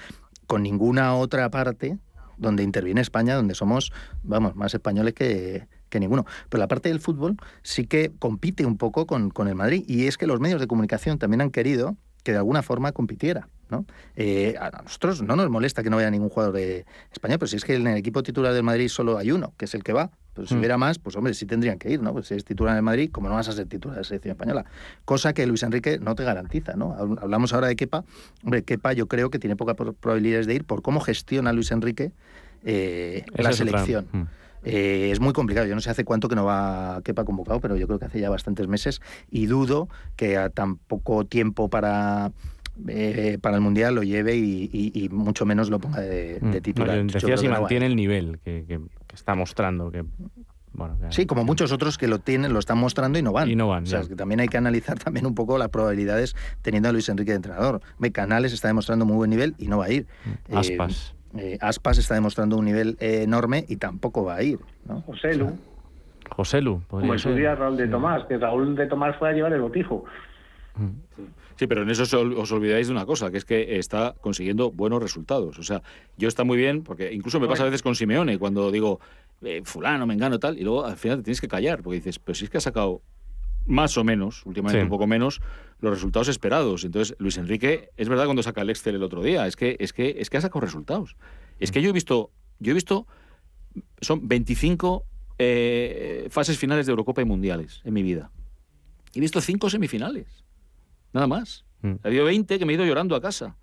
con 0.48 0.64
ninguna 0.64 1.16
otra 1.16 1.50
parte 1.50 1.98
donde 2.38 2.64
interviene 2.64 3.02
España, 3.02 3.36
donde 3.36 3.54
somos, 3.54 3.92
vamos, 4.24 4.56
más 4.56 4.74
españoles 4.74 5.14
que, 5.14 5.68
que 5.90 6.00
ninguno. 6.00 6.26
Pero 6.50 6.60
la 6.60 6.68
parte 6.68 6.90
del 6.90 7.00
fútbol 7.00 7.38
sí 7.64 7.86
que 7.86 8.12
compite 8.20 8.66
un 8.66 8.78
poco 8.78 9.06
con, 9.06 9.30
con 9.30 9.48
el 9.48 9.56
Madrid 9.56 9.84
y 9.88 10.08
es 10.08 10.18
que 10.18 10.28
los 10.28 10.40
medios 10.40 10.62
de 10.62 10.68
comunicación 10.68 11.18
también 11.18 11.42
han 11.42 11.52
querido 11.52 11.98
que 12.24 12.32
de 12.32 12.38
alguna 12.38 12.62
forma 12.62 12.92
compitiera. 12.92 13.48
¿no? 13.70 13.86
Eh, 14.16 14.56
a 14.60 14.72
nosotros 14.84 15.22
no 15.22 15.36
nos 15.36 15.50
molesta 15.50 15.84
que 15.84 15.90
no 15.90 15.98
haya 15.98 16.10
ningún 16.10 16.30
jugador 16.30 16.56
de 16.56 16.86
español, 17.12 17.40
pero 17.40 17.48
si 17.48 17.58
es 17.58 17.66
que 17.66 17.76
en 17.76 17.88
el 17.88 17.98
equipo 17.98 18.24
titular 18.24 18.54
del 18.54 18.64
Madrid 18.64 18.88
solo 18.88 19.18
hay 19.18 19.32
uno, 19.32 19.54
que 19.58 19.66
es 19.66 19.76
el 19.76 19.84
que 19.84 19.94
va. 19.94 20.12
Pero 20.34 20.48
si 20.48 20.56
mm. 20.56 20.60
hubiera 20.60 20.78
más, 20.78 21.00
pues 21.00 21.16
hombre, 21.16 21.34
sí 21.34 21.46
tendrían 21.46 21.78
que 21.78 21.92
ir, 21.92 22.02
¿no? 22.02 22.14
Pues 22.14 22.28
si 22.28 22.36
es 22.36 22.46
titular 22.46 22.74
del 22.76 22.84
Madrid, 22.84 23.10
como 23.12 23.30
no 23.30 23.36
vas 23.36 23.48
a 23.48 23.52
ser 23.52 23.68
titular 23.68 23.96
de 23.96 24.02
la 24.02 24.04
selección 24.04 24.32
española? 24.32 24.66
Cosa 25.06 25.34
que 25.34 25.46
Luis 25.46 25.64
Enrique 25.64 26.00
no 26.00 26.16
te 26.16 26.24
garantiza, 26.24 26.74
¿no? 26.76 26.94
Hablamos 26.94 27.54
ahora 27.54 27.68
de 27.68 27.76
Kepa. 27.76 28.04
Hombre, 28.44 28.64
Kepa 28.64 28.94
yo 28.94 29.08
creo 29.08 29.30
que 29.30 29.40
tiene 29.40 29.56
pocas 29.56 29.76
probabilidades 29.76 30.48
de 30.48 30.56
ir 30.56 30.64
por 30.64 30.82
cómo 30.82 31.00
gestiona 31.00 31.52
Luis 31.54 31.72
Enrique 31.72 32.12
eh, 32.64 33.26
la 33.36 33.54
selección. 33.54 34.30
Eh, 34.64 35.10
es 35.12 35.20
muy 35.20 35.34
complicado. 35.34 35.68
Yo 35.68 35.76
no 35.76 35.82
sé 35.82 35.90
hace 35.90 36.04
cuánto 36.04 36.28
que 36.28 36.36
no 36.36 36.46
va 36.46 37.02
Kepa 37.04 37.26
convocado, 37.26 37.60
pero 37.60 37.76
yo 37.78 37.88
creo 37.88 38.00
que 38.00 38.06
hace 38.06 38.20
ya 38.20 38.30
bastantes 38.30 38.68
meses 38.68 39.02
y 39.30 39.46
dudo 39.46 39.90
que 40.16 40.38
a 40.38 40.50
tan 40.50 40.78
poco 40.78 41.26
tiempo 41.26 41.70
para 41.70 42.32
eh, 42.88 43.38
para 43.42 43.58
el 43.58 43.62
mundial 43.62 43.96
lo 43.96 44.04
lleve 44.04 44.36
y, 44.38 45.10
mucho 45.12 45.46
menos 45.46 45.70
lo 45.70 45.80
ponga 45.80 46.02
de, 46.02 46.40
mm. 46.42 46.52
titular. 46.62 47.06
decía 47.06 47.38
si 47.38 47.48
mantiene 47.48 47.86
el 47.86 47.96
nivel 47.96 48.40
que, 48.44 48.80
está 49.14 49.36
mostrando, 49.36 49.92
que 49.92 50.06
sí, 51.10 51.26
como 51.26 51.44
muchos 51.44 51.72
otros 51.72 51.98
que 51.98 52.08
lo 52.08 52.20
tienen, 52.20 52.54
lo 52.54 52.60
están 52.60 52.78
mostrando 52.78 53.20
y 53.20 53.22
no 53.22 53.34
van. 53.34 53.50
Y 53.50 53.56
no 53.56 53.68
van. 53.68 53.84
O 53.84 53.88
sea, 53.88 54.02
que 54.02 54.16
también 54.16 54.40
hay 54.40 54.48
que 54.48 54.58
analizar 54.58 54.98
también 55.04 55.26
un 55.26 55.36
poco 55.36 55.58
las 55.58 55.70
probabilidades 55.70 56.36
teniendo 56.62 56.90
a 56.90 56.92
Luis 56.92 57.10
Enrique 57.10 57.32
de 57.32 57.38
entrenador. 57.38 57.82
Canales 58.14 58.54
está 58.54 58.68
demostrando 58.68 59.06
muy 59.06 59.16
buen 59.16 59.30
nivel 59.30 59.56
y 59.58 59.68
no 59.68 59.78
va 59.78 59.86
a 59.86 59.92
ir. 59.92 60.08
Mm. 60.50 60.58
Aspas. 60.58 61.14
Eh, 61.14 61.19
Aspas 61.62 61.98
está 61.98 62.16
demostrando 62.16 62.58
un 62.58 62.66
nivel 62.66 62.98
eh, 63.00 63.24
enorme 63.24 63.66
y 63.68 63.78
tampoco 63.78 64.24
va 64.24 64.36
a 64.36 64.44
ir. 64.44 64.60
¿no? 64.86 65.02
José 65.02 65.36
Lu. 65.36 65.58
José 66.30 66.62
Lu. 66.62 66.82
Como 66.88 67.14
en 67.14 67.20
su 67.20 67.34
día 67.34 67.56
Raúl 67.56 67.78
de 67.78 67.88
Tomás, 67.88 68.26
que 68.28 68.38
Raúl 68.38 68.76
de 68.76 68.88
Tomás 68.88 69.16
fue 69.18 69.30
a 69.30 69.34
llevar 69.34 69.54
el 69.54 69.62
botijo. 69.62 70.06
Sí, 71.56 71.68
pero 71.68 71.82
en 71.82 71.90
eso 71.90 72.04
os 72.38 72.52
olvidáis 72.54 72.88
de 72.88 72.94
una 72.94 73.06
cosa, 73.06 73.32
que 73.32 73.38
es 73.38 73.44
que 73.44 73.80
está 73.80 74.16
consiguiendo 74.22 74.72
buenos 74.72 75.02
resultados. 75.02 75.60
O 75.60 75.64
sea, 75.64 75.82
yo 76.18 76.30
está 76.30 76.46
muy 76.46 76.58
bien, 76.58 76.84
porque 76.84 77.12
incluso 77.14 77.40
me 77.40 77.48
pasa 77.48 77.64
a 77.64 77.66
veces 77.66 77.84
con 77.84 77.96
Simeone, 77.96 78.38
cuando 78.40 78.72
digo, 78.72 79.02
eh, 79.42 79.62
fulano, 79.66 80.08
me 80.08 80.14
engano, 80.14 80.40
tal, 80.40 80.58
y 80.58 80.64
luego 80.64 80.86
al 80.86 80.96
final 80.96 81.18
te 81.18 81.24
tienes 81.24 81.42
que 81.42 81.50
callar, 81.50 81.82
porque 81.82 81.98
dices, 81.98 82.18
pero 82.18 82.34
si 82.34 82.46
es 82.46 82.50
que 82.50 82.60
ha 82.60 82.62
sacado 82.62 83.02
más 83.66 83.98
o 83.98 84.06
menos, 84.06 84.46
últimamente 84.46 84.84
un 84.84 84.90
poco 84.90 85.06
menos, 85.06 85.42
los 85.80 85.94
resultados 85.94 86.28
esperados. 86.28 86.84
Entonces, 86.84 87.16
Luis 87.20 87.38
Enrique, 87.38 87.90
es 87.98 88.10
verdad 88.10 88.26
cuando 88.26 88.44
saca 88.44 88.62
el 88.62 88.70
Excel 88.70 88.96
el 88.96 89.04
otro 89.04 89.22
día, 89.22 89.48
es 89.48 89.56
que, 89.56 89.78
es 89.80 89.94
que, 89.94 90.16
es 90.20 90.30
que 90.30 90.38
ha 90.38 90.42
sacado 90.42 90.62
resultados. 90.62 91.16
Es 91.60 91.72
que 91.72 91.82
yo 91.82 91.90
he 91.90 91.94
visto, 91.94 92.32
yo 92.60 92.72
he 92.72 92.74
visto, 92.74 93.08
son 94.02 94.28
25 94.28 95.06
eh, 95.38 96.28
fases 96.30 96.58
finales 96.58 96.86
de 96.86 96.92
Eurocopa 96.92 97.22
y 97.22 97.26
Mundiales 97.26 97.82
en 97.84 97.94
mi 97.94 98.04
vida. 98.04 98.32
He 99.14 99.20
visto 99.20 99.42
cinco 99.42 99.70
semifinales, 99.70 100.44
nada 101.14 101.28
más. 101.28 101.66
Mm. 101.82 101.96
Ha 102.04 102.08
habido 102.08 102.26
20 102.26 102.60
que 102.60 102.66
me 102.66 102.74
he 102.74 102.76
ido 102.76 102.86
llorando 102.86 103.16
a 103.16 103.22
casa. 103.22 103.58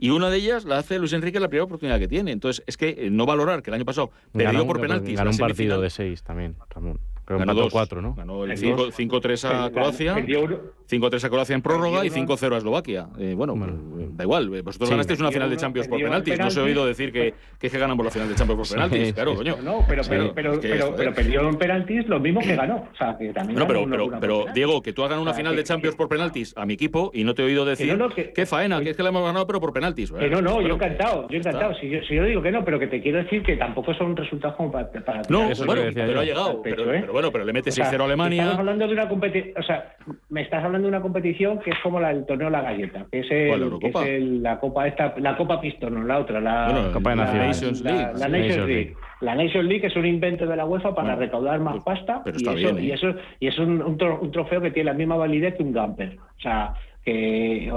Y 0.00 0.10
una 0.10 0.30
de 0.30 0.36
ellas 0.36 0.64
la 0.64 0.78
hace 0.78 0.98
Luis 0.98 1.12
Enrique 1.12 1.40
la 1.40 1.48
primera 1.48 1.64
oportunidad 1.64 1.98
que 1.98 2.06
tiene. 2.06 2.30
Entonces, 2.30 2.62
es 2.68 2.76
que 2.76 2.90
eh, 2.90 3.10
no 3.10 3.26
valorar 3.26 3.62
que 3.62 3.70
el 3.70 3.74
año 3.74 3.84
pasado 3.84 4.12
perdió 4.32 4.64
por 4.64 4.80
penaltis. 4.80 5.16
Ganó 5.16 5.30
un 5.30 5.38
partido 5.38 5.80
de 5.80 5.90
seis 5.90 6.22
también, 6.22 6.54
Ramón 6.70 7.00
ganó 7.28 7.54
dos. 7.54 7.72
cuatro, 7.72 8.00
¿no? 8.00 8.14
Ganó 8.14 8.44
el 8.44 8.52
5-3 8.52 9.44
a 9.44 9.70
Croacia, 9.70 10.16
5-3 10.16 11.24
a 11.24 11.30
Croacia 11.30 11.54
en 11.54 11.62
prórroga 11.62 12.04
y 12.04 12.10
5-0 12.10 12.54
a 12.54 12.58
Eslovaquia. 12.58 13.08
Eh, 13.18 13.34
bueno, 13.36 13.54
eh, 13.54 14.08
da 14.12 14.24
igual. 14.24 14.54
Eh, 14.54 14.62
vosotros 14.62 14.90
ganasteis 14.90 15.20
una 15.20 15.30
final 15.30 15.50
de 15.50 15.56
Champions 15.56 15.88
por 15.88 16.00
penaltis. 16.00 16.38
No 16.38 16.46
os 16.46 16.56
he 16.56 16.60
oído 16.60 16.86
decir 16.86 17.12
que, 17.12 17.34
que, 17.58 17.70
que 17.70 17.78
ganamos 17.78 18.04
la 18.04 18.10
final 18.10 18.28
de 18.28 18.34
Champions 18.34 18.68
por 18.68 18.76
penaltis. 18.76 19.12
claro, 19.12 19.34
coño. 19.34 19.56
No, 19.62 19.84
pero, 19.88 20.02
pero, 20.08 20.32
pero, 20.34 20.60
pero, 20.96 21.14
perdió 21.14 21.48
en 21.48 21.56
penaltis 21.56 22.08
lo 22.08 22.20
mismo 22.20 22.40
que 22.40 22.56
ganó. 22.56 22.88
O 22.92 22.96
sea, 22.96 23.16
que 23.18 23.32
también 23.32 23.58
no, 23.58 23.66
pero, 23.66 23.86
pero, 23.88 24.10
pero 24.20 24.44
Diego, 24.54 24.82
que 24.82 24.92
tú 24.92 25.02
has 25.02 25.08
ganado 25.08 25.22
una 25.22 25.34
final 25.34 25.54
de 25.54 25.64
Champions 25.64 25.96
por 25.96 26.08
penaltis 26.08 26.54
a 26.56 26.64
mi 26.64 26.74
equipo 26.74 27.10
y 27.12 27.24
no 27.24 27.34
te 27.34 27.42
he 27.42 27.44
oído 27.44 27.64
decir 27.64 27.98
qué 28.34 28.46
faena, 28.46 28.80
que 28.80 28.90
es 28.90 28.96
que 28.96 29.02
la 29.02 29.10
hemos 29.10 29.24
ganado 29.24 29.46
pero 29.46 29.60
por 29.60 29.72
penaltis. 29.72 30.12
Que 30.12 30.28
no, 30.28 30.40
no, 30.40 30.60
yo 30.60 30.74
encantado, 30.74 31.28
yo 31.28 31.38
encantado. 31.38 31.74
Si 31.74 31.88
yo, 31.88 32.00
si 32.08 32.14
yo 32.14 32.24
digo 32.24 32.42
que 32.42 32.50
no, 32.50 32.64
pero 32.64 32.78
que 32.78 32.86
te 32.86 33.00
quiero 33.02 33.18
decir 33.18 33.42
que 33.42 33.56
tampoco 33.56 33.94
son 33.94 34.16
resultados 34.16 34.56
como 34.56 34.72
para... 34.72 34.88
No, 35.28 35.48
bueno, 35.66 35.82
pero 35.94 36.20
ha 36.20 36.24
llegado. 36.24 36.62
Pero 36.62 36.84
bueno, 37.18 37.32
pero 37.32 37.44
le 37.44 37.52
metes 37.52 37.74
6 37.74 37.88
Alemania. 37.94 38.42
Estamos 38.42 38.60
hablando 38.60 38.86
de 38.86 38.92
una 38.92 39.08
competición, 39.08 39.54
o 39.58 39.62
sea, 39.64 39.96
me 40.28 40.42
estás 40.42 40.64
hablando 40.64 40.86
de 40.86 40.94
una 40.94 41.02
competición 41.02 41.58
que 41.58 41.70
es 41.70 41.78
como 41.82 41.98
la, 41.98 42.12
el 42.12 42.24
torneo 42.24 42.48
La 42.48 42.62
Galleta, 42.62 43.06
que 43.10 43.20
es, 43.20 43.26
el, 43.28 43.78
que 43.80 43.88
es 43.88 44.22
la 44.22 44.60
copa 44.60 44.86
esta, 44.86 45.14
la 45.18 45.36
Copa 45.36 45.60
Pistón, 45.60 45.94
no 45.94 46.04
la 46.04 46.20
otra, 46.20 46.40
la, 46.40 46.90
Copa 46.92 47.10
de 47.10 47.16
Nations 47.16 47.82
League. 47.82 48.12
La, 48.18 48.28
Nations 48.28 48.68
League. 48.68 48.94
La 49.20 49.34
Nations 49.34 49.64
League 49.64 49.84
es 49.84 49.96
un 49.96 50.06
invento 50.06 50.46
de 50.46 50.54
la 50.54 50.64
UEFA 50.64 50.94
para 50.94 51.16
recaudar 51.16 51.58
más 51.58 51.82
pasta 51.82 52.22
pero 52.22 52.36
está 52.36 52.52
y, 52.52 52.64
eso, 52.64 52.74
bien, 52.74 52.86
y, 52.86 52.92
eso, 52.92 53.14
y 53.40 53.48
es 53.48 53.58
un, 53.58 53.82
un, 53.82 54.30
trofeo 54.30 54.60
que 54.60 54.70
tiene 54.70 54.92
la 54.92 54.96
misma 54.96 55.16
validez 55.16 55.56
que 55.56 55.64
un 55.64 55.72
Gamper. 55.72 56.18
O 56.20 56.40
sea, 56.40 56.74
que 57.04 57.68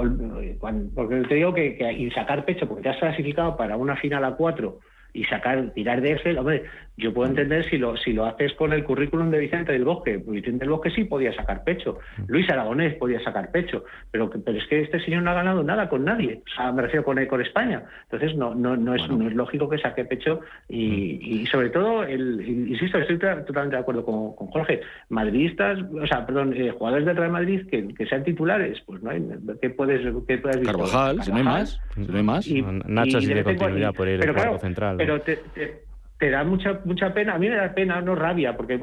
porque 0.94 1.16
te 1.28 1.34
digo 1.34 1.52
que, 1.52 1.74
que 1.76 1.92
y 1.92 2.12
sacar 2.12 2.44
pecho 2.44 2.68
porque 2.68 2.84
te 2.84 2.90
has 2.90 2.98
clasificado 2.98 3.56
para 3.56 3.76
una 3.76 3.96
final 3.96 4.24
a 4.24 4.36
cuatro 4.36 4.78
y 5.14 5.24
sacar, 5.24 5.72
tirar 5.74 6.00
de 6.00 6.12
ese, 6.12 6.38
hombre, 6.38 6.64
yo 6.96 7.12
puedo 7.14 7.28
entender 7.28 7.68
si 7.68 7.78
lo, 7.78 7.96
si 7.96 8.12
lo 8.12 8.26
haces 8.26 8.52
con 8.54 8.72
el 8.72 8.84
currículum 8.84 9.30
de 9.30 9.38
Vicente 9.38 9.72
del 9.72 9.84
Bosque. 9.84 10.18
Vicente 10.18 10.60
del 10.60 10.70
Bosque 10.70 10.90
sí 10.90 11.04
podía 11.04 11.32
sacar 11.32 11.64
pecho. 11.64 11.98
Luis 12.26 12.48
Aragonés 12.50 12.94
podía 12.96 13.22
sacar 13.24 13.50
pecho. 13.50 13.84
Pero, 14.10 14.30
pero 14.30 14.58
es 14.58 14.66
que 14.66 14.82
este 14.82 15.00
señor 15.00 15.22
no 15.22 15.30
ha 15.30 15.34
ganado 15.34 15.62
nada 15.64 15.88
con 15.88 16.04
nadie. 16.04 16.42
O 16.46 16.54
sea, 16.54 16.70
me 16.70 16.82
refiero 16.82 17.04
con, 17.04 17.24
con 17.26 17.40
España. 17.40 17.82
Entonces, 18.04 18.36
no, 18.36 18.54
no, 18.54 18.76
no, 18.76 18.94
es, 18.94 19.08
no 19.08 19.26
es 19.26 19.34
lógico 19.34 19.70
que 19.70 19.78
saque 19.78 20.04
pecho. 20.04 20.40
Y, 20.68 21.40
y 21.42 21.46
sobre 21.46 21.70
todo, 21.70 22.04
el, 22.04 22.68
insisto, 22.68 22.98
estoy 22.98 23.18
totalmente 23.18 23.76
de 23.76 23.82
acuerdo 23.82 24.04
con, 24.04 24.36
con 24.36 24.48
Jorge. 24.48 24.82
Madridistas, 25.08 25.78
o 25.80 26.06
sea, 26.06 26.26
perdón, 26.26 26.52
eh, 26.54 26.72
jugadores 26.72 27.06
del 27.06 27.16
Real 27.16 27.32
Madrid 27.32 27.66
que, 27.70 27.88
que, 27.94 28.06
sean 28.06 28.22
titulares, 28.22 28.80
pues 28.84 29.02
no 29.02 29.10
hay. 29.10 29.22
¿Qué 29.62 29.70
puedes, 29.70 30.02
qué 30.28 30.38
puedes 30.38 30.58
Carvajal, 30.58 31.22
si 31.22 31.30
no 31.30 31.38
hay 31.38 31.42
más. 31.42 31.80
Si 31.94 32.00
no 32.00 32.16
hay 32.18 32.22
más. 32.22 32.46
Y, 32.46 32.62
Nacho 32.62 33.20
sí 33.20 33.26
tiene 33.26 33.44
continuidad 33.44 33.94
por 33.94 34.08
ir 34.08 34.22
el 34.22 34.34
cuarto 34.34 34.58
central. 34.58 34.96
Pero 34.98 35.20
te, 35.22 35.36
te 35.54 35.91
da 36.30 36.44
mucha 36.44 36.80
mucha 36.84 37.12
pena, 37.12 37.34
a 37.34 37.38
mí 37.38 37.48
me 37.48 37.56
da 37.56 37.74
pena, 37.74 38.00
no 38.00 38.14
rabia, 38.14 38.56
porque 38.56 38.74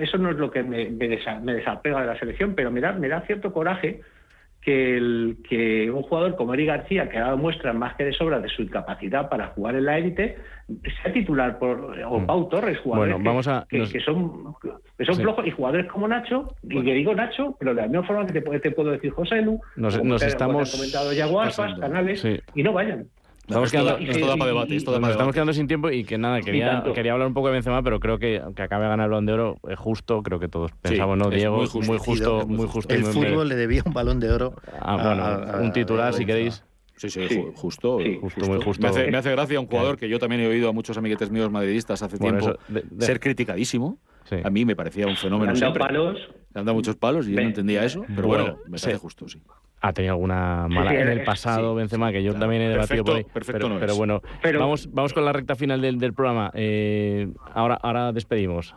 eso 0.00 0.18
no 0.18 0.30
es 0.30 0.36
lo 0.36 0.50
que 0.50 0.62
me, 0.62 0.90
me, 0.90 1.08
desapega 1.08 2.00
de 2.00 2.06
la 2.06 2.18
selección, 2.18 2.54
pero 2.54 2.70
me 2.70 2.80
da, 2.80 2.92
me 2.92 3.08
da 3.08 3.22
cierto 3.22 3.52
coraje 3.52 4.00
que, 4.60 4.96
el, 4.96 5.38
que 5.48 5.90
un 5.90 6.02
jugador 6.02 6.36
como 6.36 6.54
Eri 6.54 6.66
García, 6.66 7.08
que 7.08 7.18
ha 7.18 7.22
dado 7.22 7.38
muestras 7.38 7.74
más 7.74 7.96
que 7.96 8.04
de 8.04 8.12
sobra 8.12 8.40
de 8.40 8.48
su 8.48 8.62
incapacidad 8.62 9.28
para 9.28 9.48
jugar 9.48 9.74
en 9.74 9.86
la 9.86 9.98
élite, 9.98 10.36
sea 11.02 11.12
titular 11.12 11.58
por 11.58 11.98
o 12.04 12.20
mm. 12.20 12.26
Pau 12.26 12.48
Torres, 12.48 12.78
jugadores 12.78 13.14
bueno, 13.14 13.30
vamos 13.30 13.48
a, 13.48 13.66
que, 13.68 13.84
son, 14.00 14.54
que 14.98 15.04
son 15.04 15.16
flojos, 15.16 15.46
y 15.46 15.50
jugadores 15.50 15.86
como 15.86 16.06
Nacho, 16.08 16.54
y 16.62 16.82
que 16.82 16.92
digo 16.92 17.14
Nacho, 17.14 17.56
pero 17.58 17.74
de 17.74 17.82
la 17.82 17.88
misma 17.88 18.06
forma 18.06 18.26
que 18.26 18.40
te, 18.40 18.60
te 18.60 18.70
puedo 18.70 18.90
decir 18.90 19.10
José 19.10 19.42
Lu, 19.42 19.60
nos, 19.76 20.02
nos 20.04 20.22
estamos 20.22 20.70
comentado 20.72 21.12
ya 21.12 21.26
Canales, 21.80 22.24
y 22.54 22.62
no 22.62 22.72
vayan. 22.72 23.06
Estamos 23.50 23.70
quedando, 23.70 23.98
esto 23.98 24.26
da 24.26 24.36
para 24.36 24.50
debate. 24.50 24.76
Esto 24.76 24.92
da 24.92 25.00
nos 25.00 25.10
estamos 25.10 25.34
quedando 25.34 25.52
sin 25.52 25.66
tiempo 25.66 25.90
y 25.90 26.04
que 26.04 26.18
nada, 26.18 26.40
quería, 26.40 26.82
quería 26.94 27.12
hablar 27.12 27.28
un 27.28 27.34
poco 27.34 27.48
de 27.48 27.54
Benzema, 27.54 27.82
pero 27.82 28.00
creo 28.00 28.18
que 28.18 28.40
que 28.54 28.62
acabe 28.62 28.84
de 28.84 28.90
ganar 28.90 29.04
el 29.04 29.10
balón 29.10 29.26
de 29.26 29.32
oro 29.32 29.56
es 29.68 29.78
justo, 29.78 30.22
creo 30.22 30.38
que 30.38 30.48
todos 30.48 30.72
pensamos, 30.80 31.18
¿no, 31.18 31.30
Diego? 31.30 31.56
Muy 31.56 31.66
justo, 31.66 31.86
muy 31.86 31.98
justo. 31.98 32.46
Muy 32.46 32.66
justo 32.66 32.94
el 32.94 33.04
fútbol 33.04 33.48
le 33.48 33.56
debía 33.56 33.82
un 33.84 33.92
balón 33.92 34.20
de 34.20 34.30
oro. 34.30 34.54
Ah, 34.80 34.96
bueno, 34.96 35.64
un 35.64 35.72
titular, 35.72 36.14
si 36.14 36.24
queréis. 36.24 36.64
Sí, 36.96 37.08
sí, 37.08 37.26
justo, 37.54 37.98
justo, 38.20 38.46
muy 38.46 38.60
justo. 38.60 38.82
Me 38.82 39.16
hace, 39.16 39.30
gracia 39.30 39.58
un 39.58 39.66
jugador 39.66 39.96
que 39.96 40.08
yo 40.08 40.18
también 40.18 40.42
he 40.42 40.46
oído 40.46 40.68
a 40.68 40.72
muchos 40.72 40.98
amiguetes 40.98 41.30
míos 41.30 41.50
madridistas 41.50 42.02
hace 42.02 42.18
tiempo 42.18 42.58
ser 42.98 43.20
criticadísimo. 43.20 43.98
A 44.44 44.50
mí 44.50 44.64
me 44.64 44.76
parecía 44.76 45.06
un 45.06 45.16
fenómeno 45.16 45.56
siempre. 45.56 45.80
palos. 45.80 46.18
Le 46.52 46.60
han 46.60 46.66
dado 46.66 46.74
muchos 46.74 46.96
palos 46.96 47.26
y 47.26 47.32
yo 47.32 47.40
no 47.40 47.46
entendía 47.46 47.84
eso, 47.84 48.04
pero 48.14 48.28
bueno, 48.28 48.58
me 48.66 48.78
parece 48.78 48.98
justo, 48.98 49.28
sí. 49.28 49.40
Ha 49.82 49.92
tenido 49.92 50.12
alguna 50.12 50.66
mala 50.68 50.94
en 50.94 51.08
el 51.08 51.24
pasado 51.24 51.74
Benzema, 51.74 52.12
que 52.12 52.22
yo 52.22 52.34
también 52.34 52.62
he 52.62 52.68
debatido 52.68 53.02
por 53.02 53.16
ahí. 53.16 53.24
Perfecto 53.24 53.70
pero, 53.80 53.96
bueno, 53.96 54.20
vamos, 54.58 54.88
vamos 54.92 55.12
con 55.14 55.24
la 55.24 55.32
recta 55.32 55.54
final 55.54 55.80
del, 55.80 55.98
del 55.98 56.12
programa. 56.12 56.50
Eh, 56.54 57.28
ahora, 57.54 57.78
ahora 57.82 58.12
despedimos. 58.12 58.74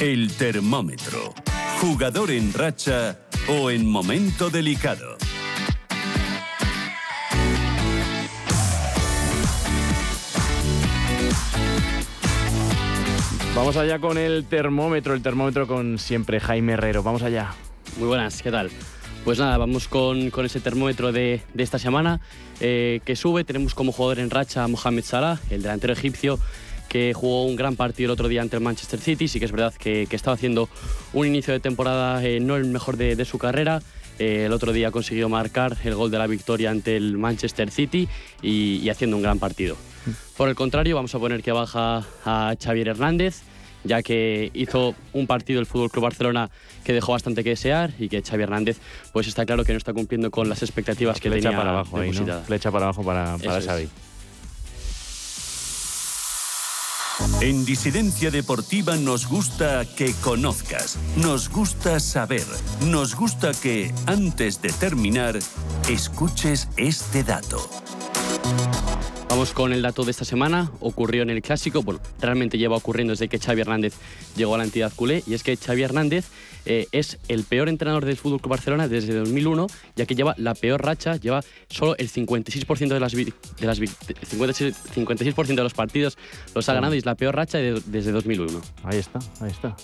El 0.00 0.36
termómetro. 0.36 1.32
Jugador 1.80 2.30
en 2.30 2.52
racha 2.52 3.20
o 3.48 3.70
en 3.70 3.88
momento 3.88 4.50
delicado. 4.50 5.16
Vamos 13.54 13.76
allá 13.76 14.00
con 14.00 14.18
el 14.18 14.44
termómetro, 14.46 15.14
el 15.14 15.22
termómetro 15.22 15.68
con 15.68 16.00
siempre 16.00 16.40
Jaime 16.40 16.72
Herrero. 16.72 17.04
Vamos 17.04 17.22
allá. 17.22 17.54
Muy 17.98 18.08
buenas, 18.08 18.42
¿qué 18.42 18.50
tal? 18.50 18.68
Pues 19.24 19.38
nada, 19.38 19.56
vamos 19.58 19.86
con, 19.86 20.30
con 20.30 20.44
ese 20.44 20.58
termómetro 20.58 21.12
de, 21.12 21.40
de 21.54 21.62
esta 21.62 21.78
semana 21.78 22.20
eh, 22.58 23.00
que 23.04 23.14
sube. 23.14 23.44
Tenemos 23.44 23.76
como 23.76 23.92
jugador 23.92 24.18
en 24.18 24.30
racha 24.30 24.64
a 24.64 24.68
Mohamed 24.68 25.04
Salah, 25.04 25.38
el 25.50 25.62
delantero 25.62 25.92
egipcio 25.92 26.40
que 26.88 27.12
jugó 27.14 27.46
un 27.46 27.54
gran 27.54 27.76
partido 27.76 28.08
el 28.08 28.10
otro 28.10 28.26
día 28.26 28.42
ante 28.42 28.56
el 28.56 28.62
Manchester 28.62 28.98
City. 28.98 29.28
Sí 29.28 29.38
que 29.38 29.44
es 29.44 29.52
verdad 29.52 29.72
que, 29.72 30.08
que 30.10 30.16
estaba 30.16 30.34
haciendo 30.34 30.68
un 31.12 31.24
inicio 31.26 31.54
de 31.54 31.60
temporada 31.60 32.24
eh, 32.24 32.40
no 32.40 32.56
el 32.56 32.64
mejor 32.64 32.96
de, 32.96 33.14
de 33.14 33.24
su 33.24 33.38
carrera. 33.38 33.82
Eh, 34.18 34.46
el 34.46 34.52
otro 34.52 34.72
día 34.72 34.90
consiguió 34.90 35.28
marcar 35.28 35.76
el 35.84 35.94
gol 35.94 36.10
de 36.10 36.18
la 36.18 36.26
victoria 36.26 36.70
ante 36.70 36.96
el 36.96 37.18
Manchester 37.18 37.70
City 37.70 38.08
y, 38.42 38.80
y 38.82 38.90
haciendo 38.90 39.16
un 39.16 39.22
gran 39.22 39.38
partido. 39.38 39.76
Por 40.36 40.48
el 40.48 40.54
contrario, 40.54 40.96
vamos 40.96 41.14
a 41.14 41.18
poner 41.18 41.42
que 41.42 41.52
baja 41.52 42.04
a 42.24 42.54
Xavier 42.62 42.88
Hernández, 42.88 43.42
ya 43.84 44.02
que 44.02 44.50
hizo 44.54 44.94
un 45.12 45.26
partido 45.26 45.60
el 45.60 45.66
Fútbol 45.66 45.90
Club 45.90 46.04
Barcelona 46.04 46.50
que 46.84 46.92
dejó 46.92 47.12
bastante 47.12 47.44
que 47.44 47.50
desear 47.50 47.92
y 47.98 48.08
que 48.08 48.22
Xavi 48.22 48.42
Hernández 48.42 48.78
pues 49.12 49.26
está 49.26 49.44
claro 49.46 49.64
que 49.64 49.72
no 49.72 49.78
está 49.78 49.92
cumpliendo 49.92 50.30
con 50.30 50.48
las 50.48 50.62
expectativas 50.62 51.20
que 51.20 51.28
Flecha 51.30 51.50
tenía 51.50 51.58
para 51.58 51.70
abajo 51.70 51.98
ahí, 51.98 52.10
¿no? 52.10 52.40
Flecha 52.42 52.70
para 52.70 52.86
abajo 52.86 53.04
para, 53.04 53.36
para 53.38 53.58
Eso 53.58 53.58
es. 53.58 53.66
Xavi. 53.66 53.88
En 57.40 57.64
Disidencia 57.64 58.30
Deportiva 58.30 58.96
nos 58.96 59.28
gusta 59.28 59.84
que 59.96 60.14
conozcas, 60.14 60.98
nos 61.16 61.48
gusta 61.48 62.00
saber, 62.00 62.44
nos 62.86 63.14
gusta 63.14 63.52
que, 63.52 63.94
antes 64.06 64.60
de 64.62 64.72
terminar, 64.72 65.38
escuches 65.88 66.68
este 66.76 67.22
dato. 67.22 67.68
Vamos 69.28 69.52
con 69.52 69.72
el 69.72 69.82
dato 69.82 70.04
de 70.04 70.12
esta 70.12 70.24
semana. 70.24 70.70
Ocurrió 70.80 71.22
en 71.22 71.30
el 71.30 71.42
clásico. 71.42 71.82
Bueno, 71.82 72.00
realmente 72.20 72.56
lleva 72.56 72.76
ocurriendo 72.76 73.12
desde 73.12 73.28
que 73.28 73.38
Xavi 73.40 73.62
Hernández 73.62 73.94
llegó 74.36 74.54
a 74.54 74.58
la 74.58 74.64
entidad 74.64 74.92
culé. 74.94 75.24
Y 75.26 75.34
es 75.34 75.42
que 75.42 75.56
Xavi 75.56 75.82
Hernández 75.82 76.26
eh, 76.66 76.86
es 76.92 77.18
el 77.26 77.42
peor 77.42 77.68
entrenador 77.68 78.04
del 78.04 78.16
Fútbol 78.16 78.40
Club 78.40 78.50
Barcelona 78.50 78.86
desde 78.86 79.12
2001, 79.14 79.66
ya 79.96 80.06
que 80.06 80.14
lleva 80.14 80.34
la 80.38 80.54
peor 80.54 80.84
racha. 80.84 81.16
Lleva 81.16 81.40
solo 81.68 81.96
el 81.98 82.08
56% 82.10 82.88
de 82.88 83.00
las, 83.00 83.12
de 83.12 83.32
las 83.66 83.80
vi- 83.80 83.88
56%, 83.88 84.72
56% 84.94 85.46
de 85.56 85.62
los 85.62 85.74
partidos 85.74 86.16
los 86.54 86.68
ha 86.68 86.74
ganado 86.74 86.94
y 86.94 86.98
es 86.98 87.06
la 87.06 87.16
peor 87.16 87.34
racha 87.34 87.58
de- 87.58 87.82
desde 87.86 88.12
2001. 88.12 88.60
Ahí 88.84 88.98
está, 88.98 89.18
ahí 89.40 89.50
está. 89.50 89.74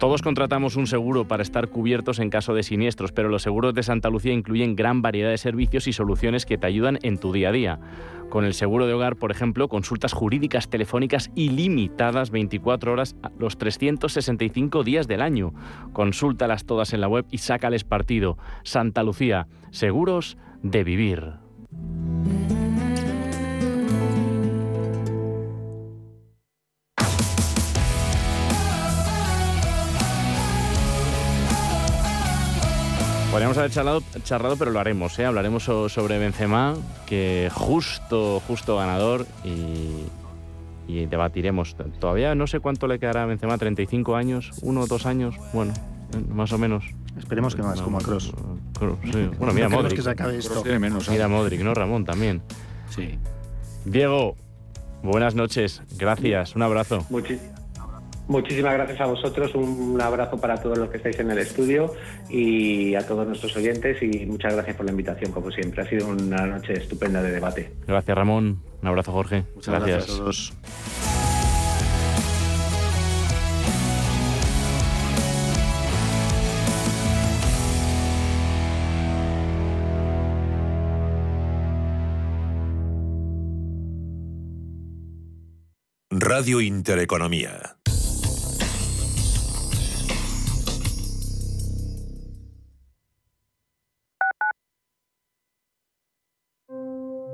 Todos 0.00 0.22
contratamos 0.22 0.76
un 0.76 0.86
seguro 0.86 1.28
para 1.28 1.42
estar 1.42 1.68
cubiertos 1.68 2.20
en 2.20 2.30
caso 2.30 2.54
de 2.54 2.62
siniestros, 2.62 3.12
pero 3.12 3.28
los 3.28 3.42
seguros 3.42 3.74
de 3.74 3.82
Santa 3.82 4.08
Lucía 4.08 4.32
incluyen 4.32 4.74
gran 4.74 5.02
variedad 5.02 5.28
de 5.28 5.36
servicios 5.36 5.86
y 5.88 5.92
soluciones 5.92 6.46
que 6.46 6.56
te 6.56 6.66
ayudan 6.66 6.98
en 7.02 7.18
tu 7.18 7.34
día 7.34 7.50
a 7.50 7.52
día. 7.52 7.80
Con 8.30 8.46
el 8.46 8.54
seguro 8.54 8.86
de 8.86 8.94
hogar, 8.94 9.16
por 9.16 9.30
ejemplo, 9.30 9.68
consultas 9.68 10.14
jurídicas 10.14 10.70
telefónicas 10.70 11.30
ilimitadas 11.34 12.30
24 12.30 12.94
horas 12.94 13.14
los 13.38 13.58
365 13.58 14.84
días 14.84 15.06
del 15.06 15.20
año. 15.20 15.52
Consúltalas 15.92 16.64
todas 16.64 16.94
en 16.94 17.02
la 17.02 17.08
web 17.08 17.26
y 17.30 17.36
sácales 17.36 17.84
partido. 17.84 18.38
Santa 18.62 19.02
Lucía, 19.02 19.48
seguros 19.70 20.38
de 20.62 20.82
vivir. 20.82 21.32
Podríamos 33.30 33.56
haber 33.58 33.70
charlado, 33.70 34.02
charlado, 34.24 34.56
pero 34.56 34.72
lo 34.72 34.80
haremos, 34.80 35.16
¿eh? 35.20 35.24
Hablaremos 35.24 35.62
so- 35.62 35.88
sobre 35.88 36.18
Benzema, 36.18 36.74
que 37.06 37.48
justo, 37.54 38.42
justo 38.48 38.76
ganador 38.76 39.24
y, 39.44 40.02
y 40.92 41.06
debatiremos. 41.06 41.76
Todavía 42.00 42.34
no 42.34 42.48
sé 42.48 42.58
cuánto 42.58 42.88
le 42.88 42.98
quedará 42.98 43.22
a 43.22 43.26
Benzema, 43.26 43.56
35 43.56 44.16
años, 44.16 44.50
uno 44.62 44.80
o 44.80 44.86
dos 44.88 45.06
años, 45.06 45.36
bueno, 45.52 45.72
eh, 46.12 46.20
más 46.28 46.50
o 46.52 46.58
menos. 46.58 46.84
Esperemos 47.16 47.54
que 47.54 47.62
más, 47.62 47.80
como 47.80 47.98
a. 47.98 48.00
Kroos, 48.00 48.32
sí. 49.04 49.30
Bueno, 49.38 49.52
mira 49.54 49.68
No 49.68 49.76
Modric. 49.76 49.96
que 49.96 50.02
se 50.02 50.10
acabe 50.10 50.36
esto. 50.36 50.62
Tiene 50.62 50.80
menos. 50.80 51.06
¿eh? 51.06 51.12
Mira 51.12 51.28
Modric, 51.28 51.60
¿no? 51.62 51.72
Ramón 51.72 52.04
también. 52.04 52.42
Sí. 52.88 53.16
Diego, 53.84 54.34
buenas 55.04 55.36
noches, 55.36 55.82
gracias, 55.96 56.56
un 56.56 56.62
abrazo. 56.62 57.06
Muchi- 57.10 57.38
Muchísimas 58.30 58.74
gracias 58.74 59.00
a 59.00 59.06
vosotros, 59.06 59.52
un 59.56 60.00
abrazo 60.00 60.40
para 60.40 60.56
todos 60.56 60.78
los 60.78 60.88
que 60.88 60.98
estáis 60.98 61.18
en 61.18 61.32
el 61.32 61.38
estudio 61.38 61.92
y 62.28 62.94
a 62.94 63.04
todos 63.04 63.26
nuestros 63.26 63.56
oyentes 63.56 64.00
y 64.04 64.24
muchas 64.24 64.54
gracias 64.54 64.76
por 64.76 64.86
la 64.86 64.92
invitación, 64.92 65.32
como 65.32 65.50
siempre. 65.50 65.82
Ha 65.82 65.88
sido 65.88 66.06
una 66.06 66.46
noche 66.46 66.74
estupenda 66.74 67.20
de 67.22 67.32
debate. 67.32 67.72
Gracias 67.88 68.16
Ramón, 68.16 68.62
un 68.80 68.88
abrazo 68.88 69.10
Jorge. 69.10 69.42
Muchas 69.56 69.74
gracias 69.74 70.04
a 70.04 70.18
todos. 70.18 70.52
Radio 86.10 86.60
Intereconomía. 86.60 87.76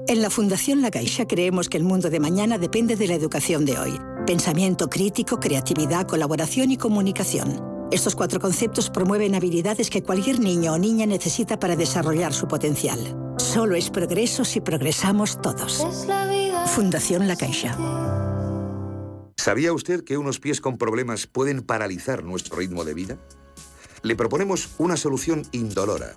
En 0.09 0.23
la 0.23 0.31
Fundación 0.31 0.83
La 0.83 0.93
Caixa 0.93 1.27
creemos 1.27 1.69
que 1.69 1.77
el 1.77 1.83
mundo 1.83 2.11
de 2.11 2.21
mañana 2.21 2.59
depende 2.59 2.95
de 2.95 3.09
la 3.09 3.15
educación 3.15 3.65
de 3.65 3.77
hoy. 3.77 3.99
Pensamiento 4.25 4.89
crítico, 4.89 5.41
creatividad, 5.41 6.07
colaboración 6.07 6.71
y 6.71 6.77
comunicación. 6.77 7.61
Estos 7.91 8.15
cuatro 8.15 8.39
conceptos 8.39 8.89
promueven 8.89 9.35
habilidades 9.35 9.91
que 9.91 10.05
cualquier 10.05 10.39
niño 10.39 10.75
o 10.75 10.79
niña 10.79 11.07
necesita 11.07 11.59
para 11.59 11.75
desarrollar 11.75 12.33
su 12.33 12.47
potencial. 12.47 13.01
Solo 13.39 13.75
es 13.75 13.91
progreso 13.91 14.45
si 14.45 14.61
progresamos 14.61 15.41
todos. 15.43 15.85
Fundación 16.67 17.27
La 17.27 17.35
Caixa. 17.35 17.77
¿Sabía 19.37 19.73
usted 19.73 20.05
que 20.05 20.19
unos 20.19 20.39
pies 20.39 20.61
con 20.61 20.79
problemas 20.79 21.27
pueden 21.27 21.63
paralizar 21.63 22.23
nuestro 22.23 22.59
ritmo 22.59 22.85
de 22.85 22.95
vida? 22.95 23.19
Le 24.03 24.15
proponemos 24.15 24.71
una 24.79 24.97
solución 24.97 25.43
indolora, 25.51 26.17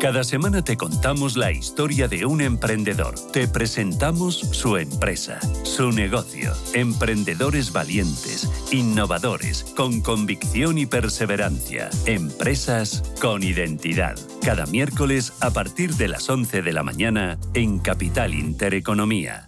Cada 0.00 0.22
semana 0.22 0.62
te 0.62 0.76
contamos 0.76 1.36
la 1.36 1.50
historia 1.50 2.06
de 2.06 2.24
un 2.24 2.40
emprendedor. 2.40 3.16
Te 3.32 3.48
presentamos 3.48 4.36
su 4.36 4.76
empresa, 4.76 5.40
su 5.64 5.90
negocio. 5.90 6.52
Emprendedores 6.72 7.72
valientes, 7.72 8.48
innovadores, 8.70 9.64
con 9.76 10.00
convicción 10.00 10.78
y 10.78 10.86
perseverancia. 10.86 11.90
Empresas 12.06 13.02
con 13.20 13.42
identidad. 13.42 14.16
Cada 14.40 14.66
miércoles 14.66 15.32
a 15.40 15.50
partir 15.50 15.92
de 15.94 16.06
las 16.06 16.30
11 16.30 16.62
de 16.62 16.72
la 16.72 16.84
mañana 16.84 17.36
en 17.54 17.80
Capital 17.80 18.34
Intereconomía. 18.34 19.47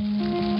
Mm-hmm. 0.00 0.57